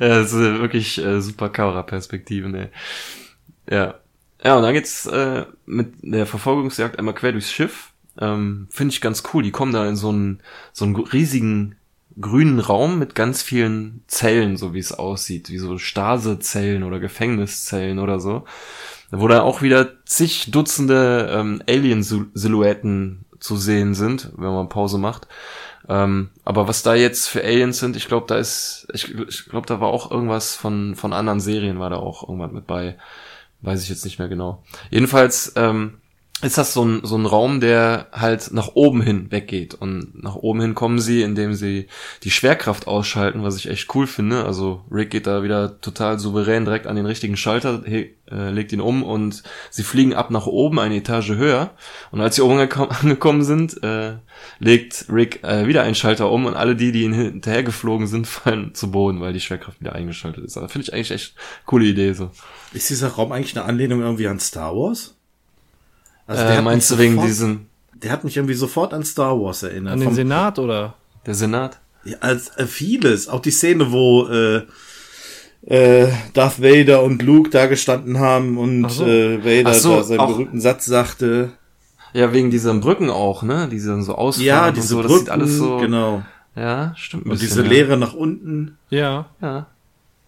ja, 0.00 0.08
das 0.08 0.32
ist 0.32 0.40
wirklich 0.40 0.98
äh, 0.98 1.20
super 1.20 1.48
Kameraperspektive, 1.48 2.48
ne? 2.48 2.70
Ja. 3.70 3.94
Ja, 4.42 4.56
und 4.56 4.62
dann 4.62 4.74
geht's 4.74 5.06
äh, 5.06 5.46
mit 5.64 5.94
der 6.02 6.26
Verfolgungsjagd 6.26 6.98
einmal 6.98 7.14
quer 7.14 7.32
durchs 7.32 7.50
Schiff. 7.50 7.92
Ähm, 8.18 8.68
Finde 8.70 8.92
ich 8.92 9.00
ganz 9.00 9.22
cool. 9.32 9.42
Die 9.42 9.50
kommen 9.50 9.72
da 9.72 9.88
in 9.88 9.96
so 9.96 10.10
einen, 10.10 10.40
so 10.72 10.84
einen 10.84 10.96
riesigen 10.96 11.76
grünen 12.20 12.60
Raum 12.60 12.98
mit 12.98 13.14
ganz 13.14 13.42
vielen 13.42 14.02
Zellen, 14.06 14.56
so 14.56 14.72
wie 14.72 14.78
es 14.78 14.92
aussieht, 14.92 15.50
wie 15.50 15.58
so 15.58 15.78
Stasezellen 15.78 16.82
oder 16.82 16.98
Gefängniszellen 16.98 17.98
oder 17.98 18.20
so, 18.20 18.44
wo 19.10 19.28
da 19.28 19.42
auch 19.42 19.62
wieder 19.62 20.04
zig 20.04 20.50
Dutzende 20.50 21.30
ähm, 21.30 21.62
Alien-Silhouetten 21.68 23.26
zu 23.38 23.56
sehen 23.56 23.94
sind, 23.94 24.32
wenn 24.36 24.52
man 24.52 24.68
Pause 24.68 24.98
macht. 24.98 25.28
Ähm, 25.88 26.30
aber 26.44 26.66
was 26.68 26.82
da 26.82 26.94
jetzt 26.94 27.28
für 27.28 27.44
Aliens 27.44 27.78
sind, 27.78 27.96
ich 27.96 28.08
glaube, 28.08 28.26
da 28.26 28.36
ist, 28.36 28.88
ich, 28.92 29.14
ich 29.14 29.44
glaube, 29.46 29.66
da 29.66 29.80
war 29.80 29.88
auch 29.88 30.10
irgendwas 30.10 30.56
von 30.56 30.96
von 30.96 31.12
anderen 31.12 31.38
Serien 31.38 31.78
war 31.78 31.90
da 31.90 31.96
auch 31.96 32.28
irgendwas 32.28 32.50
mit 32.50 32.66
bei, 32.66 32.96
weiß 33.66 33.82
ich 33.82 33.88
jetzt 33.88 34.04
nicht 34.04 34.18
mehr 34.18 34.28
genau. 34.28 34.62
Jedenfalls 34.90 35.52
ähm, 35.56 35.98
ist 36.42 36.58
das 36.58 36.74
so 36.74 36.84
ein, 36.84 37.00
so 37.02 37.16
ein 37.16 37.24
Raum, 37.24 37.60
der 37.60 38.08
halt 38.12 38.52
nach 38.52 38.72
oben 38.74 39.00
hin 39.00 39.32
weggeht. 39.32 39.72
Und 39.72 40.22
nach 40.22 40.36
oben 40.36 40.60
hin 40.60 40.74
kommen 40.74 40.98
sie, 40.98 41.22
indem 41.22 41.54
sie 41.54 41.86
die 42.24 42.30
Schwerkraft 42.30 42.86
ausschalten, 42.86 43.42
was 43.42 43.56
ich 43.56 43.70
echt 43.70 43.94
cool 43.94 44.06
finde. 44.06 44.44
Also 44.44 44.84
Rick 44.90 45.10
geht 45.10 45.26
da 45.26 45.42
wieder 45.42 45.80
total 45.80 46.18
souverän 46.18 46.66
direkt 46.66 46.86
an 46.86 46.96
den 46.96 47.06
richtigen 47.06 47.38
Schalter, 47.38 47.82
he, 47.86 48.16
äh, 48.30 48.50
legt 48.50 48.70
ihn 48.72 48.82
um 48.82 49.02
und 49.02 49.44
sie 49.70 49.82
fliegen 49.82 50.12
ab 50.12 50.30
nach 50.30 50.46
oben, 50.46 50.78
eine 50.78 50.96
Etage 50.96 51.30
höher. 51.30 51.70
Und 52.10 52.20
als 52.20 52.36
sie 52.36 52.42
oben 52.42 52.58
angekommen 52.90 53.42
sind, 53.42 53.82
äh, 53.82 54.16
legt 54.58 55.06
Rick 55.10 55.42
äh, 55.42 55.66
wieder 55.66 55.84
einen 55.84 55.94
Schalter 55.94 56.30
um 56.30 56.44
und 56.44 56.54
alle 56.54 56.76
die, 56.76 56.92
die 56.92 57.04
ihn 57.04 57.14
hinterhergeflogen 57.14 58.06
sind, 58.06 58.26
fallen 58.26 58.74
zu 58.74 58.90
Boden, 58.90 59.22
weil 59.22 59.32
die 59.32 59.40
Schwerkraft 59.40 59.80
wieder 59.80 59.94
eingeschaltet 59.94 60.44
ist. 60.44 60.58
Also 60.58 60.68
finde 60.68 60.86
ich 60.86 60.92
eigentlich 60.92 61.12
echt 61.12 61.34
coole 61.64 61.86
Idee 61.86 62.12
so. 62.12 62.30
Ist 62.74 62.90
dieser 62.90 63.08
Raum 63.08 63.32
eigentlich 63.32 63.56
eine 63.56 63.64
Anlehnung 63.64 64.00
irgendwie 64.00 64.28
an 64.28 64.38
Star 64.38 64.76
Wars? 64.76 65.15
Also 66.26 66.42
äh, 66.42 66.62
meinst 66.62 66.90
du 66.90 66.98
wegen 66.98 67.20
diesen? 67.22 67.66
Der 67.94 68.10
hat 68.12 68.24
mich 68.24 68.36
irgendwie 68.36 68.54
sofort 68.54 68.92
an 68.92 69.04
Star 69.04 69.40
Wars 69.40 69.62
erinnert. 69.62 69.94
An 69.94 70.00
den 70.00 70.08
Vom, 70.08 70.14
Senat 70.14 70.58
oder? 70.58 70.94
Der 71.24 71.34
Senat? 71.34 71.78
Ja, 72.04 72.18
als 72.20 72.48
äh, 72.56 72.66
vieles. 72.66 73.28
Auch 73.28 73.40
die 73.40 73.50
Szene, 73.50 73.90
wo 73.90 74.26
äh, 74.26 74.62
äh, 75.66 76.12
Darth 76.34 76.62
Vader 76.62 77.02
und 77.02 77.22
Luke 77.22 77.50
da 77.50 77.66
gestanden 77.66 78.18
haben 78.18 78.58
und 78.58 78.88
so. 78.90 79.06
äh, 79.06 79.44
Vader 79.44 79.74
so, 79.74 79.96
da 79.96 80.02
seinen 80.04 80.20
auch, 80.20 80.28
berühmten 80.28 80.60
Satz 80.60 80.86
sagte. 80.86 81.52
Ja, 82.12 82.32
wegen 82.32 82.50
diesen 82.50 82.80
Brücken 82.80 83.10
auch, 83.10 83.42
ne? 83.42 83.68
Die 83.70 83.82
dann 83.84 84.02
so 84.02 84.14
ausfahren 84.14 84.46
ja, 84.46 84.70
diese 84.70 84.88
so, 84.88 84.96
Brücken, 84.96 85.10
das 85.10 85.18
sieht 85.20 85.30
alles 85.30 85.56
so. 85.56 85.78
Genau. 85.78 86.22
Ja, 86.54 86.94
stimmt. 86.96 87.24
und 87.24 87.32
bisschen, 87.32 87.48
diese 87.48 87.62
Leere 87.62 87.96
nach 87.96 88.14
unten. 88.14 88.78
Ja. 88.88 89.26
Ja. 89.42 89.66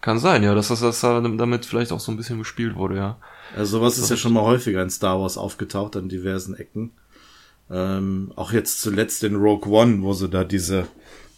Kann 0.01 0.19
sein, 0.19 0.43
ja, 0.43 0.53
dass 0.53 0.69
das, 0.69 0.79
das 0.79 1.01
damit 1.01 1.65
vielleicht 1.65 1.91
auch 1.91 1.99
so 1.99 2.11
ein 2.11 2.17
bisschen 2.17 2.37
gespielt 2.37 2.75
wurde, 2.75 2.95
ja. 2.95 3.17
Also 3.55 3.77
sowas 3.79 3.97
ist 3.97 4.09
ja 4.09 4.17
schon 4.17 4.33
mal 4.33 4.43
häufiger 4.43 4.81
in 4.81 4.89
Star 4.89 5.19
Wars 5.19 5.37
aufgetaucht 5.37 5.95
an 5.95 6.09
diversen 6.09 6.55
Ecken. 6.55 6.91
Ähm, 7.69 8.31
auch 8.35 8.51
jetzt 8.51 8.81
zuletzt 8.81 9.23
in 9.23 9.35
Rogue 9.35 9.71
One, 9.71 10.01
wo 10.01 10.13
sie 10.13 10.29
da 10.29 10.43
diese 10.43 10.87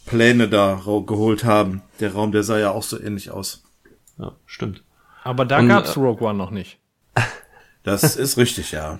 Pläne 0.05 0.47
da 0.49 0.81
geholt 0.85 1.43
haben. 1.43 1.81
Der 1.99 2.13
Raum, 2.13 2.31
der 2.31 2.43
sah 2.43 2.57
ja 2.57 2.71
auch 2.71 2.83
so 2.83 2.99
ähnlich 2.99 3.31
aus. 3.31 3.63
Ja, 4.17 4.33
stimmt. 4.45 4.83
Aber 5.23 5.45
da 5.45 5.59
Und, 5.59 5.67
gab's 5.67 5.95
äh, 5.95 5.99
Rogue 5.99 6.27
One 6.27 6.37
noch 6.37 6.51
nicht. 6.51 6.79
Das 7.83 8.15
ist 8.15 8.37
richtig, 8.37 8.73
ja. 8.73 8.99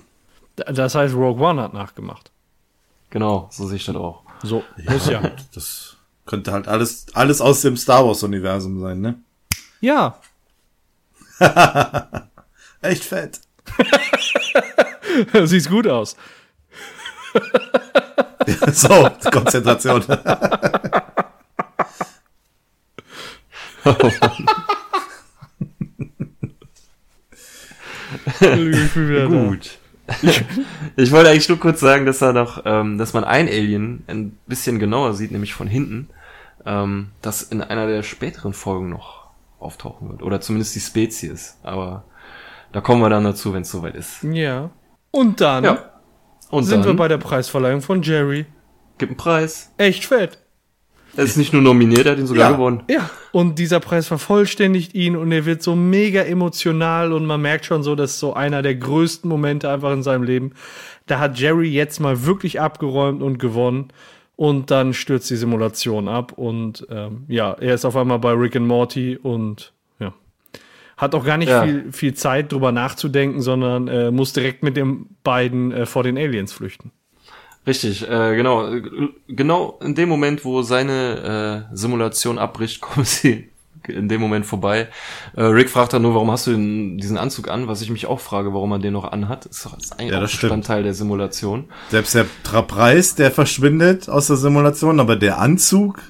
Das 0.55 0.95
heißt, 0.95 1.13
Rogue 1.13 1.45
One 1.45 1.61
hat 1.61 1.71
nachgemacht. 1.71 2.31
Genau, 3.11 3.47
so 3.51 3.67
sehe 3.67 3.75
ich 3.75 3.85
das 3.85 3.95
auch. 3.95 4.23
So, 4.41 4.63
ja, 4.75 4.91
muss 4.91 5.07
ja. 5.07 5.21
Das 5.53 5.97
könnte 6.25 6.51
halt 6.51 6.67
alles, 6.67 7.05
alles 7.13 7.41
aus 7.41 7.61
dem 7.61 7.77
Star 7.77 8.07
Wars-Universum 8.07 8.79
sein, 8.81 9.01
ne? 9.01 9.19
Ja. 9.81 10.19
Echt 12.81 13.03
fett. 13.03 13.39
Sieht 15.43 15.69
gut 15.69 15.87
aus. 15.87 16.15
so, 18.71 19.09
Konzentration. 19.31 20.03
oh 23.85 23.93
Gut. 29.27 29.77
Ich, 30.21 30.43
ich, 30.97 31.11
wollte 31.11 31.29
eigentlich 31.29 31.47
nur 31.47 31.59
kurz 31.59 31.79
sagen, 31.79 32.05
dass 32.05 32.19
da 32.19 32.33
noch, 32.33 32.63
ähm, 32.65 32.97
dass 32.97 33.13
man 33.13 33.23
ein 33.23 33.47
Alien 33.47 34.03
ein 34.07 34.37
bisschen 34.47 34.79
genauer 34.79 35.13
sieht, 35.13 35.31
nämlich 35.31 35.53
von 35.53 35.67
hinten, 35.67 36.09
ähm, 36.65 37.11
das 37.21 37.43
in 37.43 37.61
einer 37.61 37.87
der 37.87 38.03
späteren 38.03 38.53
Folgen 38.53 38.89
noch 38.89 39.27
auftauchen 39.59 40.09
wird. 40.09 40.21
Oder 40.23 40.41
zumindest 40.41 40.75
die 40.75 40.81
Spezies. 40.81 41.57
Aber 41.63 42.03
da 42.71 42.81
kommen 42.81 43.01
wir 43.01 43.09
dann 43.09 43.23
dazu, 43.23 43.53
wenn 43.53 43.63
es 43.63 43.71
soweit 43.71 43.95
ist. 43.95 44.23
Ja. 44.23 44.69
Und 45.11 45.41
dann 45.41 45.63
ja. 45.63 45.91
Und 46.49 46.63
sind 46.63 46.85
dann 46.85 46.93
wir 46.93 46.95
bei 46.97 47.07
der 47.07 47.17
Preisverleihung 47.17 47.81
von 47.81 48.01
Jerry. 48.01 48.45
Gibt 48.97 49.11
einen 49.11 49.17
Preis. 49.17 49.71
Echt 49.77 50.05
fett. 50.05 50.37
Er 51.17 51.25
ist 51.25 51.35
nicht 51.35 51.51
nur 51.51 51.61
nominiert, 51.61 52.05
er 52.05 52.13
hat 52.13 52.19
ihn 52.19 52.27
sogar 52.27 52.51
ja. 52.51 52.55
gewonnen. 52.55 52.83
Ja. 52.89 53.09
Und 53.33 53.59
dieser 53.59 53.81
Preis 53.81 54.07
vervollständigt 54.07 54.93
ihn 54.93 55.17
und 55.17 55.31
er 55.31 55.45
wird 55.45 55.61
so 55.61 55.75
mega 55.75 56.21
emotional 56.21 57.11
und 57.11 57.25
man 57.25 57.41
merkt 57.41 57.65
schon 57.65 57.83
so, 57.83 57.95
dass 57.95 58.19
so 58.19 58.33
einer 58.33 58.61
der 58.61 58.75
größten 58.75 59.29
Momente 59.29 59.69
einfach 59.69 59.91
in 59.91 60.03
seinem 60.03 60.23
Leben. 60.23 60.53
Da 61.07 61.19
hat 61.19 61.37
Jerry 61.37 61.69
jetzt 61.69 61.99
mal 61.99 62.25
wirklich 62.25 62.61
abgeräumt 62.61 63.21
und 63.21 63.39
gewonnen. 63.39 63.89
Und 64.37 64.71
dann 64.71 64.93
stürzt 64.93 65.29
die 65.29 65.35
Simulation 65.35 66.07
ab 66.07 66.31
und 66.35 66.87
ähm, 66.89 67.25
ja, 67.27 67.51
er 67.53 67.75
ist 67.75 67.85
auf 67.85 67.95
einmal 67.95 68.17
bei 68.17 68.31
Rick 68.31 68.55
and 68.55 68.65
Morty 68.65 69.15
und 69.15 69.71
hat 71.01 71.15
auch 71.15 71.25
gar 71.25 71.37
nicht 71.37 71.49
ja. 71.49 71.63
viel, 71.63 71.91
viel 71.91 72.13
Zeit 72.13 72.51
drüber 72.51 72.71
nachzudenken, 72.71 73.41
sondern 73.41 73.87
äh, 73.87 74.11
muss 74.11 74.33
direkt 74.33 74.61
mit 74.61 74.77
den 74.77 75.07
beiden 75.23 75.71
äh, 75.71 75.85
vor 75.87 76.03
den 76.03 76.15
Aliens 76.15 76.53
flüchten. 76.53 76.91
Richtig, 77.65 78.07
äh, 78.07 78.35
genau. 78.35 78.71
Genau 79.27 79.79
in 79.81 79.95
dem 79.95 80.09
Moment, 80.09 80.45
wo 80.45 80.61
seine 80.61 81.67
äh, 81.71 81.75
Simulation 81.75 82.37
abbricht, 82.37 82.81
kommen 82.81 83.05
sie 83.05 83.49
in 83.87 84.09
dem 84.09 84.21
Moment 84.21 84.45
vorbei. 84.45 84.89
Äh, 85.35 85.41
Rick 85.41 85.71
fragt 85.71 85.93
dann 85.93 86.03
nur, 86.03 86.13
warum 86.13 86.29
hast 86.29 86.45
du 86.45 86.51
den, 86.51 86.99
diesen 86.99 87.17
Anzug 87.17 87.49
an? 87.49 87.67
Was 87.67 87.81
ich 87.81 87.89
mich 87.89 88.05
auch 88.05 88.19
frage, 88.19 88.53
warum 88.53 88.71
er 88.73 88.79
den 88.79 88.93
noch 88.93 89.11
anhat. 89.11 89.47
Ist, 89.47 89.65
doch, 89.65 89.75
ist 89.75 89.93
eigentlich 89.93 90.11
ja, 90.11 90.19
auch 90.19 90.21
Bestandteil 90.21 90.83
der 90.83 90.93
Simulation. 90.93 91.65
Selbst 91.89 92.13
der 92.13 92.25
Preis, 92.61 93.15
der 93.15 93.31
verschwindet 93.31 94.07
aus 94.07 94.27
der 94.27 94.35
Simulation, 94.35 94.99
aber 94.99 95.15
der 95.15 95.39
Anzug, 95.39 96.03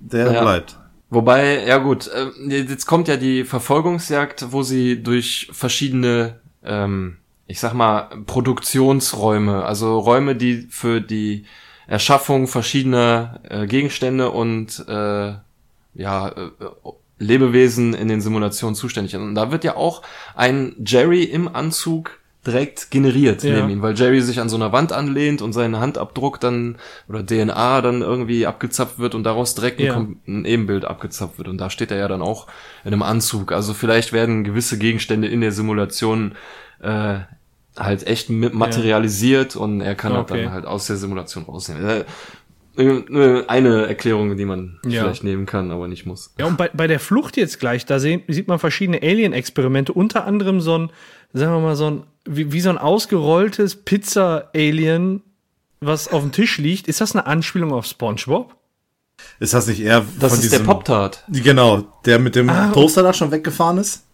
der 0.00 0.32
ja. 0.32 0.40
bleibt. 0.40 0.79
Wobei, 1.10 1.66
ja 1.66 1.78
gut, 1.78 2.08
äh, 2.08 2.30
jetzt 2.48 2.86
kommt 2.86 3.08
ja 3.08 3.16
die 3.16 3.44
Verfolgungsjagd, 3.44 4.52
wo 4.52 4.62
sie 4.62 5.02
durch 5.02 5.48
verschiedene, 5.52 6.40
ähm, 6.64 7.16
ich 7.48 7.58
sag 7.58 7.74
mal, 7.74 8.08
Produktionsräume, 8.26 9.64
also 9.64 9.98
Räume, 9.98 10.36
die 10.36 10.68
für 10.70 11.00
die 11.00 11.44
Erschaffung 11.88 12.46
verschiedener 12.46 13.40
äh, 13.48 13.66
Gegenstände 13.66 14.30
und 14.30 14.84
äh, 14.86 15.34
ja, 15.94 16.28
äh, 16.28 16.50
Lebewesen 17.18 17.92
in 17.92 18.06
den 18.06 18.20
Simulationen 18.20 18.76
zuständig 18.76 19.10
sind. 19.10 19.22
Und 19.22 19.34
da 19.34 19.50
wird 19.50 19.64
ja 19.64 19.76
auch 19.76 20.02
ein 20.36 20.76
Jerry 20.86 21.24
im 21.24 21.54
Anzug 21.54 22.19
direkt 22.46 22.90
generiert 22.90 23.42
ja. 23.42 23.56
neben 23.56 23.68
ihm, 23.68 23.82
weil 23.82 23.94
Jerry 23.94 24.22
sich 24.22 24.40
an 24.40 24.48
so 24.48 24.56
einer 24.56 24.72
Wand 24.72 24.92
anlehnt 24.92 25.42
und 25.42 25.52
sein 25.52 25.78
Handabdruck 25.78 26.40
dann 26.40 26.76
oder 27.08 27.24
DNA 27.24 27.82
dann 27.82 28.00
irgendwie 28.00 28.46
abgezapft 28.46 28.98
wird 28.98 29.14
und 29.14 29.24
daraus 29.24 29.54
direkt 29.54 29.80
ja. 29.80 29.96
ein, 29.96 30.20
ein, 30.26 30.44
Ebenbild 30.46 30.86
abgezapft 30.86 31.36
wird. 31.36 31.48
Und 31.48 31.58
da 31.58 31.68
steht 31.68 31.90
er 31.90 31.98
ja 31.98 32.08
dann 32.08 32.22
auch 32.22 32.46
in 32.84 32.92
einem 32.92 33.02
Anzug. 33.02 33.52
Also 33.52 33.74
vielleicht 33.74 34.12
werden 34.12 34.42
gewisse 34.44 34.78
Gegenstände 34.78 35.28
in 35.28 35.42
der 35.42 35.52
Simulation 35.52 36.34
äh, 36.80 37.18
halt 37.78 38.06
echt 38.06 38.30
materialisiert 38.30 39.54
ja. 39.54 39.60
und 39.60 39.82
er 39.82 39.94
kann 39.94 40.16
okay. 40.16 40.44
dann 40.44 40.52
halt 40.52 40.64
aus 40.64 40.86
der 40.86 40.96
Simulation 40.96 41.44
rausnehmen. 41.44 41.84
Äh, 41.86 42.04
eine 43.48 43.86
Erklärung, 43.86 44.36
die 44.36 44.44
man 44.46 44.78
ja. 44.86 45.02
vielleicht 45.02 45.24
nehmen 45.24 45.44
kann, 45.44 45.70
aber 45.70 45.88
nicht 45.88 46.06
muss. 46.06 46.32
Ja, 46.38 46.46
und 46.46 46.56
bei, 46.56 46.70
bei 46.72 46.86
der 46.86 47.00
Flucht 47.00 47.36
jetzt 47.36 47.60
gleich, 47.60 47.84
da 47.84 47.98
sehen, 47.98 48.22
sieht 48.28 48.48
man 48.48 48.58
verschiedene 48.58 49.02
Alien-Experimente, 49.02 49.92
unter 49.92 50.24
anderem 50.24 50.60
so 50.60 50.78
ein, 50.78 50.90
sagen 51.34 51.52
wir 51.52 51.60
mal, 51.60 51.76
so 51.76 51.90
ein 51.90 52.02
wie, 52.24 52.52
wie 52.52 52.60
so 52.60 52.70
ein 52.70 52.78
ausgerolltes 52.78 53.76
Pizza-Alien, 53.76 55.22
was 55.80 56.08
auf 56.08 56.22
dem 56.22 56.32
Tisch 56.32 56.58
liegt. 56.58 56.88
Ist 56.88 57.00
das 57.00 57.14
eine 57.14 57.26
Anspielung 57.26 57.72
auf 57.72 57.86
SpongeBob? 57.86 58.54
Ist 59.38 59.54
das 59.54 59.66
nicht 59.66 59.80
eher 59.80 60.04
Das 60.18 60.32
ist 60.32 60.44
diesem, 60.44 60.58
der 60.58 60.72
Pop-Tart. 60.72 61.24
Genau, 61.28 61.82
der 62.04 62.18
mit 62.18 62.34
dem 62.34 62.48
ah, 62.48 62.70
Toaster 62.72 63.02
da 63.02 63.12
schon 63.12 63.30
weggefahren 63.30 63.78
ist? 63.78 64.04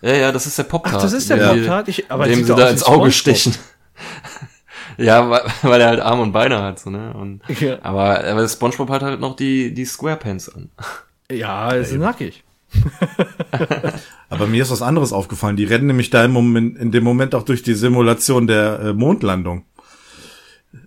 Ja, 0.00 0.14
ja, 0.14 0.32
das 0.32 0.46
ist 0.46 0.58
der 0.58 0.64
Pop-Tart. 0.64 0.96
Ach, 0.96 1.02
das 1.02 1.12
ist 1.12 1.30
der 1.30 1.38
ja. 1.38 1.48
Pop-Tart? 1.52 1.88
Ich, 1.88 2.10
aber 2.10 2.26
dem 2.26 2.44
sie 2.44 2.54
da 2.54 2.68
ins 2.68 2.82
Auge 2.82 3.10
stechen. 3.10 3.54
ja, 4.98 5.28
weil, 5.28 5.42
weil 5.62 5.80
er 5.80 5.88
halt 5.88 6.00
Arme 6.00 6.22
und 6.22 6.32
Beine 6.32 6.62
hat, 6.62 6.78
so, 6.78 6.90
ne? 6.90 7.14
Und, 7.14 7.42
ja. 7.60 7.78
aber, 7.82 8.24
aber 8.24 8.46
SpongeBob 8.48 8.90
hat 8.90 9.02
halt 9.02 9.20
noch 9.20 9.36
die, 9.36 9.72
die 9.72 9.84
Squarepants 9.84 10.48
an. 10.50 10.70
Ja, 11.30 11.70
ist 11.72 11.92
ja, 11.92 11.98
nackig. 11.98 12.44
Aber 14.34 14.46
mir 14.46 14.62
ist 14.62 14.70
was 14.70 14.82
anderes 14.82 15.12
aufgefallen. 15.12 15.56
Die 15.56 15.64
rennen 15.64 15.86
nämlich 15.86 16.10
da 16.10 16.24
im 16.24 16.32
Moment, 16.32 16.78
in 16.78 16.90
dem 16.90 17.04
Moment 17.04 17.34
auch 17.34 17.42
durch 17.42 17.62
die 17.62 17.74
Simulation 17.74 18.46
der 18.46 18.80
äh, 18.80 18.92
Mondlandung. 18.92 19.64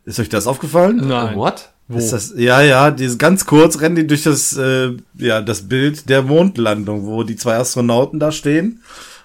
Ist 0.05 0.19
euch 0.19 0.29
das 0.29 0.47
aufgefallen? 0.47 1.07
Nein. 1.07 1.35
What? 1.35 1.71
Wo? 1.87 1.97
Ist 1.97 2.11
das, 2.11 2.33
ja, 2.35 2.61
ja, 2.61 2.91
die, 2.91 3.17
ganz 3.17 3.45
kurz 3.45 3.79
rennen 3.79 3.95
die 3.95 4.07
durch 4.07 4.23
das, 4.23 4.57
äh, 4.57 4.91
ja, 5.17 5.41
das 5.41 5.69
Bild 5.69 6.09
der 6.09 6.21
Mondlandung, 6.21 7.05
wo 7.05 7.23
die 7.23 7.37
zwei 7.37 7.55
Astronauten 7.55 8.19
da 8.19 8.33
stehen 8.33 8.81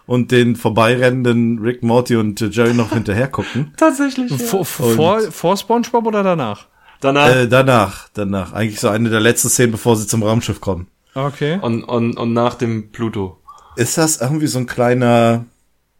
und 0.07 0.31
den 0.31 0.55
vorbeirennenden 0.55 1.59
Rick, 1.59 1.83
Morty 1.83 2.17
und 2.17 2.41
Jerry 2.41 2.75
noch 2.75 2.93
hinterher 2.93 3.29
gucken. 3.29 3.73
Tatsächlich. 3.77 4.31
Ja. 4.31 4.39
Vor, 4.39 4.65
vor, 4.65 5.21
vor 5.21 5.57
SpongeBob 5.57 6.07
oder 6.07 6.23
danach? 6.23 6.67
Danach. 7.01 7.35
Äh, 7.35 7.49
danach, 7.49 8.09
danach. 8.15 8.53
Eigentlich 8.53 8.79
so 8.79 8.89
eine 8.89 9.11
der 9.11 9.21
letzten 9.21 9.49
Szenen, 9.49 9.73
bevor 9.73 9.97
sie 9.97 10.07
zum 10.07 10.23
Raumschiff 10.23 10.61
kommen. 10.61 10.87
Okay. 11.15 11.59
und, 11.61 11.83
und, 11.85 12.17
und 12.17 12.33
nach 12.33 12.55
dem 12.55 12.91
Pluto. 12.91 13.42
Ist 13.77 13.99
das 13.99 14.21
irgendwie 14.21 14.47
so 14.47 14.59
ein 14.59 14.67
kleiner, 14.67 15.45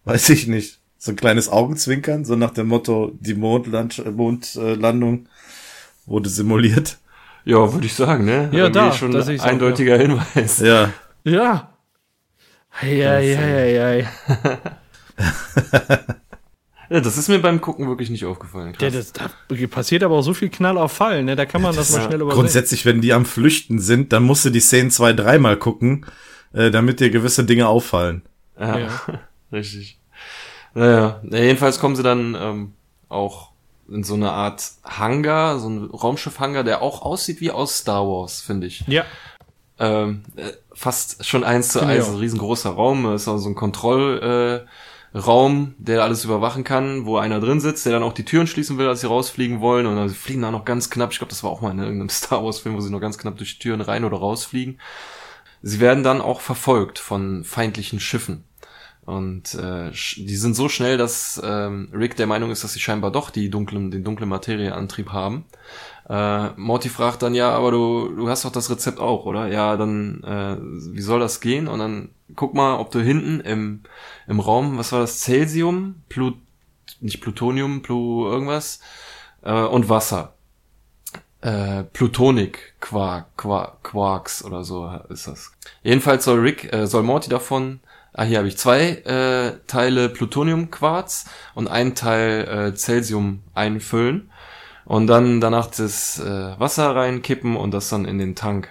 weiß 0.05 0.29
ich 0.31 0.47
nicht, 0.47 0.81
so 0.99 1.13
ein 1.13 1.17
kleines 1.17 1.49
Augenzwinkern, 1.49 2.25
so 2.25 2.37
nach 2.37 2.51
dem 2.51 2.69
Motto, 2.69 3.13
die 3.19 3.35
Mondland 3.35 4.03
Mondlandung 4.15 5.27
wurde 6.07 6.29
simuliert? 6.29 6.99
Ja, 7.45 7.73
würde 7.73 7.87
ich 7.87 7.95
sagen, 7.95 8.25
ne? 8.25 8.51
Ja, 8.53 8.65
Irgendwie 8.65 8.73
da, 8.73 8.93
schon 8.93 9.17
ein 9.17 9.31
ich's 9.31 9.43
auch, 9.43 9.47
eindeutiger 9.47 9.99
Hinweis. 9.99 10.61
Ja. 10.61 10.93
Ja. 11.25 11.73
Ja, 12.83 13.19
ja, 13.19 13.65
ja, 13.65 13.93
ja. 13.95 14.07
Ja, 16.93 17.01
das 17.01 17.17
ist 17.17 17.29
mir 17.29 17.39
beim 17.39 17.63
Gucken 17.63 17.89
wirklich 17.89 18.11
nicht 18.11 18.27
aufgefallen. 18.27 18.75
Ja, 18.79 18.91
das, 18.91 19.13
da 19.13 19.31
passiert 19.71 20.03
aber 20.03 20.17
auch 20.17 20.23
so 20.23 20.35
viel 20.35 20.51
Knall 20.51 20.77
auf 20.77 20.93
Fall, 20.93 21.25
ne? 21.25 21.37
Da 21.37 21.47
kann 21.47 21.63
man 21.63 21.75
das, 21.75 21.91
mal 21.91 22.03
schnell 22.03 22.21
übersehen. 22.21 22.39
Grundsätzlich, 22.39 22.85
wenn 22.85 23.01
die 23.01 23.15
am 23.15 23.25
Flüchten 23.25 23.79
sind, 23.79 24.13
dann 24.13 24.25
musst 24.25 24.45
du 24.45 24.51
die 24.51 24.61
Szenen 24.61 24.91
zwei, 24.91 25.15
dreimal 25.15 25.57
gucken, 25.57 26.05
äh, 26.53 26.71
damit 26.71 27.01
dir 27.01 27.11
gewisse 27.11 27.45
Dinge 27.45 27.69
auffallen. 27.69 28.23
Ja, 28.59 28.79
Ja. 28.79 28.89
richtig. 29.53 29.99
Naja, 30.75 31.21
ja, 31.31 31.39
jedenfalls 31.39 31.79
kommen 31.79 31.97
sie 31.97 32.03
dann 32.03 32.35
ähm, 32.39 32.73
auch 33.09 33.51
in 33.89 34.05
so 34.05 34.15
eine 34.15 34.33
Art 34.33 34.73
Hangar, 34.85 35.59
so 35.59 35.69
ein 35.69 35.85
Raumschiff-Hangar, 35.85 36.65
der 36.65 36.83
auch 36.83 37.03
aussieht 37.03 37.41
wie 37.41 37.51
aus 37.51 37.79
Star 37.79 38.07
Wars, 38.07 38.41
finde 38.41 38.67
ich. 38.67 38.85
Ja. 38.87 39.05
Ähm, 39.79 40.23
äh, 40.37 40.53
fast 40.73 41.27
schon 41.27 41.45
eins 41.45 41.71
zu 41.71 41.81
eins, 41.81 42.09
ein 42.09 42.17
riesengroßer 42.17 42.71
Raum, 42.71 43.05
das 43.05 43.23
ist 43.23 43.29
auch 43.29 43.39
so 43.39 43.49
ein 43.49 43.55
Kontrollraum, 43.55 44.23
äh, 44.23 44.61
Raum, 45.15 45.75
der 45.77 46.03
alles 46.03 46.25
überwachen 46.25 46.65
kann, 46.65 47.05
wo 47.05 47.19
einer 47.19 47.39
drin 47.39 47.61
sitzt, 47.61 47.85
der 47.85 47.93
dann 47.93 48.03
auch 48.03 48.15
die 48.15 48.25
Türen 48.25 48.47
schließen 48.47 48.79
will, 48.79 48.89
als 48.89 49.03
sie 49.03 49.09
rausfliegen 49.09 49.61
wollen 49.61 49.87
und 49.87 49.97
dann 49.97 50.09
sie 50.09 50.15
fliegen 50.15 50.41
da 50.41 50.51
noch 50.51 50.65
ganz 50.65 50.89
knapp, 50.89 51.13
ich 51.13 51.19
glaube, 51.19 51.31
das 51.31 51.45
war 51.45 51.51
auch 51.51 51.61
mal 51.61 51.71
in 51.71 51.79
irgendeinem 51.81 52.09
Star 52.11 52.43
Wars 52.43 52.61
Film, 52.61 52.77
wo 52.77 52.81
sie 52.81 52.91
noch 52.91 53.01
ganz 53.01 53.19
knapp 53.19 53.37
durch 53.37 53.55
die 53.55 53.63
Türen 53.63 53.83
rein 53.83 54.05
oder 54.05 54.17
rausfliegen. 54.17 54.79
Sie 55.63 55.81
werden 55.81 56.05
dann 56.05 56.21
auch 56.21 56.41
verfolgt 56.41 56.99
von 56.99 57.45
feindlichen 57.45 58.01
Schiffen. 58.01 58.45
Und 59.05 59.55
äh, 59.55 59.91
die 59.91 60.37
sind 60.37 60.55
so 60.55 60.69
schnell, 60.69 60.97
dass 60.97 61.41
ähm, 61.45 61.91
Rick 61.93 62.15
der 62.17 62.29
Meinung 62.29 62.53
ist, 62.53 62.63
dass 62.63 62.73
sie 62.73 62.81
scheinbar 62.81 63.11
doch 63.11 63.31
die 63.31 63.51
dunklen, 63.51 63.91
den 63.91 64.05
dunklen 64.05 64.29
Materieantrieb 64.29 65.11
haben. 65.11 65.45
Äh, 66.09 66.51
Morty 66.57 66.89
fragt 66.89 67.23
dann, 67.23 67.35
ja, 67.35 67.51
aber 67.51 67.73
du, 67.73 68.15
du 68.15 68.29
hast 68.29 68.45
doch 68.45 68.53
das 68.53 68.71
Rezept 68.71 69.01
auch, 69.01 69.25
oder? 69.25 69.49
Ja, 69.49 69.77
dann, 69.77 70.23
äh, 70.23 70.57
wie 70.95 71.01
soll 71.01 71.19
das 71.19 71.41
gehen? 71.41 71.67
Und 71.67 71.81
dann 71.81 72.11
guck 72.37 72.55
mal, 72.55 72.77
ob 72.79 72.93
du 72.93 73.01
hinten 73.01 73.41
im, 73.41 73.83
im 74.29 74.39
Raum, 74.39 74.79
was 74.79 74.93
war 74.93 75.01
das? 75.01 75.21
Celsium, 75.21 76.03
Plut, 76.09 76.37
nicht 77.01 77.21
Plutonium, 77.21 77.83
Plu 77.83 78.29
irgendwas, 78.29 78.81
äh, 79.43 79.53
und 79.53 79.89
Wasser. 79.89 80.35
Äh, 81.43 81.83
Plutonik 81.93 82.75
Quark, 82.81 83.37
Quark, 83.37 83.83
Quarks 83.83 84.45
oder 84.45 84.65
so 84.65 84.91
ist 85.09 85.27
das. 85.27 85.53
Jedenfalls 85.83 86.25
soll 86.25 86.39
Rick, 86.39 86.73
äh, 86.73 86.87
soll 86.87 87.03
Morty 87.03 87.29
davon, 87.29 87.81
ah 88.13 88.23
hier 88.23 88.39
habe 88.39 88.49
ich 88.49 88.57
zwei 88.57 88.91
äh, 89.05 89.59
Teile 89.67 90.09
Plutonium-Quarz 90.09 91.27
und 91.55 91.69
einen 91.69 91.95
Teil 91.95 92.47
äh, 92.73 92.75
Celsium 92.77 93.43
einfüllen 93.55 94.31
und 94.85 95.09
dann 95.09 95.41
danach 95.41 95.67
das 95.67 96.19
äh, 96.21 96.59
Wasser 96.61 96.95
reinkippen 96.95 97.57
und 97.57 97.73
das 97.73 97.89
dann 97.89 98.05
in 98.05 98.19
den 98.19 98.35
Tank. 98.35 98.69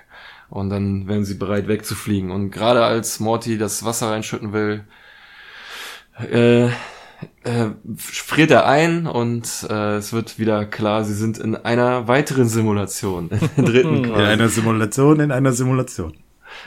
Und 0.50 0.70
dann 0.70 1.08
werden 1.08 1.24
sie 1.24 1.36
bereit 1.36 1.70
wegzufliegen. 1.70 2.30
Und 2.30 2.52
gerade 2.52 2.84
als 2.84 3.22
Morty 3.22 3.58
das 3.58 3.86
Wasser 3.86 4.12
reinschütten 4.12 4.52
will, 4.52 4.84
äh, 6.30 6.70
äh, 7.44 7.68
friert 7.98 8.52
er 8.52 8.66
ein 8.68 9.08
und 9.08 9.48
äh, 9.70 9.96
es 9.98 10.14
wird 10.14 10.40
wieder 10.40 10.66
klar, 10.66 11.04
sie 11.04 11.14
sind 11.14 11.38
in 11.38 11.56
einer 11.56 12.08
weiteren 12.08 12.48
Simulation, 12.48 13.30
in 13.58 13.66
der 13.66 13.74
dritten 13.74 14.04
In 14.06 14.14
einer 14.14 14.50
Simulation, 14.50 15.20
in 15.20 15.32
einer 15.32 15.52
Simulation. 15.54 16.14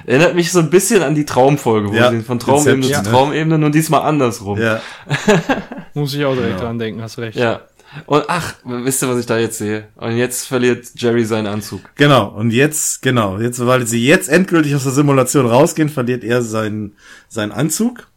Erinnert 0.07 0.35
mich 0.35 0.51
so 0.51 0.61
ein 0.61 0.71
bisschen 0.71 1.03
an 1.03 1.15
die 1.15 1.25
Traumfolge, 1.27 1.91
wo 1.91 1.95
Ja, 1.95 2.11
sie 2.11 2.23
von 2.23 2.39
Traumebene 2.39 2.81
zu 2.83 2.89
Inception, 2.89 3.05
ne? 3.05 3.11
Traumebene, 3.11 3.59
nur 3.59 3.71
diesmal 3.71 4.03
andersrum. 4.03 4.59
Ja. 4.59 4.81
Muss 5.95 6.15
ich 6.15 6.25
auch 6.25 6.35
direkt 6.35 6.55
Genau. 6.57 6.65
dran 6.67 6.79
denken, 6.79 7.03
hast 7.03 7.19
recht. 7.19 7.37
ja. 7.39 7.61
Und 8.07 8.25
ach, 8.27 8.55
wisst 8.65 9.05
ihr, 9.05 9.09
was 9.09 9.21
ich 9.21 9.27
da 9.27 9.39
jetzt 9.39 9.59
sehe? 9.59 9.87
Und 9.95 10.17
jetzt 10.17 10.49
verliert 10.49 10.85
Jerry 10.97 11.25
seinen 11.25 11.47
Anzug. 11.47 11.81
Genau, 11.95 12.27
und 12.29 12.51
jetzt, 12.51 13.03
genau, 13.03 13.39
jetzt, 13.39 13.65
weil 13.65 13.87
sie 13.87 14.05
jetzt 14.05 14.29
endgültig 14.29 14.75
aus 14.75 14.83
der 14.83 14.91
Simulation 14.91 15.47
rausgehen, 15.47 15.89
verliert 15.89 16.25
er 16.25 16.43
seinen, 16.43 16.97
seinen 17.29 17.53
Anzug. 17.53 18.09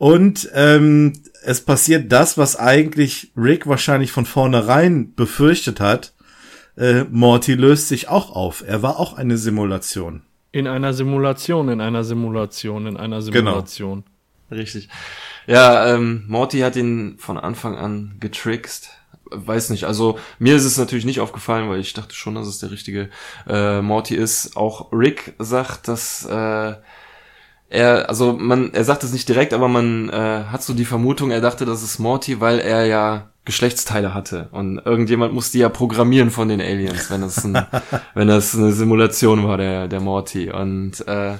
Und 0.00 0.48
ähm, 0.54 1.12
es 1.42 1.60
passiert 1.60 2.10
das, 2.10 2.38
was 2.38 2.56
eigentlich 2.56 3.32
Rick 3.36 3.66
wahrscheinlich 3.66 4.12
von 4.12 4.24
vornherein 4.24 5.14
befürchtet 5.14 5.78
hat. 5.78 6.14
Äh, 6.74 7.04
Morty 7.10 7.52
löst 7.52 7.88
sich 7.88 8.08
auch 8.08 8.34
auf. 8.34 8.64
Er 8.66 8.80
war 8.80 8.98
auch 8.98 9.12
eine 9.12 9.36
Simulation. 9.36 10.22
In 10.52 10.66
einer 10.66 10.94
Simulation, 10.94 11.68
in 11.68 11.82
einer 11.82 12.02
Simulation, 12.02 12.86
in 12.86 12.96
einer 12.96 13.20
Genau. 13.20 13.50
Simulation. 13.50 14.04
Richtig. 14.50 14.88
Ja, 15.46 15.94
ähm, 15.94 16.24
Morty 16.28 16.60
hat 16.60 16.76
ihn 16.76 17.16
von 17.18 17.36
Anfang 17.36 17.76
an 17.76 18.16
getrickst. 18.20 18.88
Weiß 19.26 19.68
nicht, 19.68 19.84
also 19.84 20.18
mir 20.38 20.56
ist 20.56 20.64
es 20.64 20.78
natürlich 20.78 21.04
nicht 21.04 21.20
aufgefallen, 21.20 21.68
weil 21.68 21.78
ich 21.78 21.92
dachte 21.92 22.14
schon, 22.14 22.36
dass 22.36 22.46
es 22.46 22.58
der 22.58 22.70
richtige 22.70 23.10
äh, 23.46 23.82
Morty 23.82 24.14
ist. 24.14 24.56
Auch 24.56 24.90
Rick 24.92 25.34
sagt, 25.38 25.88
dass 25.88 26.24
äh, 26.24 26.74
er, 27.70 28.08
also 28.08 28.32
man, 28.32 28.74
er 28.74 28.84
sagt 28.84 29.04
es 29.04 29.12
nicht 29.12 29.28
direkt, 29.28 29.54
aber 29.54 29.68
man 29.68 30.10
äh, 30.10 30.44
hat 30.50 30.62
so 30.62 30.74
die 30.74 30.84
Vermutung, 30.84 31.30
er 31.30 31.40
dachte, 31.40 31.64
das 31.64 31.82
ist 31.82 32.00
Morty, 32.00 32.40
weil 32.40 32.58
er 32.58 32.84
ja 32.84 33.30
Geschlechtsteile 33.44 34.12
hatte 34.12 34.48
und 34.50 34.78
irgendjemand 34.78 35.32
musste 35.32 35.58
ja 35.58 35.68
programmieren 35.68 36.30
von 36.30 36.48
den 36.48 36.60
Aliens, 36.60 37.10
wenn 37.10 37.22
das 37.22 37.44
ein, 37.44 37.64
wenn 38.14 38.28
das 38.28 38.56
eine 38.56 38.72
Simulation 38.72 39.46
war, 39.46 39.56
der 39.56 39.88
der 39.88 40.00
Morty 40.00 40.50
und 40.50 41.06
äh, 41.06 41.36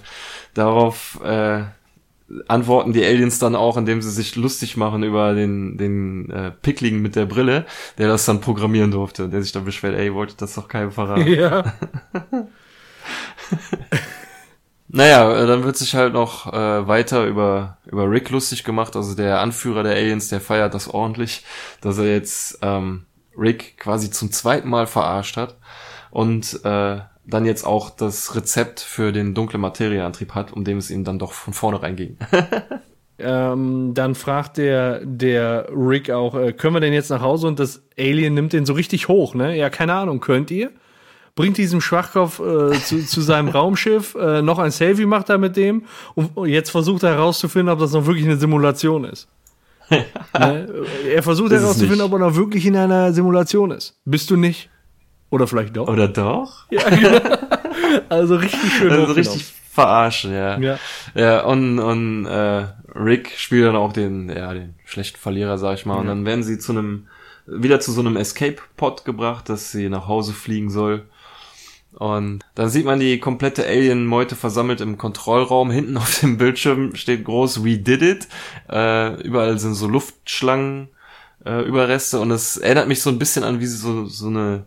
darauf 0.54 1.20
äh, 1.24 1.64
antworten 2.46 2.92
die 2.92 3.04
Aliens 3.04 3.40
dann 3.40 3.56
auch, 3.56 3.76
indem 3.76 4.00
sie 4.00 4.10
sich 4.10 4.36
lustig 4.36 4.76
machen 4.76 5.02
über 5.02 5.34
den, 5.34 5.76
den 5.78 6.30
äh, 6.30 6.52
Pickling 6.52 7.02
mit 7.02 7.16
der 7.16 7.26
Brille, 7.26 7.66
der 7.98 8.06
das 8.06 8.24
dann 8.24 8.40
programmieren 8.40 8.92
durfte 8.92 9.28
der 9.28 9.42
sich 9.42 9.50
dann 9.50 9.64
beschwert, 9.64 9.96
ey, 9.96 10.06
ihr 10.06 10.14
wolltet 10.14 10.40
das 10.40 10.54
doch 10.54 10.68
keinem 10.68 10.92
verraten. 10.92 11.26
Ja. 11.26 11.74
naja, 14.92 15.42
äh, 15.42 15.46
dann 15.46 15.64
wird 15.64 15.76
sich 15.76 15.94
halt 15.94 16.12
noch 16.12 16.52
äh, 16.52 16.86
weiter 16.86 17.24
über, 17.26 17.78
über 17.86 18.10
Rick 18.10 18.30
lustig 18.30 18.64
gemacht, 18.64 18.96
also 18.96 19.14
der 19.14 19.40
Anführer 19.40 19.82
der 19.82 19.94
Aliens, 19.94 20.28
der 20.28 20.40
feiert 20.40 20.74
das 20.74 20.88
ordentlich, 20.88 21.44
dass 21.80 21.98
er 21.98 22.12
jetzt 22.12 22.58
ähm, 22.62 23.06
Rick 23.36 23.78
quasi 23.78 24.10
zum 24.10 24.32
zweiten 24.32 24.68
Mal 24.68 24.86
verarscht 24.86 25.36
hat 25.36 25.56
und 26.10 26.64
äh, 26.64 26.98
dann 27.24 27.44
jetzt 27.44 27.64
auch 27.64 27.90
das 27.90 28.34
Rezept 28.34 28.80
für 28.80 29.12
den 29.12 29.34
dunklen 29.34 29.60
Materieantrieb 29.60 30.34
hat, 30.34 30.52
um 30.52 30.64
dem 30.64 30.78
es 30.78 30.90
ihm 30.90 31.04
dann 31.04 31.18
doch 31.18 31.32
von 31.32 31.54
vornherein 31.54 31.94
ging. 31.94 32.16
ähm, 33.18 33.92
dann 33.94 34.16
fragt 34.16 34.56
der, 34.56 35.04
der 35.04 35.68
Rick 35.70 36.10
auch, 36.10 36.34
äh, 36.34 36.52
können 36.52 36.74
wir 36.74 36.80
denn 36.80 36.92
jetzt 36.92 37.10
nach 37.10 37.22
Hause? 37.22 37.46
Und 37.46 37.60
das 37.60 37.84
Alien 37.96 38.34
nimmt 38.34 38.52
den 38.52 38.66
so 38.66 38.72
richtig 38.72 39.06
hoch, 39.06 39.34
ne? 39.34 39.56
Ja, 39.56 39.70
keine 39.70 39.94
Ahnung, 39.94 40.20
könnt 40.20 40.50
ihr? 40.50 40.70
Bringt 41.40 41.56
diesen 41.56 41.80
Schwachkopf 41.80 42.40
äh, 42.40 42.72
zu, 42.80 43.04
zu 43.04 43.20
seinem 43.20 43.48
Raumschiff, 43.56 44.14
äh, 44.14 44.42
noch 44.42 44.58
ein 44.58 44.70
Selfie 44.70 45.06
macht 45.06 45.30
er 45.30 45.38
mit 45.38 45.56
dem 45.56 45.84
und 46.14 46.46
jetzt 46.46 46.70
versucht 46.70 47.02
er 47.02 47.10
herauszufinden, 47.10 47.72
ob 47.72 47.78
das 47.78 47.92
noch 47.92 48.06
wirklich 48.06 48.26
eine 48.26 48.36
Simulation 48.36 49.04
ist. 49.04 49.28
ne? 49.90 50.68
Er 51.12 51.22
versucht 51.22 51.52
es 51.52 51.62
herauszufinden, 51.62 52.02
ob 52.02 52.12
er 52.12 52.18
noch 52.18 52.34
wirklich 52.34 52.66
in 52.66 52.76
einer 52.76 53.12
Simulation 53.12 53.70
ist. 53.70 53.98
Bist 54.04 54.30
du 54.30 54.36
nicht? 54.36 54.68
Oder 55.30 55.46
vielleicht 55.46 55.76
doch? 55.76 55.88
Oder 55.88 56.08
doch? 56.08 56.66
Ja, 56.70 56.88
genau. 56.88 57.20
Also 58.08 58.36
richtig 58.36 58.72
schön 58.72 58.90
Also 58.92 59.12
richtig 59.14 59.52
verarschen, 59.70 60.32
ja. 60.32 60.58
Ja. 60.58 60.78
Ja, 61.14 61.44
und, 61.44 61.78
und 61.78 62.26
äh, 62.26 62.66
Rick 62.94 63.32
spielt 63.36 63.66
dann 63.66 63.76
auch 63.76 63.92
den, 63.92 64.28
ja, 64.28 64.52
den 64.52 64.74
schlechten 64.84 65.18
Verlierer, 65.18 65.58
sag 65.58 65.74
ich 65.74 65.86
mal. 65.86 65.96
Und 65.96 66.06
dann 66.06 66.24
werden 66.24 66.44
sie 66.44 66.58
zu 66.58 66.72
einem, 66.72 67.08
wieder 67.46 67.80
zu 67.80 67.90
so 67.90 68.00
einem 68.00 68.16
Escape-Pod 68.16 69.04
gebracht, 69.04 69.48
dass 69.48 69.72
sie 69.72 69.88
nach 69.88 70.06
Hause 70.06 70.32
fliegen 70.32 70.70
soll. 70.70 71.06
Und 71.92 72.40
dann 72.54 72.68
sieht 72.70 72.84
man 72.86 73.00
die 73.00 73.18
komplette 73.18 73.66
Alien-Meute 73.66 74.36
versammelt 74.36 74.80
im 74.80 74.96
Kontrollraum. 74.96 75.70
Hinten 75.70 75.96
auf 75.96 76.20
dem 76.20 76.38
Bildschirm 76.38 76.94
steht 76.94 77.24
groß 77.24 77.64
We 77.64 77.78
did 77.78 78.02
it. 78.02 78.28
Äh, 78.70 79.20
überall 79.22 79.58
sind 79.58 79.74
so 79.74 79.88
Luftschlangen, 79.88 80.88
äh, 81.44 81.62
Überreste. 81.62 82.20
Und 82.20 82.30
es 82.30 82.56
erinnert 82.56 82.88
mich 82.88 83.02
so 83.02 83.10
ein 83.10 83.18
bisschen 83.18 83.44
an 83.44 83.60
wie 83.60 83.66
so, 83.66 84.06
so 84.06 84.28
eine, 84.28 84.66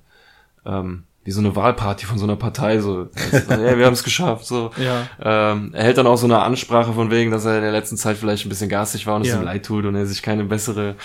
ähm, 0.66 1.04
wie 1.26 1.32
so 1.32 1.40
eine 1.40 1.56
Wahlparty 1.56 2.06
von 2.06 2.18
so 2.18 2.26
einer 2.26 2.36
Partei. 2.36 2.80
So, 2.82 3.08
also, 3.32 3.54
ja, 3.64 3.78
wir 3.78 3.86
haben 3.86 3.94
es 3.94 4.04
geschafft. 4.04 4.46
So. 4.46 4.72
Ja. 4.78 5.08
Ähm, 5.54 5.70
er 5.74 5.86
hält 5.86 5.98
dann 5.98 6.08
auch 6.08 6.18
so 6.18 6.26
eine 6.28 6.40
Ansprache 6.42 6.92
von 6.92 7.10
wegen, 7.10 7.32
dass 7.32 7.46
er 7.46 7.56
in 7.56 7.62
der 7.64 7.72
letzten 7.72 7.96
Zeit 7.96 8.18
vielleicht 8.18 8.46
ein 8.46 8.50
bisschen 8.50 8.68
garstig 8.68 9.08
war 9.08 9.16
und 9.16 9.22
es 9.22 9.30
Ja. 9.30 9.38
ihm 9.40 9.44
leid 9.46 9.66
tut 9.66 9.86
und 9.86 9.96
er 9.96 10.06
sich 10.06 10.22
keine 10.22 10.44
bessere 10.44 10.96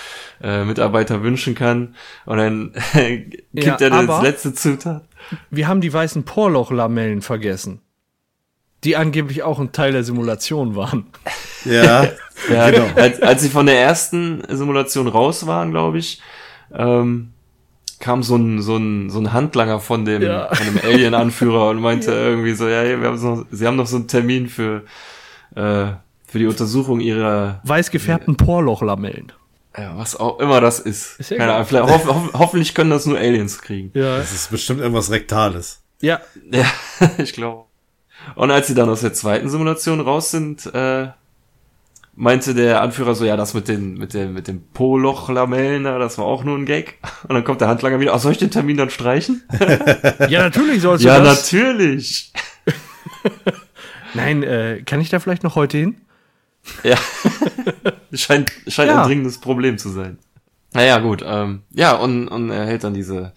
äh, 0.42 0.64
Mitarbeiter 0.64 1.22
wünschen 1.22 1.54
kann. 1.54 1.94
Und 2.26 2.38
dann 2.38 2.72
gibt 3.54 3.64
Ja, 3.64 3.76
er 3.76 4.04
das 4.06 4.22
letzte 4.22 4.52
Zutat. 4.52 5.04
Wir 5.50 5.68
haben 5.68 5.80
die 5.80 5.92
weißen 5.92 6.24
Porlochlamellen 6.24 7.22
vergessen. 7.22 7.80
Die 8.84 8.96
angeblich 8.96 9.42
auch 9.42 9.58
ein 9.58 9.72
Teil 9.72 9.92
der 9.92 10.04
Simulation 10.04 10.76
waren. 10.76 11.06
Ja, 11.64 12.08
Ja, 12.50 12.70
genau. 12.70 12.86
als, 12.94 13.20
als 13.20 13.42
sie 13.42 13.48
von 13.48 13.66
der 13.66 13.80
ersten 13.80 14.42
Simulation 14.48 15.08
raus 15.08 15.46
waren, 15.46 15.70
glaube 15.70 15.98
ich, 15.98 16.20
ähm, 16.72 17.30
kam 18.00 18.22
so 18.22 18.36
ein, 18.36 18.62
so 18.62 18.76
ein, 18.76 19.10
so 19.10 19.18
ein 19.18 19.32
Handlanger 19.32 19.80
von 19.80 20.04
dem, 20.04 20.22
ja. 20.22 20.54
von 20.54 20.66
dem 20.66 20.78
Alien-Anführer 20.78 21.70
und 21.70 21.80
meinte 21.80 22.10
ja. 22.12 22.18
irgendwie 22.18 22.54
so, 22.54 22.68
ja, 22.68 22.84
wir 22.84 23.08
haben 23.08 23.18
so, 23.18 23.44
sie 23.50 23.66
haben 23.66 23.76
noch 23.76 23.86
so 23.86 23.96
einen 23.96 24.08
Termin 24.08 24.48
für, 24.48 24.84
äh, 25.54 25.86
für 26.26 26.38
die 26.38 26.46
Untersuchung 26.46 27.00
ihrer 27.00 27.60
weiß 27.64 27.90
gefärbten 27.90 28.36
Porlochlamellen. 28.36 29.32
Ja, 29.78 29.96
was 29.96 30.16
auch 30.16 30.40
immer 30.40 30.60
das 30.60 30.80
ist. 30.80 31.20
ist 31.20 31.30
Keine 31.30 31.52
Ahnung. 31.52 31.66
Vielleicht, 31.66 31.88
hoff, 31.88 32.06
hoff, 32.06 32.32
hoffentlich 32.32 32.74
können 32.74 32.90
das 32.90 33.06
nur 33.06 33.18
Aliens 33.18 33.60
kriegen. 33.60 33.90
Ja. 33.94 34.18
Das 34.18 34.32
ist 34.32 34.50
bestimmt 34.50 34.80
irgendwas 34.80 35.10
Rektales. 35.10 35.82
Ja. 36.00 36.20
Ja, 36.50 36.64
ich 37.18 37.32
glaube. 37.32 37.64
Und 38.34 38.50
als 38.50 38.66
sie 38.66 38.74
dann 38.74 38.88
aus 38.88 39.00
der 39.00 39.12
zweiten 39.12 39.48
Simulation 39.48 40.00
raus 40.00 40.30
sind, 40.30 40.66
äh, 40.74 41.08
meinte 42.18 42.54
der 42.54 42.82
Anführer 42.82 43.14
so, 43.14 43.24
ja, 43.24 43.36
das 43.36 43.54
mit 43.54 43.68
den, 43.68 43.94
mit 43.94 44.12
den, 44.12 44.32
mit 44.32 44.48
den 44.48 44.68
Po-Loch-Lamellen, 44.72 45.84
das 45.84 46.18
war 46.18 46.24
auch 46.24 46.42
nur 46.42 46.58
ein 46.58 46.66
Gag. 46.66 46.98
Und 47.22 47.34
dann 47.34 47.44
kommt 47.44 47.60
der 47.60 47.68
Handlanger 47.68 48.00
wieder, 48.00 48.12
ach, 48.14 48.18
soll 48.18 48.32
ich 48.32 48.38
den 48.38 48.50
Termin 48.50 48.76
dann 48.76 48.90
streichen? 48.90 49.44
ja, 50.28 50.42
natürlich 50.42 50.82
sollst 50.82 51.04
du 51.04 51.08
ja, 51.08 51.20
das. 51.20 51.50
Ja, 51.52 51.58
natürlich. 51.60 52.32
Nein, 54.14 54.42
äh, 54.42 54.82
kann 54.84 55.00
ich 55.00 55.10
da 55.10 55.20
vielleicht 55.20 55.44
noch 55.44 55.54
heute 55.54 55.78
hin? 55.78 56.00
Ja. 56.82 56.96
scheint 58.12 58.52
scheint 58.66 58.90
ja. 58.90 59.02
ein 59.02 59.06
dringendes 59.06 59.38
Problem 59.38 59.78
zu 59.78 59.88
sein. 59.88 60.18
Naja, 60.72 60.98
gut. 60.98 61.24
Ähm, 61.26 61.62
ja, 61.70 61.92
und, 61.96 62.28
und 62.28 62.50
er 62.50 62.66
hält 62.66 62.84
dann 62.84 62.94
diese 62.94 63.32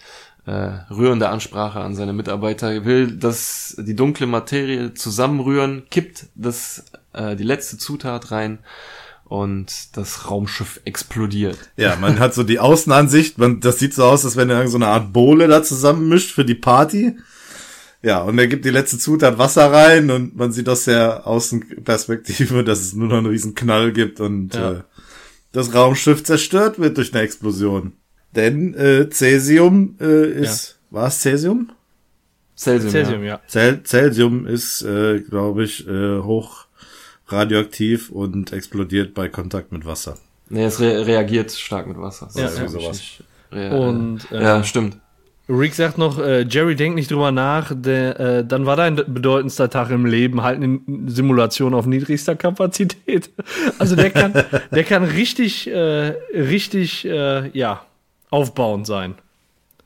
äh, 0.46 0.52
rührende 0.90 1.30
Ansprache 1.30 1.80
an 1.80 1.96
seine 1.96 2.14
Mitarbeiter. 2.14 2.72
Er 2.72 2.86
will, 2.86 3.12
dass 3.18 3.76
die 3.80 3.96
dunkle 3.96 4.28
Materie 4.28 4.94
zusammenrühren, 4.94 5.84
kippt 5.90 6.28
das, 6.36 6.86
äh, 7.14 7.36
die 7.36 7.44
letzte 7.44 7.78
Zutat 7.78 8.32
rein 8.32 8.60
und 9.26 9.96
das 9.96 10.30
Raumschiff 10.30 10.82
explodiert. 10.84 11.58
Ja, 11.78 11.96
man 11.96 12.20
hat 12.20 12.34
so 12.34 12.44
die 12.44 12.60
Außenansicht, 12.60 13.38
man, 13.38 13.62
das 13.62 13.80
sieht 13.80 13.94
so 13.94 14.04
aus, 14.04 14.26
als 14.26 14.36
wenn 14.36 14.50
er 14.50 14.68
so 14.68 14.78
eine 14.78 14.88
Art 14.88 15.14
Bohle 15.14 15.48
da 15.48 15.64
zusammenmischt 15.64 16.32
für 16.32 16.44
die 16.44 16.56
Party. 16.56 17.16
Ja, 18.04 18.24
und 18.24 18.38
er 18.40 18.48
gibt 18.48 18.66
die 18.66 18.72
letzte 18.72 18.98
Zutat 18.98 19.38
Wasser 19.38 19.72
rein 19.72 20.10
und 20.10 20.36
man 20.36 20.52
sieht 20.52 20.68
aus 20.68 20.86
der 20.86 21.28
Außenperspektive, 21.28 22.64
dass 22.64 22.82
es 22.82 22.94
nur 22.94 23.08
noch 23.08 23.18
einen 23.18 23.28
riesen 23.28 23.54
Knall 23.54 23.92
gibt 23.92 24.20
und 24.20 24.56
ja. 24.56 24.72
äh, 24.72 24.82
das 25.52 25.74
Raumschiff 25.74 26.24
zerstört 26.24 26.80
wird 26.80 26.98
durch 26.98 27.14
eine 27.14 27.24
Explosion. 27.24 27.94
Denn 28.36 28.74
äh, 28.74 29.10
Cäsium 29.10 29.98
äh, 30.00 30.32
ist, 30.32 30.78
ja. 30.92 30.98
war 30.98 31.08
es 31.08 31.20
Cäsium? 31.20 31.72
Celsium, 32.56 32.92
Celsium 32.92 33.24
ja. 33.24 33.42
ja. 33.52 33.84
Celsium 33.84 34.48
ist, 34.48 34.82
äh, 34.84 35.20
glaube 35.20 35.64
ich, 35.64 35.88
äh, 35.88 36.20
hoch 36.20 36.66
radioaktiv 37.28 38.10
und 38.10 38.52
explodiert 38.54 39.14
bei 39.14 39.30
Kontakt 39.30 39.72
mit 39.72 39.86
Wasser. 39.86 40.18
Nee, 40.50 40.66
es 40.66 40.80
re 40.80 41.06
reagiert 41.06 41.52
stark 41.52 41.88
mit 41.88 41.98
Wasser. 41.98 42.30
Ja, 42.36 42.44
ja. 42.44 42.68
sowas. 42.68 43.02
Und, 43.52 44.32
äh, 44.32 44.42
ja, 44.42 44.64
stimmt. 44.64 44.98
Rick 45.52 45.76
sagt 45.76 45.98
noch, 45.98 46.18
äh, 46.18 46.44
Jerry 46.44 46.76
denkt 46.76 46.96
nicht 46.96 47.12
drüber 47.12 47.32
nach, 47.32 47.72
der, 47.76 48.20
äh, 48.20 48.46
dann 48.46 48.66
war 48.66 48.76
dein 48.76 48.96
bedeutendster 48.96 49.70
Tag 49.70 49.90
im 49.90 50.06
Leben 50.06 50.42
halt 50.42 50.58
eine 50.58 50.80
Simulation 51.08 51.74
auf 51.74 51.86
niedrigster 51.86 52.36
Kapazität. 52.36 53.30
Also 53.80 53.96
der 53.96 54.12
kann, 54.12 54.34
der 54.72 54.84
kann 54.84 55.04
richtig, 55.04 55.68
äh, 55.68 56.14
richtig, 56.34 57.06
äh, 57.06 57.50
ja, 57.58 57.82
aufbauend 58.30 58.86
sein. 58.86 59.16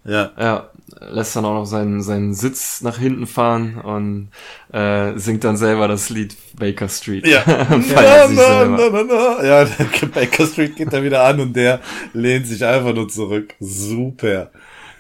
Ja. 0.03 0.31
Ja, 0.37 0.69
lässt 1.09 1.35
dann 1.35 1.45
auch 1.45 1.53
noch 1.53 1.65
seinen, 1.65 2.01
seinen 2.01 2.33
Sitz 2.33 2.81
nach 2.81 2.97
hinten 2.97 3.25
fahren 3.25 3.77
und 3.77 4.29
äh, 4.71 5.17
singt 5.17 5.43
dann 5.43 5.57
selber 5.57 5.87
das 5.87 6.09
Lied 6.09 6.35
Baker 6.57 6.89
Street. 6.89 7.25
Ja. 7.25 7.43
na, 7.47 8.27
na, 8.27 8.89
na, 8.89 9.03
na. 9.03 9.43
ja, 9.43 9.67
Baker 10.13 10.45
Street 10.45 10.75
geht 10.75 10.93
da 10.93 11.01
wieder 11.03 11.23
an 11.23 11.39
und 11.39 11.55
der 11.55 11.79
lehnt 12.13 12.47
sich 12.47 12.63
einfach 12.63 12.93
nur 12.93 13.09
zurück. 13.09 13.55
Super. 13.59 14.51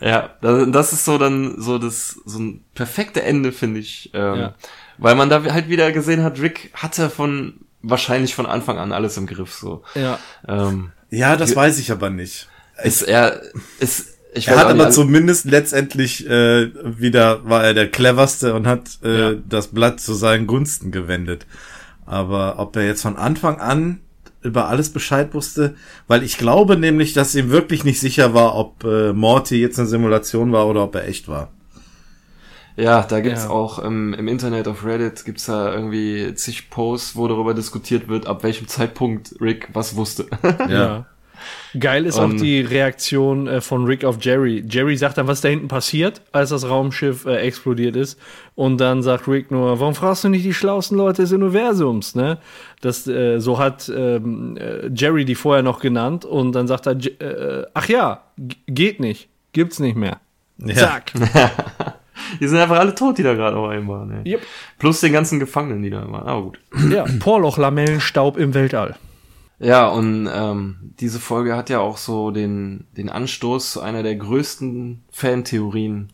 Ja, 0.01 0.29
das 0.41 0.93
ist 0.93 1.05
so 1.05 1.17
dann 1.17 1.61
so 1.61 1.77
das 1.77 2.19
so 2.25 2.39
ein 2.39 2.63
perfekte 2.73 3.23
Ende, 3.23 3.51
finde 3.51 3.79
ich. 3.79 4.11
Ähm, 4.13 4.35
ja. 4.35 4.55
Weil 4.97 5.15
man 5.15 5.29
da 5.29 5.43
halt 5.43 5.69
wieder 5.69 5.91
gesehen 5.91 6.23
hat, 6.23 6.39
Rick 6.39 6.71
hatte 6.73 7.09
von 7.09 7.65
wahrscheinlich 7.81 8.35
von 8.35 8.45
Anfang 8.45 8.77
an 8.77 8.91
alles 8.91 9.17
im 9.17 9.27
Griff. 9.27 9.53
So. 9.53 9.83
Ja. 9.93 10.19
Ähm, 10.47 10.91
ja, 11.09 11.35
das 11.35 11.55
weiß 11.55 11.79
ich 11.79 11.91
aber 11.91 12.09
nicht. 12.09 12.47
Ist 12.83 13.03
er 13.03 13.41
ist 13.79 14.15
ich 14.33 14.49
er 14.49 14.57
hat 14.57 14.67
aber 14.67 14.89
zumindest 14.89 15.45
letztendlich 15.45 16.27
äh, 16.27 16.71
wieder 16.83 17.47
war 17.47 17.63
er 17.63 17.73
der 17.73 17.89
cleverste 17.89 18.53
und 18.53 18.67
hat 18.67 18.99
äh, 19.03 19.19
ja. 19.19 19.33
das 19.47 19.67
Blatt 19.67 20.01
zu 20.01 20.13
seinen 20.13 20.45
Gunsten 20.45 20.91
gewendet. 20.91 21.45
Aber 22.05 22.59
ob 22.59 22.75
er 22.75 22.85
jetzt 22.85 23.01
von 23.01 23.15
Anfang 23.15 23.59
an 23.59 24.01
über 24.45 24.67
alles 24.67 24.89
Bescheid 24.89 25.33
wusste, 25.33 25.75
weil 26.07 26.23
ich 26.23 26.37
glaube 26.37 26.77
nämlich, 26.77 27.13
dass 27.13 27.35
ihm 27.35 27.49
wirklich 27.49 27.83
nicht 27.83 27.99
sicher 27.99 28.33
war, 28.33 28.55
ob 28.55 28.83
äh, 28.83 29.13
Morty 29.13 29.59
jetzt 29.59 29.79
eine 29.79 29.87
Simulation 29.87 30.51
war 30.51 30.67
oder 30.67 30.83
ob 30.83 30.95
er 30.95 31.07
echt 31.07 31.27
war. 31.27 31.49
Ja, 32.77 33.03
da 33.03 33.21
gibt's 33.21 33.45
ja. 33.45 33.49
auch 33.49 33.83
ähm, 33.83 34.13
im 34.13 34.27
Internet 34.27 34.67
auf 34.67 34.85
Reddit 34.85 35.23
gibt's 35.23 35.45
da 35.45 35.73
irgendwie 35.73 36.33
zig 36.35 36.69
Posts, 36.69 37.15
wo 37.15 37.27
darüber 37.27 37.53
diskutiert 37.53 38.09
wird, 38.09 38.27
ab 38.27 38.43
welchem 38.43 38.67
Zeitpunkt 38.67 39.35
Rick 39.39 39.69
was 39.73 39.95
wusste. 39.95 40.27
ja. 40.69 41.05
Geil 41.79 42.05
ist 42.05 42.17
um, 42.17 42.31
auch 42.31 42.35
die 42.35 42.61
Reaktion 42.61 43.47
äh, 43.47 43.61
von 43.61 43.85
Rick 43.85 44.05
auf 44.05 44.17
Jerry. 44.21 44.63
Jerry 44.67 44.97
sagt 44.97 45.17
dann, 45.17 45.27
was 45.27 45.41
da 45.41 45.49
hinten 45.49 45.67
passiert, 45.67 46.21
als 46.31 46.49
das 46.49 46.67
Raumschiff 46.67 47.25
äh, 47.25 47.37
explodiert 47.37 47.95
ist. 47.95 48.19
Und 48.55 48.79
dann 48.79 49.03
sagt 49.03 49.27
Rick 49.27 49.51
nur, 49.51 49.79
warum 49.79 49.95
fragst 49.95 50.23
du 50.23 50.29
nicht 50.29 50.45
die 50.45 50.53
schlauesten 50.53 50.97
Leute 50.97 51.23
des 51.23 51.31
Universums, 51.31 52.15
ne? 52.15 52.37
Das, 52.81 53.07
äh, 53.07 53.39
so 53.39 53.59
hat 53.59 53.91
ähm, 53.95 54.57
äh, 54.57 54.87
Jerry 54.93 55.25
die 55.25 55.35
vorher 55.35 55.63
noch 55.63 55.79
genannt. 55.79 56.25
Und 56.25 56.53
dann 56.53 56.67
sagt 56.67 56.87
er, 56.87 56.93
äh, 56.93 57.65
ach 57.73 57.89
ja, 57.89 58.23
geht 58.67 58.99
nicht, 58.99 59.27
gibt's 59.53 59.79
nicht 59.79 59.95
mehr. 59.95 60.19
Ja. 60.57 60.75
Zack. 60.75 61.11
die 62.39 62.47
sind 62.47 62.57
einfach 62.57 62.79
alle 62.79 62.95
tot, 62.95 63.17
die 63.17 63.23
da 63.23 63.33
gerade 63.33 63.57
auf 63.57 63.69
einmal 63.69 63.99
waren. 63.99 64.25
Yep. 64.25 64.41
Plus 64.79 65.01
den 65.01 65.13
ganzen 65.13 65.39
Gefangenen, 65.39 65.83
die 65.83 65.89
da 65.89 66.09
waren. 66.09 66.27
Aber 66.27 66.41
gut. 66.43 66.59
Ja, 66.89 67.05
Porloch-Lamellenstaub 67.19 68.37
im 68.37 68.53
Weltall. 68.53 68.95
Ja, 69.59 69.87
und 69.87 70.29
ähm, 70.31 70.93
diese 70.99 71.19
Folge 71.19 71.55
hat 71.55 71.69
ja 71.69 71.79
auch 71.79 71.97
so 71.97 72.31
den, 72.31 72.87
den 72.97 73.09
Anstoß 73.09 73.71
zu 73.71 73.81
einer 73.81 74.03
der 74.03 74.15
größten 74.15 75.03
Fantheorien 75.11 76.11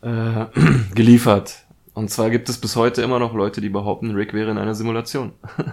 äh, 0.00 0.46
geliefert. 0.94 1.64
Und 1.94 2.10
zwar 2.10 2.30
gibt 2.30 2.48
es 2.48 2.58
bis 2.58 2.76
heute 2.76 3.02
immer 3.02 3.18
noch 3.18 3.34
Leute, 3.34 3.60
die 3.60 3.68
behaupten, 3.68 4.14
Rick 4.14 4.32
wäre 4.32 4.50
in 4.50 4.58
einer 4.58 4.74
Simulation. 4.74 5.32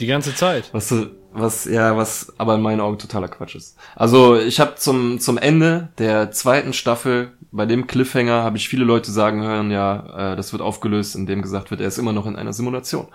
Die 0.00 0.06
ganze 0.06 0.34
Zeit. 0.34 0.70
Was, 0.72 0.92
was, 1.32 1.66
ja, 1.66 1.96
was 1.96 2.32
aber 2.36 2.56
in 2.56 2.62
meinen 2.62 2.80
Augen 2.80 2.98
totaler 2.98 3.28
Quatsch 3.28 3.54
ist. 3.54 3.76
Also 3.94 4.36
ich 4.36 4.58
habe 4.58 4.74
zum, 4.74 5.20
zum 5.20 5.38
Ende 5.38 5.90
der 5.98 6.32
zweiten 6.32 6.72
Staffel, 6.72 7.30
bei 7.52 7.64
dem 7.64 7.86
Cliffhanger, 7.86 8.42
habe 8.42 8.56
ich 8.56 8.68
viele 8.68 8.84
Leute 8.84 9.12
sagen 9.12 9.42
hören, 9.42 9.70
ja, 9.70 10.32
äh, 10.32 10.36
das 10.36 10.50
wird 10.50 10.62
aufgelöst, 10.62 11.14
indem 11.14 11.42
gesagt 11.42 11.70
wird, 11.70 11.80
er 11.80 11.86
ist 11.86 11.98
immer 11.98 12.12
noch 12.12 12.26
in 12.26 12.34
einer 12.34 12.52
Simulation. 12.52 13.06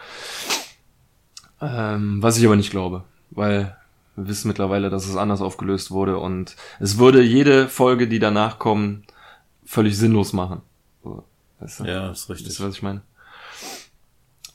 Ähm, 1.61 2.23
was 2.23 2.37
ich 2.37 2.45
aber 2.45 2.55
nicht 2.55 2.71
glaube, 2.71 3.03
weil 3.31 3.75
wir 4.15 4.27
wissen 4.27 4.47
mittlerweile, 4.47 4.89
dass 4.89 5.07
es 5.07 5.15
anders 5.15 5.41
aufgelöst 5.41 5.91
wurde 5.91 6.17
und 6.17 6.55
es 6.79 6.97
würde 6.97 7.21
jede 7.21 7.67
Folge, 7.67 8.07
die 8.07 8.19
danach 8.19 8.59
kommen, 8.59 9.03
völlig 9.65 9.97
sinnlos 9.97 10.33
machen. 10.33 10.61
So, 11.03 11.23
weißt 11.59 11.81
du? 11.81 11.83
Ja, 11.85 12.11
ist 12.11 12.29
richtig. 12.29 12.47
Weißt 12.47 12.59
du, 12.59 12.63
was 12.65 12.75
ich 12.75 12.83
meine? 12.83 13.01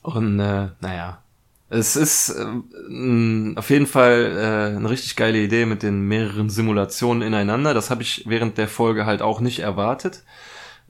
Und 0.01 0.39
äh, 0.39 0.69
naja, 0.81 1.23
es 1.69 1.95
ist 1.95 2.29
äh, 2.29 3.55
auf 3.55 3.69
jeden 3.69 3.87
Fall 3.87 4.37
äh, 4.37 4.75
eine 4.77 4.89
richtig 4.89 5.15
geile 5.15 5.39
Idee 5.39 5.65
mit 5.65 5.81
den 5.81 6.01
mehreren 6.01 6.49
Simulationen 6.49 7.23
ineinander. 7.23 7.73
Das 7.73 7.89
habe 7.89 8.03
ich 8.03 8.23
während 8.27 8.57
der 8.57 8.67
Folge 8.67 9.05
halt 9.05 9.21
auch 9.21 9.39
nicht 9.39 9.59
erwartet, 9.59 10.23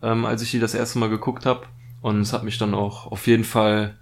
ähm, 0.01 0.25
als 0.25 0.41
ich 0.41 0.51
die 0.51 0.59
das 0.59 0.73
erste 0.73 0.99
Mal 0.99 1.09
geguckt 1.09 1.45
habe. 1.45 1.61
Und 2.01 2.21
es 2.21 2.33
hat 2.33 2.43
mich 2.43 2.57
dann 2.57 2.73
auch 2.73 3.07
auf 3.07 3.25
jeden 3.25 3.45
Fall 3.45 3.95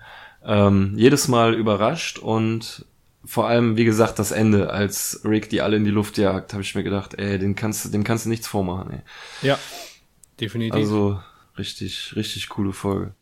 ähm, 0.43 0.93
jedes 0.95 1.27
Mal 1.27 1.53
überrascht 1.53 2.17
und 2.17 2.85
vor 3.25 3.47
allem, 3.47 3.77
wie 3.77 3.85
gesagt, 3.85 4.19
das 4.19 4.31
Ende, 4.31 4.71
als 4.71 5.21
Rick 5.23 5.49
die 5.49 5.61
alle 5.61 5.77
in 5.77 5.85
die 5.85 5.91
Luft 5.91 6.17
jagt, 6.17 6.53
habe 6.53 6.61
ich 6.61 6.75
mir 6.75 6.83
gedacht, 6.83 7.13
ey, 7.15 7.39
den 7.39 7.55
kannst, 7.55 7.85
du, 7.85 7.89
dem 7.89 8.03
kannst 8.03 8.25
du 8.25 8.29
nichts 8.29 8.47
vormachen, 8.47 8.91
ey. 8.91 9.47
Ja, 9.47 9.57
definitiv. 10.39 10.75
Also 10.75 11.19
richtig, 11.57 12.13
richtig 12.15 12.49
coole 12.49 12.73
Folge. 12.73 13.13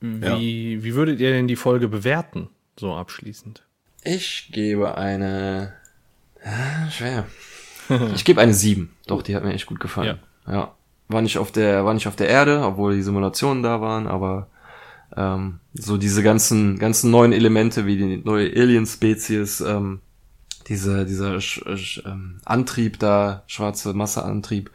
Wie, 0.00 0.74
ja. 0.74 0.82
wie 0.82 0.94
würdet 0.94 1.20
ihr 1.20 1.30
denn 1.30 1.48
die 1.48 1.56
Folge 1.56 1.88
bewerten, 1.88 2.48
so 2.78 2.94
abschließend? 2.94 3.62
Ich 4.02 4.48
gebe 4.52 4.96
eine, 4.96 5.74
ja, 6.42 6.90
schwer. 6.90 7.26
ich 8.14 8.24
gebe 8.24 8.40
eine 8.40 8.54
sieben. 8.54 8.96
Doch, 9.06 9.22
die 9.22 9.36
hat 9.36 9.44
mir 9.44 9.52
echt 9.52 9.66
gut 9.66 9.80
gefallen. 9.80 10.18
Ja. 10.46 10.52
ja. 10.52 10.74
War 11.08 11.20
nicht 11.20 11.36
auf 11.36 11.52
der, 11.52 11.84
war 11.84 11.92
nicht 11.92 12.08
auf 12.08 12.16
der 12.16 12.28
Erde, 12.28 12.62
obwohl 12.62 12.94
die 12.94 13.02
Simulationen 13.02 13.62
da 13.62 13.80
waren, 13.82 14.06
aber 14.06 14.48
ähm, 15.16 15.60
so 15.74 15.96
diese 15.96 16.22
ganzen, 16.22 16.78
ganzen 16.78 17.10
neuen 17.10 17.32
Elemente 17.32 17.86
wie 17.86 17.96
die 17.96 18.16
neue 18.18 18.50
Alien-Spezies, 18.50 19.60
ähm, 19.60 20.00
diese, 20.68 21.04
dieser 21.04 21.38
ähm, 22.04 22.40
Antrieb 22.44 22.98
da, 22.98 23.42
schwarze 23.46 23.92
Masseantrieb, 23.92 24.70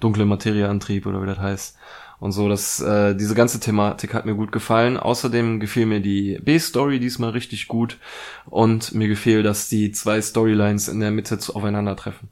dunkle 0.00 0.24
Materieantrieb 0.24 1.06
oder 1.06 1.22
wie 1.22 1.26
das 1.26 1.38
heißt. 1.38 1.76
und 2.20 2.32
so. 2.32 2.48
Das, 2.48 2.80
äh, 2.80 3.14
diese 3.14 3.34
ganze 3.34 3.60
Thematik 3.60 4.14
hat 4.14 4.26
mir 4.26 4.34
gut 4.34 4.52
gefallen. 4.52 4.96
Außerdem 4.96 5.60
gefiel 5.60 5.86
mir 5.86 6.00
die 6.00 6.38
B-Story 6.42 6.98
diesmal 6.98 7.30
richtig 7.30 7.68
gut 7.68 7.98
und 8.46 8.94
mir 8.94 9.08
gefiel, 9.08 9.42
dass 9.42 9.68
die 9.68 9.92
zwei 9.92 10.20
Storylines 10.20 10.88
in 10.88 11.00
der 11.00 11.10
Mitte 11.10 11.38
zu, 11.38 11.54
aufeinandertreffen 11.54 12.28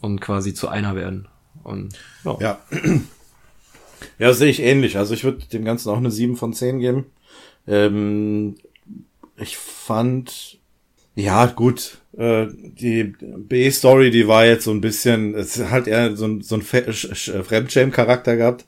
und 0.00 0.20
quasi 0.20 0.54
zu 0.54 0.68
einer 0.68 0.94
werden. 0.94 1.28
Und 1.62 1.94
ja. 2.24 2.36
Ja. 2.40 2.58
Ja, 4.18 4.32
sehe 4.32 4.50
ich 4.50 4.60
ähnlich. 4.60 4.96
Also 4.96 5.14
ich 5.14 5.24
würde 5.24 5.44
dem 5.52 5.64
Ganzen 5.64 5.90
auch 5.90 5.96
eine 5.96 6.10
7 6.10 6.36
von 6.36 6.52
10 6.52 6.78
geben. 6.80 7.06
Ähm, 7.66 8.56
ich 9.38 9.56
fand, 9.56 10.58
ja, 11.14 11.46
gut, 11.46 11.98
äh, 12.16 12.46
die 12.52 13.04
B-Story, 13.20 14.10
die 14.10 14.28
war 14.28 14.44
jetzt 14.46 14.64
so 14.64 14.70
ein 14.70 14.80
bisschen, 14.80 15.34
es 15.34 15.58
hat 15.58 15.86
eher 15.86 16.16
so, 16.16 16.26
ein- 16.26 16.42
so 16.42 16.56
ein 16.56 16.62
Sch- 16.62 17.42
Fremdschämen-Charakter 17.42 18.36
gehabt. 18.36 18.64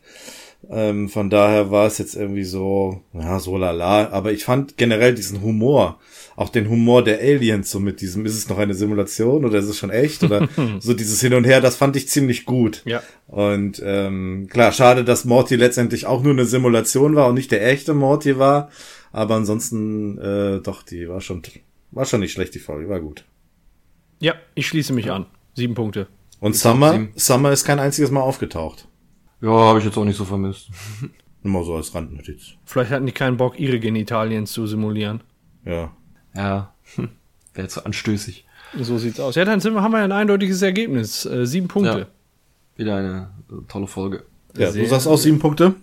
Ähm, 0.71 1.09
von 1.09 1.29
daher 1.29 1.71
war 1.71 1.87
es 1.87 1.99
jetzt 1.99 2.15
irgendwie 2.15 2.45
so, 2.45 3.03
ja, 3.13 3.39
so 3.41 3.57
lala. 3.57 4.11
Aber 4.11 4.33
ich 4.33 4.45
fand 4.45 4.77
generell 4.77 5.15
diesen 5.15 5.43
Humor, 5.43 5.99
auch 6.37 6.49
den 6.49 6.69
Humor 6.69 7.05
der 7.05 7.21
Aliens, 7.21 7.71
so 7.71 7.81
mit 7.81 8.01
diesem, 8.01 8.27
ist 8.27 8.37
es 8.37 8.49
noch 8.49 8.59
eine 8.59 8.75
Simulation 8.75 9.45
oder 9.45 9.59
ist 9.59 9.69
es 9.69 9.79
schon 9.79 9.91
echt? 9.91 10.23
Oder 10.23 10.49
so 10.81 10.95
dieses 10.95 11.21
Hin 11.21 11.35
und 11.35 11.45
Her, 11.45 11.61
das 11.61 11.77
fand 11.77 11.97
ich 11.97 12.09
ziemlich 12.09 12.45
gut. 12.45 12.83
Ja. 12.85 13.03
Und 13.27 13.83
ähm, 13.85 14.49
klar, 14.51 14.73
schade, 14.73 15.05
dass 15.05 15.25
Morty 15.25 15.57
letztendlich 15.57 16.07
auch 16.07 16.23
nur 16.23 16.33
eine 16.33 16.45
Simulation 16.45 17.15
war 17.17 17.29
und 17.29 17.35
nicht 17.35 17.51
der 17.51 17.67
echte 17.67 17.95
Morty 17.95 18.39
war. 18.39 18.71
Aber 19.13 19.35
ansonsten, 19.35 20.19
äh, 20.19 20.61
doch, 20.61 20.83
die 20.83 21.09
war 21.09 21.21
schon, 21.21 21.43
war 21.91 22.05
schon 22.07 22.21
nicht 22.21 22.33
schlecht, 22.33 22.55
die 22.55 22.61
Folge, 22.61 22.89
war 22.89 23.01
gut. 23.01 23.25
Ja, 24.21 24.35
ich 24.55 24.67
schließe 24.67 24.93
mich 24.93 25.11
an. 25.11 25.27
Sieben 25.55 25.75
Punkte. 25.75 26.09
Und 26.41 26.53
auch 26.53 26.59
Summer, 26.59 26.93
sieben. 26.93 27.13
Summer 27.17 27.53
ist 27.53 27.65
kein 27.65 27.79
einziges 27.79 28.11
Mal 28.11 28.21
aufgetaucht. 28.21 28.89
Ja, 29.41 29.51
habe 29.51 29.81
ich 29.81 29.85
jetzt 29.85 29.99
auch 29.99 30.05
nicht 30.05 30.17
so 30.17 30.25
vermisst. 30.25 30.71
Immer 31.45 31.65
so 31.65 31.75
als 31.75 31.95
Randnotiz. 31.95 32.55
Vielleicht 32.65 32.93
hatten 32.93 33.07
die 33.07 33.13
keinen 33.13 33.37
Bock, 33.37 33.59
ihre 33.59 33.81
Genitalien 33.81 34.47
zu 34.47 34.67
simulieren. 34.67 35.23
Ja. 35.65 35.95
Ja, 36.35 36.73
wäre 37.55 37.69
zu 37.69 37.85
anstößig. 37.85 38.47
So 38.81 38.97
sieht's 38.99 39.21
aus. 39.21 39.35
Ja, 39.35 39.45
dann 39.45 39.61
sind 39.61 39.79
haben 39.81 39.93
wir 39.93 39.99
ein 39.99 40.13
eindeutiges 40.13 40.63
Ergebnis. 40.63 41.27
Äh, 41.27 41.47
sieben 41.47 41.69
Punkte. 41.69 41.99
Ja. 41.99 42.07
Wieder 42.77 42.97
eine 42.97 43.31
äh, 43.51 43.55
tolle 43.69 43.87
Folge. 43.87 44.25
Ja, 44.57 44.71
Sehr 44.71 44.83
du 44.83 44.89
sagst 44.89 45.07
auch 45.07 45.17
sieben 45.19 45.39
Punkte? 45.39 45.75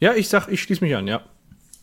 Ja, 0.00 0.14
ich 0.14 0.28
sag, 0.28 0.48
ich 0.48 0.62
schließe 0.62 0.84
mich 0.84 0.94
an, 0.94 1.06
ja. 1.08 1.22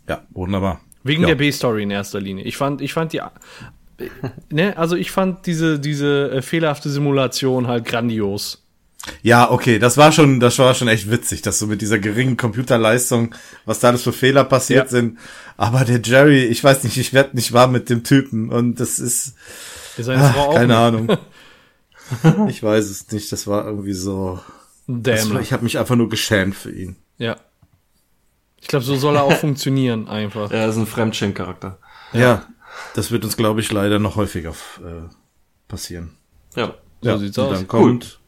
Ja, 0.07 0.21
wunderbar. 0.31 0.81
Wegen 1.03 1.21
Ja. 1.23 1.29
der 1.29 1.35
B-Story 1.35 1.83
in 1.83 1.91
erster 1.91 2.19
Linie. 2.19 2.43
Ich 2.45 2.57
fand, 2.57 2.81
ich 2.81 2.93
fand 2.93 3.13
die, 3.13 3.17
äh, 3.19 4.09
ne, 4.49 4.77
also 4.77 4.95
ich 4.95 5.11
fand 5.11 5.45
diese, 5.45 5.79
diese 5.79 6.31
äh, 6.31 6.41
fehlerhafte 6.41 6.89
Simulation 6.89 7.67
halt 7.67 7.85
grandios. 7.85 8.65
Ja, 9.21 9.49
okay, 9.49 9.79
das 9.79 9.97
war 9.97 10.11
schon, 10.11 10.39
das 10.39 10.59
war 10.59 10.73
schon 10.75 10.87
echt 10.89 11.09
witzig, 11.09 11.41
dass 11.41 11.57
so 11.57 11.67
mit 11.67 11.81
dieser 11.81 11.99
geringen 11.99 12.37
Computerleistung, 12.37 13.33
was 13.65 13.79
da 13.79 13.87
alles 13.89 14.03
für 14.03 14.13
Fehler 14.13 14.43
passiert 14.43 14.85
Ja. 14.85 14.89
sind. 14.91 15.17
Aber 15.57 15.85
der 15.85 16.01
Jerry, 16.01 16.43
ich 16.45 16.63
weiß 16.63 16.83
nicht, 16.83 16.97
ich 16.97 17.13
werd 17.13 17.33
nicht 17.33 17.53
warm 17.53 17.71
mit 17.71 17.89
dem 17.89 18.03
Typen 18.03 18.49
und 18.49 18.79
das 18.79 18.99
ist, 18.99 19.33
Ist 19.97 20.09
ach, 20.09 20.35
auch 20.37 20.53
keine 20.53 20.67
nicht? 20.67 20.75
Ahnung. 20.77 22.47
ich 22.49 22.61
weiß 22.61 22.85
es 22.89 23.09
nicht, 23.11 23.31
das 23.31 23.47
war 23.47 23.65
irgendwie 23.65 23.93
so, 23.93 24.39
das 24.87 25.29
war, 25.33 25.41
ich 25.41 25.53
habe 25.53 25.63
mich 25.63 25.77
einfach 25.77 25.95
nur 25.95 26.09
geschämt 26.09 26.55
für 26.55 26.71
ihn. 26.71 26.95
Ja. 27.17 27.37
Ich 28.61 28.67
glaube, 28.67 28.83
so 28.83 28.95
soll 28.97 29.15
er 29.15 29.23
auch 29.23 29.33
funktionieren, 29.37 30.07
einfach. 30.09 30.51
Er 30.51 30.67
ist 30.67 30.75
ein 30.75 30.87
Fremdschämen-Charakter. 30.87 31.77
Ja. 32.11 32.45
das 32.95 33.11
wird 33.11 33.23
uns, 33.23 33.37
glaube 33.37 33.61
ich, 33.61 33.71
leider 33.71 33.99
noch 33.99 34.15
häufiger 34.17 34.51
äh, 34.51 35.07
passieren. 35.69 36.11
Ja, 36.55 36.73
So 37.01 37.17
sieht's 37.17 37.37
und 37.37 37.45
aus. 37.45 37.57
Dann 37.57 37.67
kommt, 37.67 38.18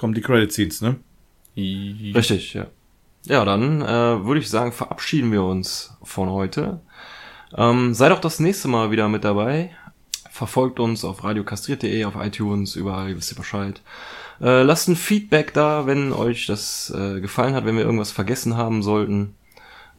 kommen 0.00 0.14
die 0.14 0.22
Credit 0.22 0.50
Scenes, 0.50 0.80
ne? 0.80 0.96
richtig, 1.56 2.54
ja. 2.54 2.66
Ja, 3.26 3.44
dann 3.44 3.82
äh, 3.82 4.24
würde 4.24 4.40
ich 4.40 4.48
sagen, 4.48 4.72
verabschieden 4.72 5.30
wir 5.30 5.42
uns 5.44 5.92
von 6.02 6.30
heute. 6.30 6.80
Ähm, 7.54 7.92
seid 7.92 8.12
auch 8.12 8.20
das 8.20 8.40
nächste 8.40 8.66
Mal 8.68 8.90
wieder 8.90 9.10
mit 9.10 9.24
dabei. 9.24 9.72
Verfolgt 10.30 10.80
uns 10.80 11.04
auf 11.04 11.22
radiokastriert.de, 11.22 12.04
auf 12.06 12.14
iTunes, 12.16 12.76
überall, 12.76 13.10
ihr 13.10 13.16
wisst 13.18 13.30
ihr 13.30 13.36
Bescheid. 13.36 13.82
Äh, 14.40 14.62
lasst 14.62 14.88
ein 14.88 14.96
Feedback 14.96 15.52
da, 15.52 15.84
wenn 15.86 16.14
euch 16.14 16.46
das 16.46 16.90
äh, 16.96 17.20
gefallen 17.20 17.54
hat, 17.54 17.66
wenn 17.66 17.76
wir 17.76 17.84
irgendwas 17.84 18.10
vergessen 18.10 18.56
haben 18.56 18.82
sollten, 18.82 19.34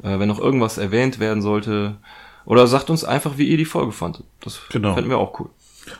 äh, 0.02 0.18
wenn 0.18 0.30
noch 0.30 0.40
irgendwas 0.40 0.80
erwähnt 0.80 1.20
werden 1.20 1.44
sollte. 1.44 1.98
Oder 2.46 2.66
sagt 2.66 2.90
uns 2.90 3.04
einfach, 3.04 3.38
wie 3.38 3.48
ihr 3.50 3.58
die 3.58 3.66
Folge 3.66 3.92
fandet. 3.92 4.24
Das 4.40 4.60
Genau. 4.72 4.96
fänden 4.96 5.12
wir 5.12 5.20
auch 5.20 5.40
cool. 5.40 5.50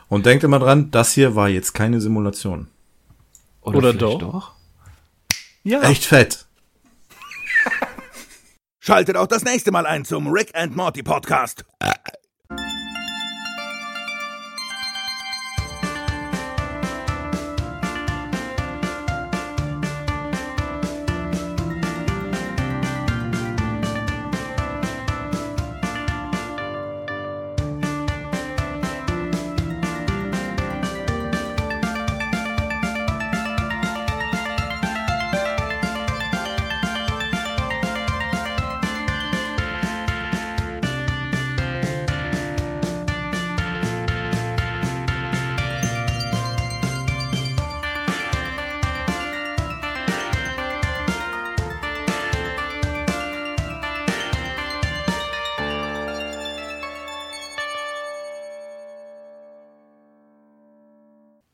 Und 0.08 0.26
denkt 0.26 0.42
immer 0.42 0.58
dran, 0.58 0.90
das 0.90 1.12
hier 1.12 1.36
war 1.36 1.48
jetzt 1.48 1.72
keine 1.72 2.00
Simulation. 2.00 2.66
Oder 3.62 3.92
vielleicht 3.92 4.00
doch? 4.00 4.54
Ja. 5.62 5.82
Echt 5.82 6.04
fett. 6.04 6.46
Schaltet 8.80 9.16
auch 9.16 9.28
das 9.28 9.44
nächste 9.44 9.70
Mal 9.70 9.86
ein 9.86 10.04
zum 10.04 10.26
Rick 10.26 10.50
and 10.54 10.74
Morty 10.74 11.02
Podcast. 11.04 11.64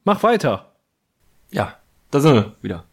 Mach 0.08 0.22
weiter. 0.22 0.72
Ja, 1.50 1.76
da 2.10 2.20
sind 2.20 2.32
wir 2.32 2.54
wieder. 2.62 2.84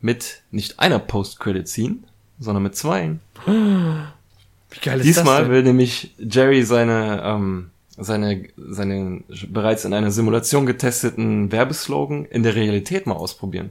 Mit 0.00 0.40
nicht 0.50 0.80
einer 0.80 0.98
Post-Credit-Scene, 0.98 1.96
sondern 2.38 2.62
mit 2.62 2.74
zweien. 2.76 3.20
Wie 3.44 4.80
geil 4.80 5.00
ist 5.00 5.04
Diesmal 5.04 5.24
das 5.26 5.42
denn? 5.42 5.50
will 5.50 5.62
nämlich 5.64 6.14
Jerry 6.16 6.62
seine, 6.62 7.20
ähm, 7.26 7.72
seine, 7.98 8.48
seine 8.56 9.22
bereits 9.48 9.84
in 9.84 9.92
einer 9.92 10.10
Simulation 10.10 10.64
getesteten 10.64 11.52
Werbeslogan 11.52 12.24
in 12.24 12.42
der 12.42 12.54
Realität 12.54 13.06
mal 13.06 13.16
ausprobieren. 13.16 13.70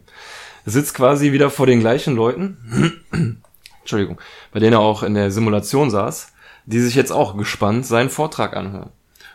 Er 0.68 0.72
sitzt 0.72 0.94
quasi 0.94 1.32
wieder 1.32 1.50
vor 1.50 1.66
den 1.66 1.80
gleichen 1.80 2.16
Leuten, 2.16 3.02
Entschuldigung, 3.80 4.22
bei 4.52 4.60
denen 4.60 4.74
er 4.74 4.80
auch 4.80 5.02
in 5.02 5.16
der 5.16 5.32
Simulation 5.32 5.90
saß, 5.90 6.34
die 6.68 6.80
sich 6.80 6.94
jetzt 6.94 7.12
auch 7.12 7.36
gespannt 7.36 7.88
seinen 7.88 8.12
Vortrag 8.12 8.56
anhören. 8.56 8.92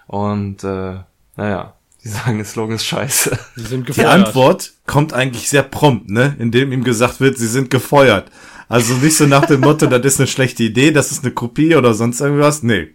Und 0.07 0.63
äh, 0.63 0.99
naja, 1.35 1.75
die 2.07 2.13
sagen, 2.13 2.37
der 2.37 2.47
Slogan 2.47 2.77
ist 2.77 2.87
scheiße. 2.87 3.37
Sie 3.57 3.65
sind 3.65 3.81
Die 3.81 3.93
gefeuert. 3.93 4.13
Antwort 4.13 4.73
kommt 4.87 5.13
eigentlich 5.13 5.49
sehr 5.49 5.65
prompt, 5.65 6.09
ne? 6.09 6.37
Indem 6.39 6.71
ihm 6.71 6.85
gesagt 6.85 7.21
wird, 7.21 7.37
sie 7.37 7.49
sind 7.49 7.69
gefeuert. 7.69 8.31
Also 8.69 8.95
nicht 8.95 9.17
so 9.17 9.27
nach 9.27 9.47
dem 9.47 9.61
Motto, 9.61 9.87
das 9.87 10.05
ist 10.05 10.21
eine 10.21 10.27
schlechte 10.27 10.63
Idee, 10.63 10.91
das 10.91 11.13
ist 11.13 11.25
eine 11.25 11.33
Kopie 11.33 11.75
oder 11.77 11.95
sonst 11.95 12.21
irgendwas. 12.21 12.63
Nee, 12.63 12.95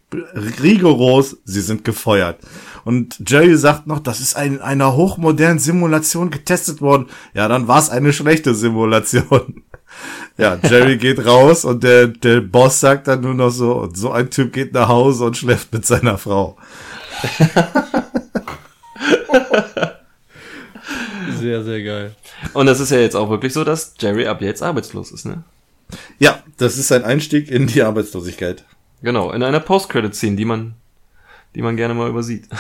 rigoros, 0.62 1.38
sie 1.46 1.62
sind 1.62 1.84
gefeuert. 1.84 2.40
Und 2.84 3.22
Jerry 3.28 3.56
sagt 3.58 3.88
noch, 3.88 4.00
das 4.00 4.20
ist 4.20 4.38
in 4.38 4.60
einer 4.60 4.96
hochmodernen 4.96 5.60
Simulation 5.60 6.30
getestet 6.30 6.82
worden. 6.82 7.08
Ja, 7.34 7.48
dann 7.48 7.68
war 7.68 7.80
es 7.80 7.90
eine 7.90 8.14
schlechte 8.14 8.56
Simulation. 8.56 9.64
Ja, 10.38 10.58
Jerry 10.64 10.96
geht 10.96 11.26
raus 11.26 11.66
und 11.66 11.84
der, 11.84 12.08
der 12.08 12.40
Boss 12.40 12.80
sagt 12.80 13.10
dann 13.10 13.20
nur 13.20 13.34
noch 13.34 13.50
so, 13.50 13.74
und 13.74 13.98
so 13.98 14.12
ein 14.12 14.30
Typ 14.30 14.54
geht 14.54 14.74
nach 14.74 14.88
Hause 14.88 15.26
und 15.26 15.36
schläft 15.36 15.74
mit 15.74 15.86
seiner 15.86 16.18
Frau. 16.18 16.58
Sehr, 21.40 21.64
sehr 21.64 21.84
geil. 21.84 22.16
Und 22.54 22.66
das 22.66 22.80
ist 22.80 22.90
ja 22.90 23.00
jetzt 23.00 23.16
auch 23.16 23.30
wirklich 23.30 23.54
so, 23.54 23.64
dass 23.64 23.94
Jerry 24.00 24.28
ab 24.28 24.42
jetzt 24.42 24.64
arbeitslos 24.64 25.12
ist, 25.12 25.26
ne? 25.26 25.44
Ja, 26.20 26.42
das 26.58 26.78
ist 26.78 26.92
ein 26.92 27.04
Einstieg 27.04 27.50
in 27.50 27.68
die 27.68 27.82
Arbeitslosigkeit. 27.82 28.64
Genau, 29.02 29.32
in 29.32 29.44
einer 29.44 29.60
Post-Credit-Scene, 29.60 30.36
die 30.36 30.46
man, 30.46 30.76
die 31.56 31.62
man 31.62 31.78
gerne 31.78 31.94
mal 31.94 32.10
übersieht. 32.10 32.48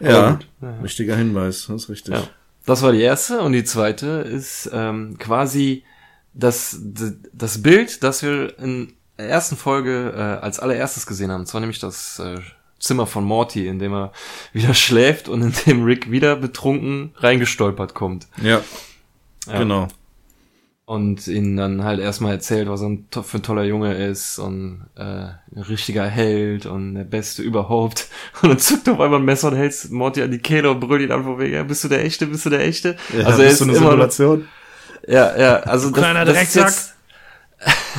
Ja, 0.00 0.32
gut. 0.32 0.46
wichtiger 0.82 1.16
Hinweis, 1.16 1.66
das 1.66 1.84
ist 1.84 1.88
richtig. 1.88 2.14
Ja. 2.14 2.28
Das 2.66 2.82
war 2.82 2.92
die 2.92 3.00
erste 3.00 3.40
und 3.40 3.52
die 3.52 3.64
zweite 3.64 4.06
ist 4.06 4.68
ähm, 4.72 5.16
quasi 5.18 5.84
das, 6.32 6.78
das 7.32 7.62
Bild, 7.62 8.02
das 8.02 8.22
wir 8.22 8.58
in 8.58 8.92
der 9.18 9.28
ersten 9.28 9.56
Folge 9.56 10.12
äh, 10.16 10.44
als 10.44 10.58
allererstes 10.60 11.06
gesehen 11.06 11.30
haben. 11.30 11.40
Und 11.40 11.46
zwar 11.46 11.60
nämlich 11.60 11.78
das 11.78 12.18
äh, 12.18 12.40
Zimmer 12.84 13.06
von 13.06 13.24
Morty, 13.24 13.66
in 13.66 13.78
dem 13.78 13.92
er 13.92 14.12
wieder 14.52 14.74
schläft 14.84 15.28
und 15.28 15.42
in 15.42 15.52
dem 15.66 15.84
Rick 15.84 16.10
wieder 16.10 16.36
betrunken 16.36 17.12
reingestolpert 17.16 17.94
kommt. 17.94 18.26
Ja, 18.42 18.60
Ja. 19.46 19.58
genau. 19.58 19.88
und 20.86 21.26
ihnen 21.28 21.56
dann 21.56 21.82
halt 21.82 21.98
erstmal 21.98 22.32
erzählt, 22.32 22.68
was 22.68 22.82
er 22.82 22.88
ein, 22.88 23.06
für 23.10 23.38
ein 23.38 23.42
toller 23.42 23.64
Junge 23.64 23.94
ist 23.94 24.38
und 24.38 24.84
äh, 24.96 25.02
ein 25.02 25.62
richtiger 25.66 26.04
Held 26.06 26.66
und 26.66 26.94
der 26.94 27.04
Beste 27.04 27.40
überhaupt. 27.42 28.06
Und 28.42 28.50
dann 28.50 28.58
zückt 28.58 28.86
auf 28.90 29.00
einmal 29.00 29.18
ein 29.20 29.24
Messer 29.24 29.48
und 29.48 29.56
hält 29.56 29.90
Morty 29.90 30.20
an 30.22 30.30
die 30.30 30.38
Kehle 30.38 30.70
und 30.70 30.80
brüllt 30.80 31.00
ihn 31.02 31.10
an 31.12 31.24
von 31.24 31.38
wegen, 31.38 31.54
ja, 31.54 31.62
bist 31.62 31.84
du 31.84 31.88
der 31.88 32.04
Echte, 32.04 32.26
bist 32.26 32.44
du 32.44 32.50
der 32.50 32.60
Echte? 32.66 32.96
Ja, 33.16 33.24
also 33.24 33.40
er 33.42 33.48
ist 33.48 33.60
du 33.60 33.64
eine 33.64 33.72
noch, 33.72 33.78
Simulation? 33.80 34.48
ja, 35.08 35.34
ja, 35.38 35.56
also 35.60 35.88
das, 35.90 35.98
kleiner 35.98 36.24
das 36.26 36.42
ist 36.42 36.54
jetzt 36.54 36.94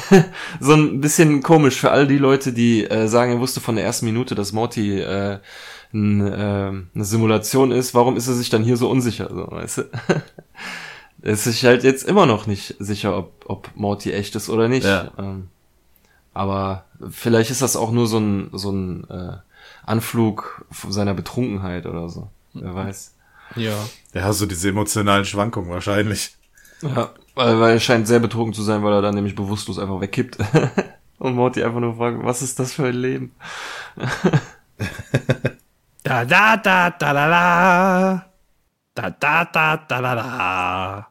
so 0.59 0.73
ein 0.73 1.01
bisschen 1.01 1.41
komisch 1.41 1.79
für 1.79 1.91
all 1.91 2.07
die 2.07 2.17
Leute, 2.17 2.53
die 2.53 2.85
äh, 2.85 3.07
sagen, 3.07 3.33
er 3.33 3.39
wusste 3.39 3.61
von 3.61 3.75
der 3.75 3.85
ersten 3.85 4.05
Minute, 4.05 4.35
dass 4.35 4.53
Morty 4.53 4.99
äh, 4.99 5.39
ein, 5.93 6.21
äh, 6.21 6.31
eine 6.33 7.05
Simulation 7.05 7.71
ist. 7.71 7.93
Warum 7.93 8.17
ist 8.17 8.27
er 8.27 8.33
sich 8.33 8.49
dann 8.49 8.63
hier 8.63 8.77
so 8.77 8.89
unsicher? 8.89 9.29
So, 9.29 9.47
weißt 9.49 9.77
du? 9.79 9.83
Er 11.21 11.31
ist 11.31 11.45
sich 11.45 11.65
halt 11.65 11.83
jetzt 11.83 12.03
immer 12.03 12.27
noch 12.27 12.45
nicht 12.45 12.75
sicher, 12.77 13.17
ob, 13.17 13.45
ob 13.47 13.71
Morty 13.73 14.11
echt 14.11 14.35
ist 14.35 14.47
oder 14.47 14.67
nicht. 14.67 14.85
Ja. 14.85 15.11
Ähm, 15.17 15.47
aber 16.35 16.85
vielleicht 17.09 17.49
ist 17.49 17.63
das 17.63 17.75
auch 17.75 17.91
nur 17.91 18.05
so 18.05 18.19
ein, 18.19 18.49
so 18.53 18.71
ein 18.71 19.09
äh, 19.09 19.37
Anflug 19.87 20.65
von 20.69 20.91
seiner 20.91 21.15
Betrunkenheit 21.15 21.87
oder 21.87 22.09
so. 22.09 22.29
Wer 22.53 22.75
weiß. 22.75 23.15
Ja. 23.55 23.73
Ja, 24.13 24.33
so 24.33 24.45
diese 24.45 24.69
emotionalen 24.69 25.25
Schwankungen 25.25 25.71
wahrscheinlich. 25.71 26.35
Ja, 26.83 27.11
weil, 27.35 27.59
weil 27.59 27.73
er 27.73 27.79
scheint 27.79 28.07
sehr 28.07 28.19
betrunken 28.19 28.53
zu 28.53 28.63
sein, 28.63 28.83
weil 28.83 28.93
er 28.93 29.01
dann 29.01 29.15
nämlich 29.15 29.35
bewusstlos 29.35 29.79
einfach 29.79 30.01
wegkippt. 30.01 30.37
Und 31.17 31.35
Morty 31.35 31.63
einfach 31.63 31.79
nur 31.79 31.95
fragt, 31.95 32.23
was 32.23 32.41
ist 32.41 32.59
das 32.59 32.73
für 32.73 32.87
ein 32.87 32.95
Leben? 32.95 33.35
Da 36.03 36.23
da 36.25 36.57
da 36.57 36.91
da 36.91 37.13
da 37.13 37.29
da. 37.29 38.25
Da 38.93 39.09
da 39.09 39.45
da 39.45 39.77
da 39.77 40.01
da 40.01 40.15
da. 40.15 41.07